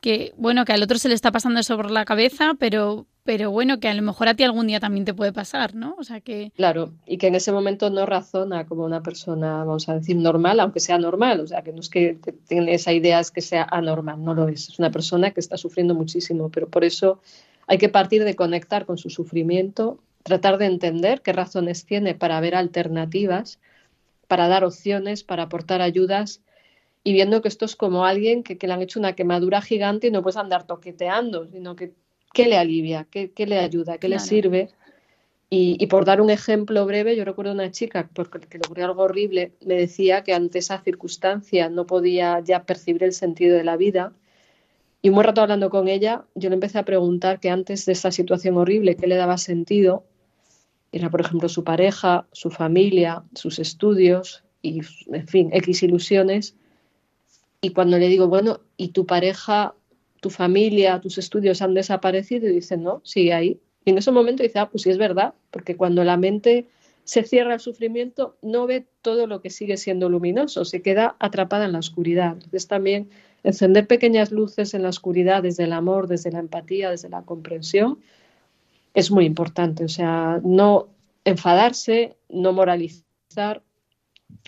que, 0.00 0.32
bueno, 0.36 0.64
que 0.64 0.72
al 0.72 0.82
otro 0.82 0.98
se 0.98 1.08
le 1.08 1.14
está 1.14 1.32
pasando 1.32 1.60
eso 1.60 1.76
por 1.76 1.90
la 1.90 2.04
cabeza, 2.04 2.52
pero, 2.58 3.06
pero 3.24 3.50
bueno, 3.50 3.80
que 3.80 3.88
a 3.88 3.94
lo 3.94 4.02
mejor 4.02 4.28
a 4.28 4.34
ti 4.34 4.44
algún 4.44 4.68
día 4.68 4.80
también 4.80 5.04
te 5.04 5.14
puede 5.14 5.32
pasar, 5.32 5.74
¿no? 5.74 5.96
O 5.98 6.04
sea 6.04 6.20
que... 6.20 6.52
Claro, 6.54 6.92
y 7.06 7.18
que 7.18 7.26
en 7.26 7.34
ese 7.34 7.50
momento 7.52 7.90
no 7.90 8.06
razona 8.06 8.66
como 8.66 8.84
una 8.84 9.02
persona, 9.02 9.64
vamos 9.64 9.88
a 9.88 9.94
decir, 9.94 10.16
normal, 10.16 10.60
aunque 10.60 10.80
sea 10.80 10.98
normal, 10.98 11.40
o 11.40 11.46
sea, 11.46 11.62
que 11.62 11.72
no 11.72 11.80
es 11.80 11.88
que 11.88 12.18
tiene 12.46 12.74
esa 12.74 12.92
idea 12.92 13.20
que 13.34 13.42
sea 13.42 13.66
anormal, 13.70 14.22
no 14.22 14.34
lo 14.34 14.48
es, 14.48 14.68
es 14.68 14.78
una 14.78 14.90
persona 14.90 15.32
que 15.32 15.40
está 15.40 15.56
sufriendo 15.56 15.94
muchísimo, 15.94 16.50
pero 16.50 16.68
por 16.68 16.84
eso 16.84 17.20
hay 17.66 17.78
que 17.78 17.88
partir 17.88 18.24
de 18.24 18.36
conectar 18.36 18.86
con 18.86 18.98
su 18.98 19.10
sufrimiento, 19.10 19.98
tratar 20.22 20.58
de 20.58 20.66
entender 20.66 21.22
qué 21.22 21.32
razones 21.32 21.84
tiene 21.84 22.14
para 22.14 22.40
ver 22.40 22.54
alternativas, 22.54 23.58
para 24.28 24.46
dar 24.46 24.62
opciones, 24.64 25.24
para 25.24 25.44
aportar 25.44 25.82
ayudas 25.82 26.40
y 27.08 27.14
viendo 27.14 27.40
que 27.40 27.48
esto 27.48 27.64
es 27.64 27.74
como 27.74 28.04
alguien 28.04 28.42
que, 28.42 28.58
le 28.60 28.70
han 28.70 28.82
hecho 28.82 29.00
una 29.00 29.14
quemadura 29.14 29.62
gigante 29.62 30.08
y 30.08 30.10
no 30.10 30.20
puedes 30.20 30.36
andar 30.36 30.66
toqueteando, 30.66 31.46
sino 31.46 31.74
que 31.74 31.94
qué 32.34 32.44
le 32.44 32.58
alivia, 32.58 33.06
qué, 33.10 33.32
le 33.46 33.58
ayuda, 33.60 33.96
qué 33.96 34.10
le 34.10 34.18
sirve. 34.18 34.68
Y, 35.48 35.86
por 35.86 36.04
dar 36.04 36.20
un 36.20 36.28
ejemplo 36.28 36.84
breve, 36.84 37.16
yo 37.16 37.24
recuerdo 37.24 37.52
una 37.52 37.70
chica 37.70 38.10
porque 38.12 38.58
le 38.58 38.60
ocurrió 38.66 38.84
algo 38.84 39.04
horrible, 39.04 39.54
me 39.64 39.76
decía 39.76 40.22
que 40.22 40.34
ante 40.34 40.58
esa 40.58 40.82
circunstancia 40.82 41.70
no 41.70 41.86
podía 41.86 42.40
ya 42.40 42.64
percibir 42.64 43.02
el 43.04 43.14
sentido 43.14 43.56
de 43.56 43.64
la 43.64 43.78
vida. 43.78 44.12
Y 45.00 45.08
un 45.08 45.24
rato 45.24 45.40
hablando 45.40 45.70
con 45.70 45.88
ella, 45.88 46.26
yo 46.34 46.50
le 46.50 46.56
empecé 46.56 46.78
a 46.78 46.84
preguntar 46.84 47.40
que 47.40 47.48
antes 47.48 47.86
de 47.86 47.92
esa 47.92 48.10
situación 48.10 48.58
horrible, 48.58 48.96
¿qué 48.96 49.06
le 49.06 49.16
daba 49.16 49.38
sentido? 49.38 50.04
Era, 50.92 51.08
por 51.08 51.22
ejemplo, 51.22 51.48
su 51.48 51.64
pareja, 51.64 52.26
su 52.32 52.50
familia, 52.50 53.22
sus 53.34 53.58
estudios 53.58 54.44
y, 54.60 54.82
en 55.10 55.26
fin, 55.26 55.48
X 55.54 55.82
ilusiones. 55.84 56.54
Y 57.60 57.70
cuando 57.70 57.98
le 57.98 58.08
digo, 58.08 58.28
bueno, 58.28 58.60
¿y 58.76 58.88
tu 58.88 59.06
pareja, 59.06 59.74
tu 60.20 60.30
familia, 60.30 61.00
tus 61.00 61.18
estudios 61.18 61.60
han 61.60 61.74
desaparecido? 61.74 62.48
Y 62.48 62.52
dice, 62.52 62.76
no, 62.76 63.00
sigue 63.04 63.32
ahí. 63.32 63.60
Y 63.84 63.90
en 63.90 63.98
ese 63.98 64.12
momento 64.12 64.42
dice, 64.42 64.58
ah, 64.58 64.68
pues 64.70 64.82
sí 64.82 64.90
es 64.90 64.98
verdad, 64.98 65.34
porque 65.50 65.76
cuando 65.76 66.04
la 66.04 66.16
mente 66.16 66.68
se 67.04 67.22
cierra 67.24 67.54
al 67.54 67.60
sufrimiento, 67.60 68.36
no 68.42 68.66
ve 68.66 68.86
todo 69.02 69.26
lo 69.26 69.40
que 69.40 69.50
sigue 69.50 69.76
siendo 69.78 70.08
luminoso, 70.10 70.64
se 70.64 70.82
queda 70.82 71.16
atrapada 71.18 71.64
en 71.64 71.72
la 71.72 71.78
oscuridad. 71.78 72.34
Entonces 72.34 72.68
también 72.68 73.08
encender 73.42 73.86
pequeñas 73.86 74.30
luces 74.30 74.74
en 74.74 74.82
la 74.82 74.90
oscuridad 74.90 75.42
desde 75.42 75.64
el 75.64 75.72
amor, 75.72 76.06
desde 76.06 76.30
la 76.30 76.40
empatía, 76.40 76.90
desde 76.90 77.08
la 77.08 77.22
comprensión, 77.22 77.98
es 78.94 79.10
muy 79.10 79.24
importante. 79.24 79.84
O 79.84 79.88
sea, 79.88 80.40
no 80.44 80.88
enfadarse, 81.24 82.16
no 82.28 82.52
moralizar, 82.52 83.62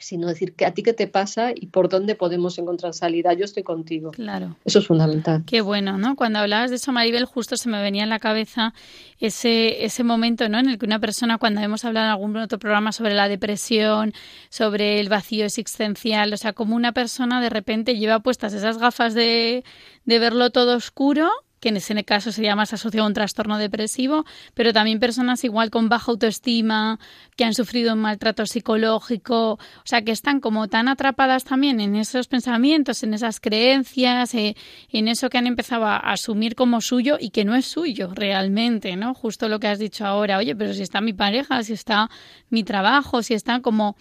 sino 0.00 0.26
decir 0.26 0.54
que 0.54 0.66
a 0.66 0.72
ti 0.72 0.82
qué 0.82 0.92
te 0.92 1.06
pasa 1.06 1.52
y 1.54 1.66
por 1.66 1.88
dónde 1.88 2.14
podemos 2.14 2.58
encontrar 2.58 2.94
salida. 2.94 3.32
Yo 3.34 3.44
estoy 3.44 3.62
contigo. 3.62 4.10
Claro. 4.12 4.56
Eso 4.64 4.78
es 4.78 4.86
fundamental. 4.86 5.42
Qué 5.46 5.60
bueno, 5.60 5.98
¿no? 5.98 6.16
Cuando 6.16 6.38
hablabas 6.38 6.70
de 6.70 6.76
eso, 6.76 6.92
Maribel, 6.92 7.24
justo 7.24 7.56
se 7.56 7.68
me 7.68 7.82
venía 7.82 8.02
en 8.02 8.08
la 8.08 8.18
cabeza 8.18 8.72
ese, 9.18 9.84
ese 9.84 10.04
momento, 10.04 10.48
¿no? 10.48 10.58
En 10.58 10.68
el 10.68 10.78
que 10.78 10.86
una 10.86 11.00
persona, 11.00 11.38
cuando 11.38 11.60
hemos 11.60 11.84
hablado 11.84 12.06
en 12.06 12.12
algún 12.12 12.36
otro 12.36 12.58
programa 12.58 12.92
sobre 12.92 13.14
la 13.14 13.28
depresión, 13.28 14.12
sobre 14.48 15.00
el 15.00 15.08
vacío 15.08 15.44
existencial, 15.44 16.32
o 16.32 16.36
sea, 16.36 16.52
como 16.52 16.76
una 16.76 16.92
persona 16.92 17.40
de 17.40 17.50
repente 17.50 17.96
lleva 17.96 18.20
puestas 18.20 18.52
esas 18.52 18.78
gafas 18.78 19.14
de, 19.14 19.64
de 20.04 20.18
verlo 20.18 20.50
todo 20.50 20.76
oscuro 20.76 21.30
que 21.60 21.68
en 21.68 21.76
ese 21.76 22.02
caso 22.04 22.32
sería 22.32 22.56
más 22.56 22.72
asociado 22.72 23.04
a 23.04 23.08
un 23.08 23.14
trastorno 23.14 23.58
depresivo, 23.58 24.24
pero 24.54 24.72
también 24.72 24.98
personas 24.98 25.44
igual 25.44 25.70
con 25.70 25.88
baja 25.88 26.10
autoestima, 26.10 26.98
que 27.36 27.44
han 27.44 27.54
sufrido 27.54 27.92
un 27.92 28.00
maltrato 28.00 28.46
psicológico, 28.46 29.52
o 29.52 29.84
sea, 29.84 30.02
que 30.02 30.12
están 30.12 30.40
como 30.40 30.68
tan 30.68 30.88
atrapadas 30.88 31.44
también 31.44 31.80
en 31.80 31.94
esos 31.94 32.28
pensamientos, 32.28 33.02
en 33.02 33.14
esas 33.14 33.40
creencias, 33.40 34.34
eh, 34.34 34.56
en 34.90 35.08
eso 35.08 35.30
que 35.30 35.38
han 35.38 35.46
empezado 35.46 35.86
a 35.86 35.98
asumir 35.98 36.54
como 36.54 36.80
suyo 36.80 37.16
y 37.20 37.30
que 37.30 37.44
no 37.44 37.54
es 37.54 37.66
suyo 37.66 38.10
realmente, 38.14 38.96
¿no? 38.96 39.14
Justo 39.14 39.48
lo 39.48 39.60
que 39.60 39.68
has 39.68 39.78
dicho 39.78 40.06
ahora, 40.06 40.38
oye, 40.38 40.56
pero 40.56 40.72
si 40.72 40.82
está 40.82 41.00
mi 41.00 41.12
pareja, 41.12 41.62
si 41.62 41.74
está 41.74 42.08
mi 42.48 42.64
trabajo, 42.64 43.22
si 43.22 43.34
está 43.34 43.60
como 43.60 43.96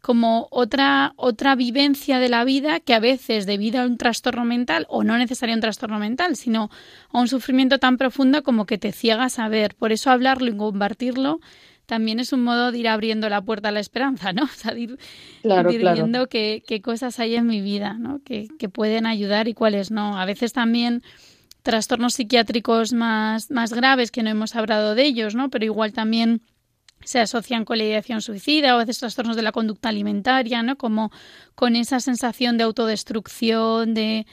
como 0.00 0.48
otra, 0.50 1.12
otra 1.16 1.54
vivencia 1.54 2.18
de 2.18 2.28
la 2.28 2.44
vida 2.44 2.80
que 2.80 2.94
a 2.94 3.00
veces 3.00 3.46
debido 3.46 3.80
a 3.80 3.86
un 3.86 3.98
trastorno 3.98 4.44
mental, 4.44 4.86
o 4.88 5.04
no 5.04 5.18
necesariamente 5.18 5.66
un 5.66 5.70
trastorno 5.70 5.98
mental, 5.98 6.36
sino 6.36 6.70
a 7.10 7.20
un 7.20 7.28
sufrimiento 7.28 7.78
tan 7.78 7.98
profundo 7.98 8.42
como 8.42 8.66
que 8.66 8.78
te 8.78 8.92
ciega 8.92 9.24
a 9.24 9.28
saber. 9.28 9.74
Por 9.74 9.92
eso 9.92 10.10
hablarlo 10.10 10.48
y 10.48 10.56
compartirlo 10.56 11.40
también 11.90 12.20
es 12.20 12.32
un 12.32 12.44
modo 12.44 12.70
de 12.70 12.78
ir 12.78 12.88
abriendo 12.88 13.28
la 13.28 13.42
puerta 13.42 13.70
a 13.70 13.72
la 13.72 13.80
esperanza, 13.80 14.32
¿no? 14.32 14.44
O 14.44 14.48
sea, 14.48 14.72
de 14.72 14.80
ir, 14.80 14.98
viendo 15.42 16.28
qué, 16.28 16.80
cosas 16.82 17.18
hay 17.18 17.34
en 17.34 17.46
mi 17.46 17.60
vida, 17.60 17.94
¿no? 17.94 18.20
Que, 18.24 18.48
que 18.58 18.68
pueden 18.68 19.06
ayudar 19.06 19.48
y 19.48 19.54
cuáles 19.54 19.90
no. 19.90 20.16
A 20.16 20.24
veces 20.24 20.52
también 20.52 21.02
trastornos 21.62 22.14
psiquiátricos 22.14 22.92
más, 22.92 23.50
más 23.50 23.72
graves 23.72 24.10
que 24.10 24.22
no 24.22 24.30
hemos 24.30 24.56
hablado 24.56 24.94
de 24.94 25.04
ellos, 25.04 25.34
¿no? 25.34 25.50
Pero 25.50 25.64
igual 25.64 25.92
también 25.92 26.42
se 27.04 27.20
asocian 27.20 27.64
con 27.64 27.78
la 27.78 27.84
ideación 27.84 28.20
suicida 28.22 28.74
o 28.76 28.78
a 28.78 28.84
veces 28.84 28.98
trastornos 28.98 29.36
de 29.36 29.42
la 29.42 29.52
conducta 29.52 29.88
alimentaria, 29.88 30.62
¿no? 30.62 30.76
Como 30.76 31.10
con 31.54 31.76
esa 31.76 32.00
sensación 32.00 32.58
de 32.58 32.64
autodestrucción, 32.64 33.94
de 33.94 34.26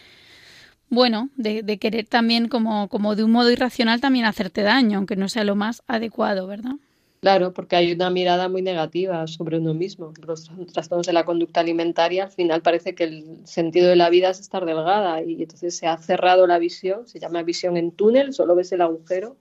bueno, 0.89 1.29
de, 1.35 1.63
de 1.63 1.79
querer 1.79 2.07
también 2.07 2.47
como, 2.47 2.87
como 2.87 3.15
de 3.15 3.23
un 3.23 3.31
modo 3.31 3.51
irracional 3.51 3.99
también 4.01 4.25
hacerte 4.25 4.61
daño, 4.61 4.97
aunque 4.97 5.15
no 5.15 5.27
sea 5.29 5.43
lo 5.43 5.55
más 5.55 5.83
adecuado, 5.87 6.47
¿verdad? 6.47 6.75
Claro, 7.19 7.51
porque 7.51 7.75
hay 7.75 7.91
una 7.91 8.09
mirada 8.11 8.47
muy 8.47 8.61
negativa 8.61 9.25
sobre 9.27 9.57
uno 9.57 9.73
mismo. 9.73 10.13
Los 10.25 10.51
trastornos 10.71 11.07
de 11.07 11.13
la 11.13 11.25
conducta 11.25 11.61
alimentaria, 11.61 12.25
al 12.25 12.31
final 12.31 12.61
parece 12.61 12.93
que 12.93 13.05
el 13.05 13.45
sentido 13.45 13.89
de 13.89 13.95
la 13.95 14.09
vida 14.09 14.29
es 14.29 14.39
estar 14.39 14.65
delgada 14.65 15.23
y 15.23 15.41
entonces 15.41 15.75
se 15.75 15.87
ha 15.87 15.97
cerrado 15.97 16.45
la 16.45 16.59
visión, 16.59 17.07
se 17.07 17.19
llama 17.19 17.41
visión 17.43 17.75
en 17.75 17.91
túnel, 17.91 18.33
solo 18.33 18.55
ves 18.55 18.71
el 18.71 18.81
agujero 18.81 19.35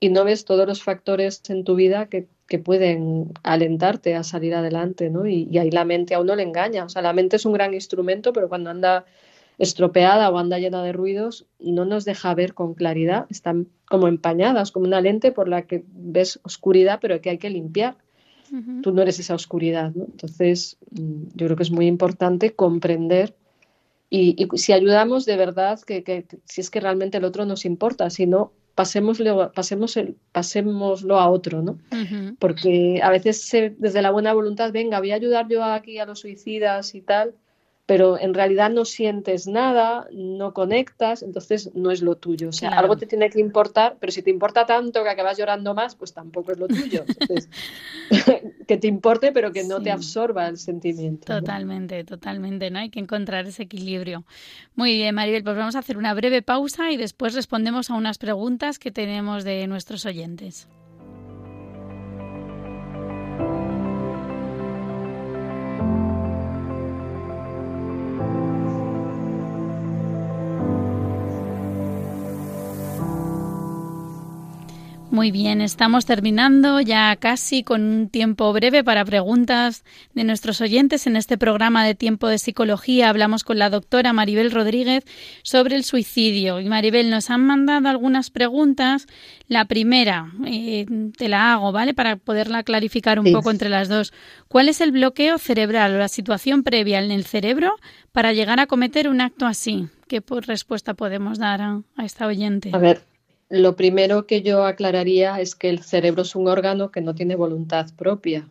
y 0.00 0.10
no 0.10 0.24
ves 0.24 0.44
todos 0.44 0.66
los 0.66 0.82
factores 0.82 1.42
en 1.48 1.64
tu 1.64 1.74
vida 1.76 2.08
que, 2.08 2.28
pueden 2.58 3.32
alentarte 3.42 4.14
a 4.14 4.22
salir 4.22 4.54
adelante, 4.54 5.10
¿no? 5.10 5.26
Y, 5.26 5.46
y 5.50 5.58
ahí 5.58 5.70
la 5.70 5.84
mente 5.84 6.14
a 6.14 6.20
uno 6.20 6.34
le 6.34 6.44
engaña. 6.44 6.84
O 6.84 6.88
sea, 6.88 7.02
la 7.02 7.12
mente 7.12 7.36
es 7.36 7.44
un 7.44 7.52
gran 7.52 7.74
instrumento, 7.74 8.32
pero 8.32 8.48
cuando 8.48 8.70
anda 8.70 9.04
estropeada 9.58 10.30
o 10.30 10.38
anda 10.38 10.58
llena 10.58 10.82
de 10.82 10.92
ruidos, 10.92 11.46
no 11.58 11.84
nos 11.84 12.04
deja 12.04 12.34
ver 12.34 12.54
con 12.54 12.74
claridad, 12.74 13.26
están 13.28 13.68
como 13.86 14.08
empañadas, 14.08 14.70
como 14.70 14.86
una 14.86 15.00
lente 15.00 15.32
por 15.32 15.48
la 15.48 15.62
que 15.66 15.84
ves 15.88 16.40
oscuridad, 16.44 17.00
pero 17.02 17.20
que 17.20 17.30
hay 17.30 17.38
que 17.38 17.50
limpiar. 17.50 17.96
Tú 18.82 18.92
no 18.92 19.02
eres 19.02 19.18
esa 19.18 19.34
oscuridad, 19.34 19.92
¿no? 19.94 20.04
Entonces, 20.04 20.78
mm, 20.92 21.24
yo 21.34 21.46
creo 21.46 21.56
que 21.56 21.64
es 21.64 21.70
muy 21.70 21.86
importante 21.86 22.54
comprender 22.54 23.34
y, 24.10 24.48
si 24.54 24.72
ayudamos 24.72 25.26
de 25.26 25.36
verdad, 25.36 25.78
que, 25.80 26.26
si 26.46 26.60
es 26.62 26.70
que 26.70 26.80
realmente 26.80 27.18
el 27.18 27.24
otro 27.24 27.44
nos 27.44 27.66
importa, 27.66 28.08
si 28.08 28.26
no, 28.26 28.52
pasémoslo, 28.78 29.50
pasémoslo 30.32 31.18
a 31.18 31.28
otro, 31.28 31.62
¿no? 31.62 31.80
Porque 32.38 33.00
a 33.02 33.10
veces 33.10 33.50
desde 33.76 34.02
la 34.02 34.12
buena 34.12 34.32
voluntad, 34.32 34.70
venga, 34.70 35.00
voy 35.00 35.10
a 35.10 35.16
ayudar 35.16 35.48
yo 35.48 35.64
aquí 35.64 35.98
a 35.98 36.06
los 36.06 36.20
suicidas 36.20 36.94
y 36.94 37.00
tal, 37.00 37.34
pero 37.88 38.20
en 38.20 38.34
realidad 38.34 38.68
no 38.68 38.84
sientes 38.84 39.46
nada, 39.46 40.06
no 40.12 40.52
conectas, 40.52 41.22
entonces 41.22 41.70
no 41.74 41.90
es 41.90 42.02
lo 42.02 42.18
tuyo. 42.18 42.50
O 42.50 42.52
sea, 42.52 42.68
algo 42.72 42.98
te 42.98 43.06
tiene 43.06 43.30
que 43.30 43.40
importar, 43.40 43.96
pero 43.98 44.12
si 44.12 44.20
te 44.20 44.28
importa 44.28 44.66
tanto 44.66 45.02
que 45.02 45.08
acabas 45.08 45.38
llorando 45.38 45.72
más, 45.72 45.94
pues 45.94 46.12
tampoco 46.12 46.52
es 46.52 46.58
lo 46.58 46.68
tuyo. 46.68 47.06
Entonces, 47.08 47.48
que 48.68 48.76
te 48.76 48.88
importe, 48.88 49.32
pero 49.32 49.52
que 49.52 49.64
no 49.64 49.80
te 49.80 49.90
absorba 49.90 50.48
el 50.48 50.58
sentimiento. 50.58 51.34
Totalmente, 51.34 52.04
totalmente, 52.04 52.70
¿no? 52.70 52.80
Hay 52.80 52.90
que 52.90 53.00
encontrar 53.00 53.46
ese 53.46 53.62
equilibrio. 53.62 54.26
Muy 54.74 54.92
bien, 54.92 55.14
Maribel, 55.14 55.42
pues 55.42 55.56
vamos 55.56 55.74
a 55.74 55.78
hacer 55.78 55.96
una 55.96 56.12
breve 56.12 56.42
pausa 56.42 56.92
y 56.92 56.98
después 56.98 57.32
respondemos 57.32 57.88
a 57.88 57.94
unas 57.94 58.18
preguntas 58.18 58.78
que 58.78 58.90
tenemos 58.90 59.44
de 59.44 59.66
nuestros 59.66 60.04
oyentes. 60.04 60.68
Muy 75.10 75.30
bien, 75.30 75.62
estamos 75.62 76.04
terminando 76.04 76.82
ya 76.82 77.16
casi 77.16 77.62
con 77.62 77.82
un 77.82 78.08
tiempo 78.10 78.52
breve 78.52 78.84
para 78.84 79.06
preguntas 79.06 79.82
de 80.12 80.22
nuestros 80.22 80.60
oyentes. 80.60 81.06
En 81.06 81.16
este 81.16 81.38
programa 81.38 81.84
de 81.86 81.94
Tiempo 81.94 82.28
de 82.28 82.36
Psicología 82.36 83.08
hablamos 83.08 83.42
con 83.42 83.58
la 83.58 83.70
doctora 83.70 84.12
Maribel 84.12 84.50
Rodríguez 84.50 85.04
sobre 85.42 85.76
el 85.76 85.84
suicidio. 85.84 86.60
Y 86.60 86.66
Maribel, 86.68 87.08
nos 87.08 87.30
han 87.30 87.46
mandado 87.46 87.88
algunas 87.88 88.30
preguntas. 88.30 89.06
La 89.48 89.64
primera, 89.64 90.30
eh, 90.46 90.84
te 91.16 91.28
la 91.28 91.54
hago, 91.54 91.72
¿vale? 91.72 91.94
Para 91.94 92.16
poderla 92.16 92.62
clarificar 92.62 93.18
un 93.18 93.32
poco 93.32 93.50
entre 93.50 93.70
las 93.70 93.88
dos. 93.88 94.12
¿Cuál 94.46 94.68
es 94.68 94.82
el 94.82 94.92
bloqueo 94.92 95.38
cerebral 95.38 95.94
o 95.94 95.98
la 95.98 96.08
situación 96.08 96.62
previa 96.62 97.02
en 97.02 97.10
el 97.12 97.24
cerebro 97.24 97.76
para 98.12 98.34
llegar 98.34 98.60
a 98.60 98.66
cometer 98.66 99.08
un 99.08 99.22
acto 99.22 99.46
así? 99.46 99.88
¿Qué 100.06 100.22
respuesta 100.46 100.92
podemos 100.92 101.38
dar 101.38 101.62
a, 101.62 101.80
a 101.96 102.04
esta 102.04 102.26
oyente? 102.26 102.70
A 102.74 102.78
ver, 102.78 103.07
lo 103.48 103.76
primero 103.76 104.26
que 104.26 104.42
yo 104.42 104.64
aclararía 104.64 105.40
es 105.40 105.54
que 105.54 105.70
el 105.70 105.82
cerebro 105.82 106.22
es 106.22 106.34
un 106.36 106.48
órgano 106.48 106.90
que 106.90 107.00
no 107.00 107.14
tiene 107.14 107.34
voluntad 107.34 107.86
propia. 107.96 108.48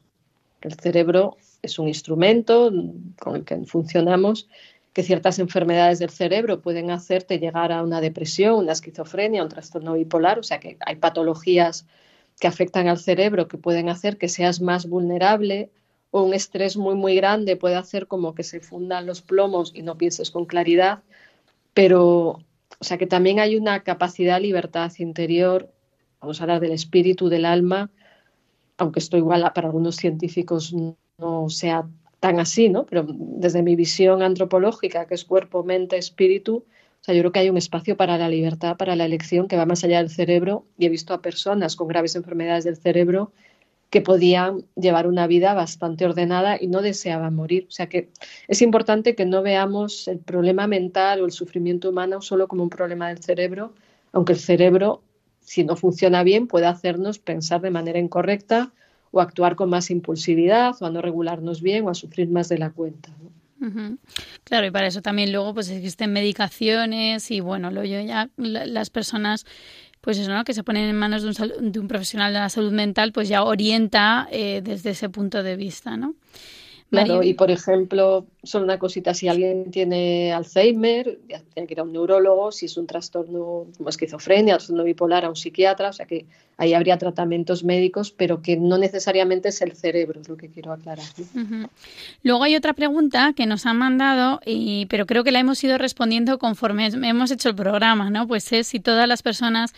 El 0.62 0.74
cerebro 0.74 1.38
es 1.62 1.78
un 1.78 1.88
instrumento 1.88 2.72
con 3.20 3.36
el 3.36 3.44
que 3.44 3.58
funcionamos, 3.66 4.48
que 4.94 5.04
ciertas 5.04 5.38
enfermedades 5.38 6.00
del 6.00 6.10
cerebro 6.10 6.62
pueden 6.62 6.90
hacerte 6.90 7.38
llegar 7.38 7.72
a 7.72 7.84
una 7.84 8.02
depresión, 8.02 8.56
una 8.56 8.72
esquizofrenia, 8.72 9.44
un 9.44 9.50
trastorno 9.50 9.94
bipolar, 9.94 10.40
o 10.40 10.44
sea 10.44 10.60
que 10.60 10.78
hay 10.80 10.96
patologías 10.96 11.86
que 12.40 12.48
afectan 12.48 12.88
al 12.88 12.98
cerebro 12.98 13.48
que 13.48 13.58
pueden 13.58 13.90
hacer 13.90 14.18
que 14.18 14.30
seas 14.30 14.62
más 14.62 14.88
vulnerable 14.88 15.70
o 16.10 16.24
un 16.24 16.34
estrés 16.34 16.78
muy 16.78 16.96
muy 16.96 17.16
grande 17.16 17.56
puede 17.58 17.76
hacer 17.76 18.08
como 18.08 18.34
que 18.34 18.44
se 18.44 18.60
fundan 18.60 19.06
los 19.06 19.22
plomos 19.22 19.72
y 19.76 19.84
no 19.84 19.98
pienses 19.98 20.32
con 20.32 20.46
claridad, 20.46 21.04
pero 21.74 22.40
o 22.80 22.84
sea 22.84 22.98
que 22.98 23.08
también 23.08 23.40
hay 23.40 23.56
una 23.56 23.84
capacidad 23.84 24.40
libertad 24.40 24.92
interior, 25.00 25.72
vamos 26.22 26.40
a 26.40 26.44
hablar 26.44 26.60
del 26.60 26.72
espíritu, 26.72 27.30
del 27.30 27.46
alma, 27.46 27.90
aunque 28.78 29.00
esto 29.00 29.18
igual 29.18 29.52
para 29.54 29.68
algunos 29.68 29.96
científicos 29.96 30.74
no 30.74 31.50
sea 31.50 31.88
tan 32.20 32.40
así, 32.40 32.70
¿no? 32.70 32.86
Pero 32.86 33.06
desde 33.08 33.64
mi 33.64 33.76
visión 33.76 34.22
antropológica, 34.22 35.06
que 35.06 35.16
es 35.16 35.26
cuerpo, 35.26 35.64
mente, 35.64 35.98
espíritu, 35.98 36.66
o 37.02 37.04
sea, 37.04 37.14
yo 37.14 37.22
creo 37.22 37.32
que 37.32 37.40
hay 37.40 37.50
un 37.50 37.58
espacio 37.58 37.96
para 37.96 38.18
la 38.18 38.30
libertad, 38.30 38.76
para 38.78 38.96
la 38.96 39.06
elección 39.06 39.48
que 39.48 39.56
va 39.56 39.66
más 39.66 39.84
allá 39.84 39.98
del 39.98 40.10
cerebro 40.10 40.66
y 40.78 40.86
he 40.86 40.90
visto 40.90 41.14
a 41.14 41.22
personas 41.22 41.76
con 41.76 41.88
graves 41.88 42.16
enfermedades 42.16 42.64
del 42.64 42.78
cerebro 42.78 43.32
que 43.90 44.02
podían 44.02 44.66
llevar 44.76 45.08
una 45.08 45.28
vida 45.28 45.54
bastante 45.54 46.06
ordenada 46.06 46.58
y 46.60 46.68
no 46.68 46.82
deseaban 46.82 47.36
morir. 47.36 47.66
O 47.70 47.72
sea 47.72 47.88
que 47.88 48.10
es 48.48 48.62
importante 48.62 49.16
que 49.16 49.26
no 49.26 49.42
veamos 49.42 50.08
el 50.08 50.20
problema 50.20 50.68
mental 50.68 51.22
o 51.22 51.26
el 51.26 51.32
sufrimiento 51.32 51.90
humano 51.90 52.22
solo 52.22 52.48
como 52.48 52.64
un 52.64 52.70
problema 52.70 53.08
del 53.10 53.24
cerebro, 53.24 53.74
aunque 54.12 54.34
el 54.34 54.40
cerebro, 54.40 55.02
si 55.40 55.64
no 55.64 55.76
funciona 55.76 56.24
bien, 56.24 56.48
puede 56.48 56.66
hacernos 56.66 57.20
pensar 57.20 57.62
de 57.62 57.72
manera 57.72 58.00
incorrecta 58.00 58.74
o 59.12 59.22
actuar 59.22 59.56
con 59.56 59.70
más 59.70 59.90
impulsividad 59.90 60.76
o 60.82 60.86
a 60.86 60.90
no 60.90 61.02
regularnos 61.02 61.62
bien 61.62 61.86
o 61.86 61.90
a 61.90 61.94
sufrir 61.94 62.30
más 62.30 62.50
de 62.50 62.58
la 62.58 62.72
cuenta. 62.72 63.10
Claro, 64.44 64.68
y 64.68 64.72
para 64.72 64.88
eso 64.88 65.02
también 65.02 65.32
luego 65.32 65.54
pues 65.54 65.70
existen 65.70 66.14
medicaciones 66.14 67.32
y 67.32 67.40
bueno, 67.40 67.72
lo 67.72 67.84
yo 67.84 68.00
ya 68.02 68.30
las 68.38 68.90
personas 68.92 69.46
pues 70.02 70.18
eso, 70.18 70.34
¿no? 70.34 70.44
que 70.44 70.54
se 70.54 70.64
ponen 70.64 70.90
en 70.90 70.96
manos 70.96 71.24
de 71.24 71.30
un, 71.30 71.72
de 71.72 71.80
un 71.80 71.88
profesional 71.88 72.34
de 72.34 72.40
la 72.40 72.50
salud 72.50 72.72
mental, 72.72 73.12
pues 73.12 73.30
ya 73.30 73.44
orienta 73.44 74.28
eh, 74.32 74.62
desde 74.64 74.92
ese 74.92 75.10
punto 75.10 75.44
de 75.44 75.56
vista, 75.56 75.98
¿no? 75.98 76.16
Claro, 76.90 77.22
y 77.22 77.34
por 77.34 77.52
ejemplo, 77.52 78.26
solo 78.44 78.64
una 78.64 78.80
cosita, 78.80 79.14
si 79.14 79.28
alguien 79.28 79.72
tiene 79.72 80.32
Alzheimer, 80.32 81.20
tiene 81.54 81.68
que 81.68 81.74
ir 81.74 81.80
a 81.82 81.84
un 81.84 81.92
neurólogo, 81.92 82.54
si 82.54 82.68
es 82.68 82.78
un 82.78 82.88
trastorno 82.88 83.66
como 83.76 83.90
esquizofrenia, 83.90 84.56
trastorno 84.56 84.86
bipolar, 84.86 85.26
a 85.26 85.30
un 85.30 85.36
psiquiatra, 85.36 85.90
o 85.90 85.94
sea 85.94 86.06
que 86.06 86.26
ahí 86.56 86.74
habría 86.74 86.98
tratamientos 86.98 87.66
médicos, 87.66 88.12
pero 88.12 88.42
que 88.42 88.56
no 88.56 88.78
necesariamente 88.78 89.50
es 89.50 89.62
el 89.62 89.74
cerebro, 89.74 90.22
es 90.22 90.30
lo 90.30 90.38
que 90.38 90.50
quiero 90.50 90.72
aclarar. 90.72 91.06
Luego 92.24 92.44
hay 92.44 92.56
otra 92.56 92.72
pregunta 92.72 93.34
que 93.36 93.46
nos 93.46 93.66
han 93.66 93.78
mandado, 93.78 94.40
y, 94.46 94.86
pero 94.86 95.06
creo 95.06 95.26
que 95.26 95.32
la 95.32 95.40
hemos 95.40 95.62
ido 95.64 95.78
respondiendo 95.78 96.40
conforme 96.40 96.88
hemos 96.88 97.32
hecho 97.32 97.50
el 97.50 97.56
programa, 97.56 98.10
¿no? 98.10 98.28
Pues 98.28 98.52
es 98.54 98.68
si 98.68 98.80
todas 98.80 99.10
las 99.10 99.24
personas 99.24 99.74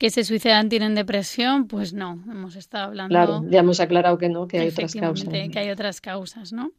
que 0.00 0.08
se 0.08 0.24
suicidan 0.24 0.70
tienen 0.70 0.94
depresión, 0.94 1.66
pues 1.66 1.92
no, 1.92 2.18
hemos 2.30 2.56
estado 2.56 2.86
hablando. 2.86 3.12
Claro, 3.12 3.44
ya 3.50 3.60
hemos 3.60 3.80
aclarado 3.80 4.16
que 4.16 4.30
no, 4.30 4.48
que 4.48 4.58
hay 4.58 4.68
otras 4.68 4.94
causas. 4.94 5.28
Que 5.28 5.58
hay 5.58 5.68
otras 5.68 6.00
causas, 6.00 6.54
¿no? 6.54 6.72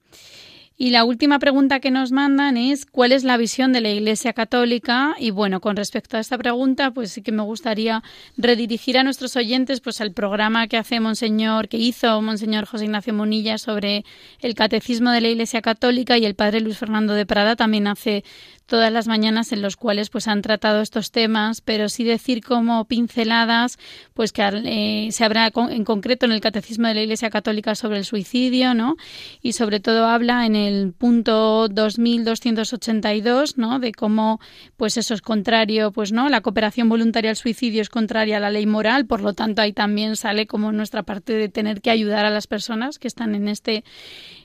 Y 0.76 0.90
la 0.90 1.04
última 1.04 1.38
pregunta 1.38 1.80
que 1.80 1.92
nos 1.92 2.12
mandan 2.12 2.58
es 2.58 2.88
¿cuál 2.88 3.12
es 3.12 3.24
la 3.24 3.38
visión 3.38 3.74
de 3.74 3.82
la 3.82 3.90
Iglesia 3.90 4.34
Católica? 4.34 5.16
Y 5.20 5.30
bueno, 5.30 5.62
con 5.62 5.76
respecto 5.76 6.18
a 6.18 6.20
esta 6.20 6.40
pregunta, 6.40 6.90
pues 6.90 7.12
sí 7.12 7.22
que 7.22 7.32
me 7.32 7.44
gustaría 7.44 8.02
redirigir 8.38 8.98
a 8.98 9.04
nuestros 9.04 9.36
oyentes 9.36 9.82
pues 9.82 10.02
al 10.02 10.14
programa 10.14 10.66
que 10.66 10.78
hace 10.78 11.00
Monseñor, 11.00 11.68
que 11.68 11.78
hizo 11.78 12.20
Monseñor 12.24 12.66
José 12.66 12.86
Ignacio 12.86 13.14
Munilla 13.14 13.60
sobre 13.60 14.04
el 14.40 14.56
catecismo 14.56 15.12
de 15.12 15.22
la 15.22 15.28
Iglesia 15.28 15.62
Católica 15.62 16.18
y 16.18 16.26
el 16.26 16.34
padre 16.34 16.62
Luis 16.62 16.80
Fernando 16.80 17.14
de 17.14 17.28
Prada 17.28 17.56
también 17.56 17.86
hace 17.86 18.24
todas 18.66 18.92
las 18.92 19.08
mañanas 19.08 19.52
en 19.52 19.62
los 19.62 19.76
cuales 19.76 20.10
pues 20.10 20.28
han 20.28 20.42
tratado 20.42 20.82
estos 20.82 21.12
temas, 21.12 21.62
pero 21.62 21.90
sí 21.90 22.04
decir 22.04 22.44
como 22.44 22.86
pinceladas, 22.86 23.78
pues 24.14 24.32
que 24.32 24.42
eh, 24.44 25.12
se 25.12 25.26
habla 25.26 25.52
en 25.70 25.84
concreto 25.84 26.26
en 26.26 26.32
el 26.32 26.42
Catecismo 26.42 26.88
de 26.88 26.96
la 26.96 27.02
Iglesia 27.02 27.30
Católica 27.30 27.76
sobre 27.76 27.98
el 27.98 28.06
suicidio, 28.06 28.74
¿no? 28.74 28.96
Y 29.42 29.54
sobre 29.54 29.80
todo 29.80 30.06
habla 30.06 30.46
en 30.46 30.56
el 30.56 30.94
punto 30.94 31.68
2282, 31.68 33.58
¿no? 33.58 33.80
De 33.80 33.92
cómo 33.92 34.40
pues 34.78 34.98
eso 34.98 35.14
es 35.14 35.22
contrario, 35.22 35.92
pues 35.92 36.12
no, 36.12 36.30
la 36.30 36.42
cooperación 36.42 36.90
voluntaria 36.90 37.32
al 37.32 37.38
suicidio 37.38 37.82
es 37.82 37.90
contraria 37.90 38.38
a 38.38 38.40
la 38.40 38.50
ley 38.50 38.66
moral, 38.66 39.06
por 39.06 39.22
lo 39.22 39.34
tanto 39.34 39.62
ahí 39.62 39.74
también 39.74 40.16
sale 40.16 40.48
como 40.48 40.72
nuestra 40.72 41.04
parte 41.04 41.34
de 41.34 41.50
tener 41.50 41.82
que 41.82 41.92
ayudar 41.92 42.26
a 42.26 42.30
las 42.30 42.48
personas 42.48 43.00
que 43.00 43.08
están 43.08 43.36
en 43.36 43.48
este 43.48 43.84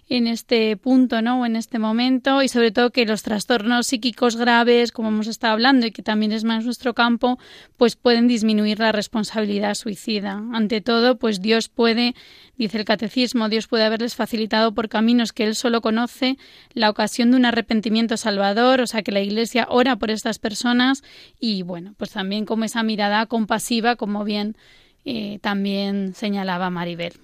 en 0.08 0.28
este 0.28 0.76
punto, 0.76 1.20
¿no? 1.20 1.40
O 1.40 1.46
en 1.46 1.56
este 1.56 1.78
momento 1.78 2.42
y 2.42 2.48
sobre 2.48 2.70
todo 2.70 2.90
que 2.90 3.04
los 3.06 3.22
trastornos 3.22 3.88
psíquicos 3.88 4.36
graves, 4.36 4.92
como 4.92 5.08
hemos 5.08 5.26
estado 5.26 5.54
hablando 5.54 5.86
y 5.86 5.90
que 5.90 6.02
también 6.02 6.30
es 6.30 6.44
más 6.44 6.64
nuestro 6.64 6.94
campo, 6.94 7.38
pues 7.76 7.96
pueden 7.96 8.28
disminuir 8.28 8.78
la 8.78 8.92
responsabilidad 8.92 9.74
suicida. 9.74 10.42
Ante 10.52 10.80
todo, 10.80 11.18
pues 11.18 11.42
Dios 11.42 11.68
puede, 11.68 12.14
dice 12.56 12.78
el 12.78 12.84
catecismo, 12.84 13.48
Dios 13.48 13.66
puede 13.66 13.84
haberles 13.84 14.14
facilitado 14.14 14.72
por 14.74 14.88
caminos 14.88 15.32
que 15.32 15.44
él 15.44 15.56
solo 15.56 15.80
conoce 15.80 16.38
la 16.72 16.88
ocasión 16.88 17.32
de 17.32 17.38
un 17.38 17.44
arrepentimiento 17.44 18.16
salvador, 18.16 18.80
o 18.80 18.86
sea 18.86 19.02
que 19.02 19.12
la 19.12 19.20
Iglesia 19.20 19.66
ora 19.68 19.96
por 19.96 20.12
estas 20.12 20.38
personas 20.38 21.02
y 21.40 21.62
bueno, 21.62 21.94
pues 21.96 22.12
también 22.12 22.44
como 22.44 22.64
esa 22.64 22.84
mirada 22.84 23.26
compasiva, 23.26 23.96
como 23.96 24.22
bien 24.22 24.56
eh, 25.04 25.40
también 25.40 26.14
señalaba 26.14 26.70
Maribel. 26.70 27.14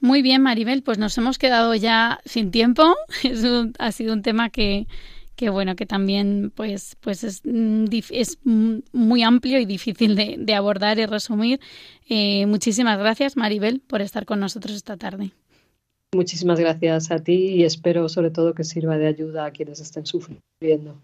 Muy 0.00 0.22
bien, 0.22 0.42
Maribel, 0.42 0.82
pues 0.82 0.98
nos 0.98 1.16
hemos 1.18 1.38
quedado 1.38 1.74
ya 1.74 2.20
sin 2.24 2.50
tiempo. 2.50 2.96
ha 3.78 3.92
sido 3.92 4.14
un 4.14 4.22
tema 4.22 4.48
que, 4.48 4.86
que 5.36 5.50
bueno, 5.50 5.76
que 5.76 5.84
también 5.86 6.52
pues, 6.54 6.96
pues 7.00 7.22
es, 7.22 7.42
mm, 7.44 7.84
es 8.10 8.38
muy 8.44 9.22
amplio 9.22 9.58
y 9.58 9.66
difícil 9.66 10.16
de, 10.16 10.54
abordar 10.54 10.98
y 10.98 11.06
resumir. 11.06 11.60
Eh, 12.08 12.46
muchísimas 12.46 12.98
gracias, 12.98 13.36
Maribel, 13.36 13.80
por 13.80 14.00
estar 14.00 14.24
con 14.24 14.40
nosotros 14.40 14.74
esta 14.74 14.96
tarde. 14.96 15.32
Muchísimas 16.14 16.58
gracias 16.58 17.10
a 17.10 17.20
ti 17.20 17.54
y 17.54 17.64
espero 17.64 18.08
sobre 18.08 18.30
todo 18.30 18.54
que 18.54 18.64
sirva 18.64 18.98
de 18.98 19.06
ayuda 19.06 19.44
a 19.44 19.50
quienes 19.50 19.80
estén 19.80 20.06
sufriendo. 20.06 21.00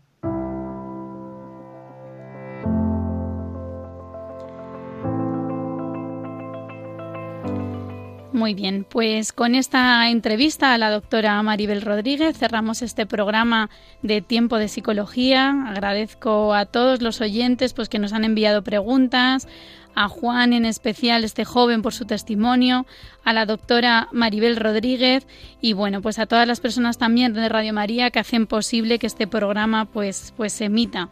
Muy 8.37 8.53
bien, 8.53 8.85
pues 8.87 9.33
con 9.33 9.55
esta 9.55 10.11
entrevista 10.11 10.75
a 10.75 10.77
la 10.77 10.91
doctora 10.91 11.43
Maribel 11.43 11.81
Rodríguez 11.81 12.37
cerramos 12.37 12.83
este 12.83 13.07
programa 13.07 13.71
de 14.03 14.21
Tiempo 14.21 14.59
de 14.59 14.69
Psicología. 14.69 15.65
Agradezco 15.67 16.53
a 16.53 16.67
todos 16.67 17.01
los 17.01 17.23
oyentes 17.23 17.73
pues, 17.73 17.89
que 17.89 17.99
nos 17.99 18.13
han 18.13 18.25
enviado 18.25 18.61
preguntas, 18.61 19.49
a 19.97 20.09
Juan 20.09 20.53
en 20.53 20.65
especial, 20.67 21.25
este 21.25 21.45
joven, 21.45 21.83
por 21.83 21.93
su 21.95 22.05
testimonio, 22.05 22.87
a 23.25 23.33
la 23.33 23.47
doctora 23.47 24.09
Maribel 24.13 24.55
Rodríguez 24.57 25.27
y 25.61 25.73
bueno, 25.73 26.01
pues 26.03 26.21
a 26.21 26.27
todas 26.27 26.47
las 26.47 26.61
personas 26.61 26.99
también 26.99 27.33
de 27.33 27.49
Radio 27.49 27.73
María 27.73 28.11
que 28.11 28.21
hacen 28.21 28.47
posible 28.47 29.01
que 29.01 29.09
este 29.09 29.27
programa 29.27 29.87
pues, 29.87 30.33
pues 30.37 30.53
se 30.53 30.67
emita. 30.67 31.09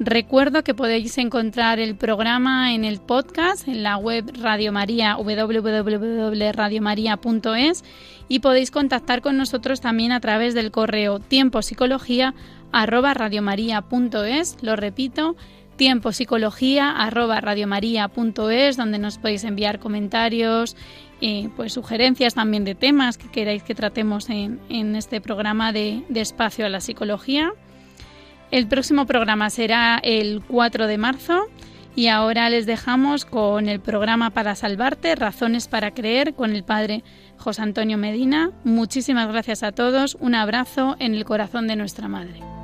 Recuerdo 0.00 0.64
que 0.64 0.74
podéis 0.74 1.16
encontrar 1.18 1.78
el 1.78 1.94
programa 1.94 2.74
en 2.74 2.84
el 2.84 3.00
podcast, 3.00 3.68
en 3.68 3.84
la 3.84 3.96
web 3.96 4.28
Radio 4.40 4.72
María, 4.72 5.16
www.radiomaria.es 5.16 7.84
y 8.28 8.40
podéis 8.40 8.72
contactar 8.72 9.22
con 9.22 9.36
nosotros 9.36 9.80
también 9.80 10.10
a 10.10 10.18
través 10.18 10.54
del 10.54 10.72
correo 10.72 11.20
tiempopsicología 11.20 12.34
arroba 12.72 13.14
Lo 14.62 14.76
repito, 14.76 15.36
tiempo 15.74 16.12
psicología 16.12 16.90
arroba 16.90 17.40
radiomaria.es 17.40 18.76
donde 18.76 18.98
nos 18.98 19.18
podéis 19.18 19.44
enviar 19.44 19.78
comentarios 19.78 20.76
y 21.20 21.48
pues 21.48 21.72
sugerencias 21.72 22.34
también 22.34 22.64
de 22.64 22.74
temas 22.74 23.18
que 23.18 23.28
queráis 23.28 23.62
que 23.62 23.74
tratemos 23.74 24.28
en, 24.30 24.60
este 24.96 25.20
programa 25.20 25.72
de, 25.72 26.02
de, 26.08 26.20
espacio 26.20 26.66
a 26.66 26.68
la 26.68 26.80
psicología. 26.80 27.52
El 28.50 28.66
próximo 28.66 29.06
programa 29.06 29.50
será 29.50 30.00
el 30.02 30.42
4 30.46 30.86
de 30.86 30.98
marzo 30.98 31.48
y 31.96 32.08
ahora 32.08 32.50
les 32.50 32.66
dejamos 32.66 33.24
con 33.24 33.68
el 33.68 33.80
programa 33.80 34.30
para 34.30 34.54
salvarte, 34.54 35.14
razones 35.14 35.68
para 35.68 35.92
creer 35.92 36.34
con 36.34 36.54
el 36.54 36.64
padre 36.64 37.04
José 37.38 37.62
Antonio 37.62 37.98
Medina. 37.98 38.50
Muchísimas 38.64 39.28
gracias 39.28 39.62
a 39.62 39.72
todos, 39.72 40.16
un 40.20 40.34
abrazo 40.34 40.96
en 40.98 41.14
el 41.14 41.24
corazón 41.24 41.66
de 41.68 41.76
nuestra 41.76 42.08
madre. 42.08 42.63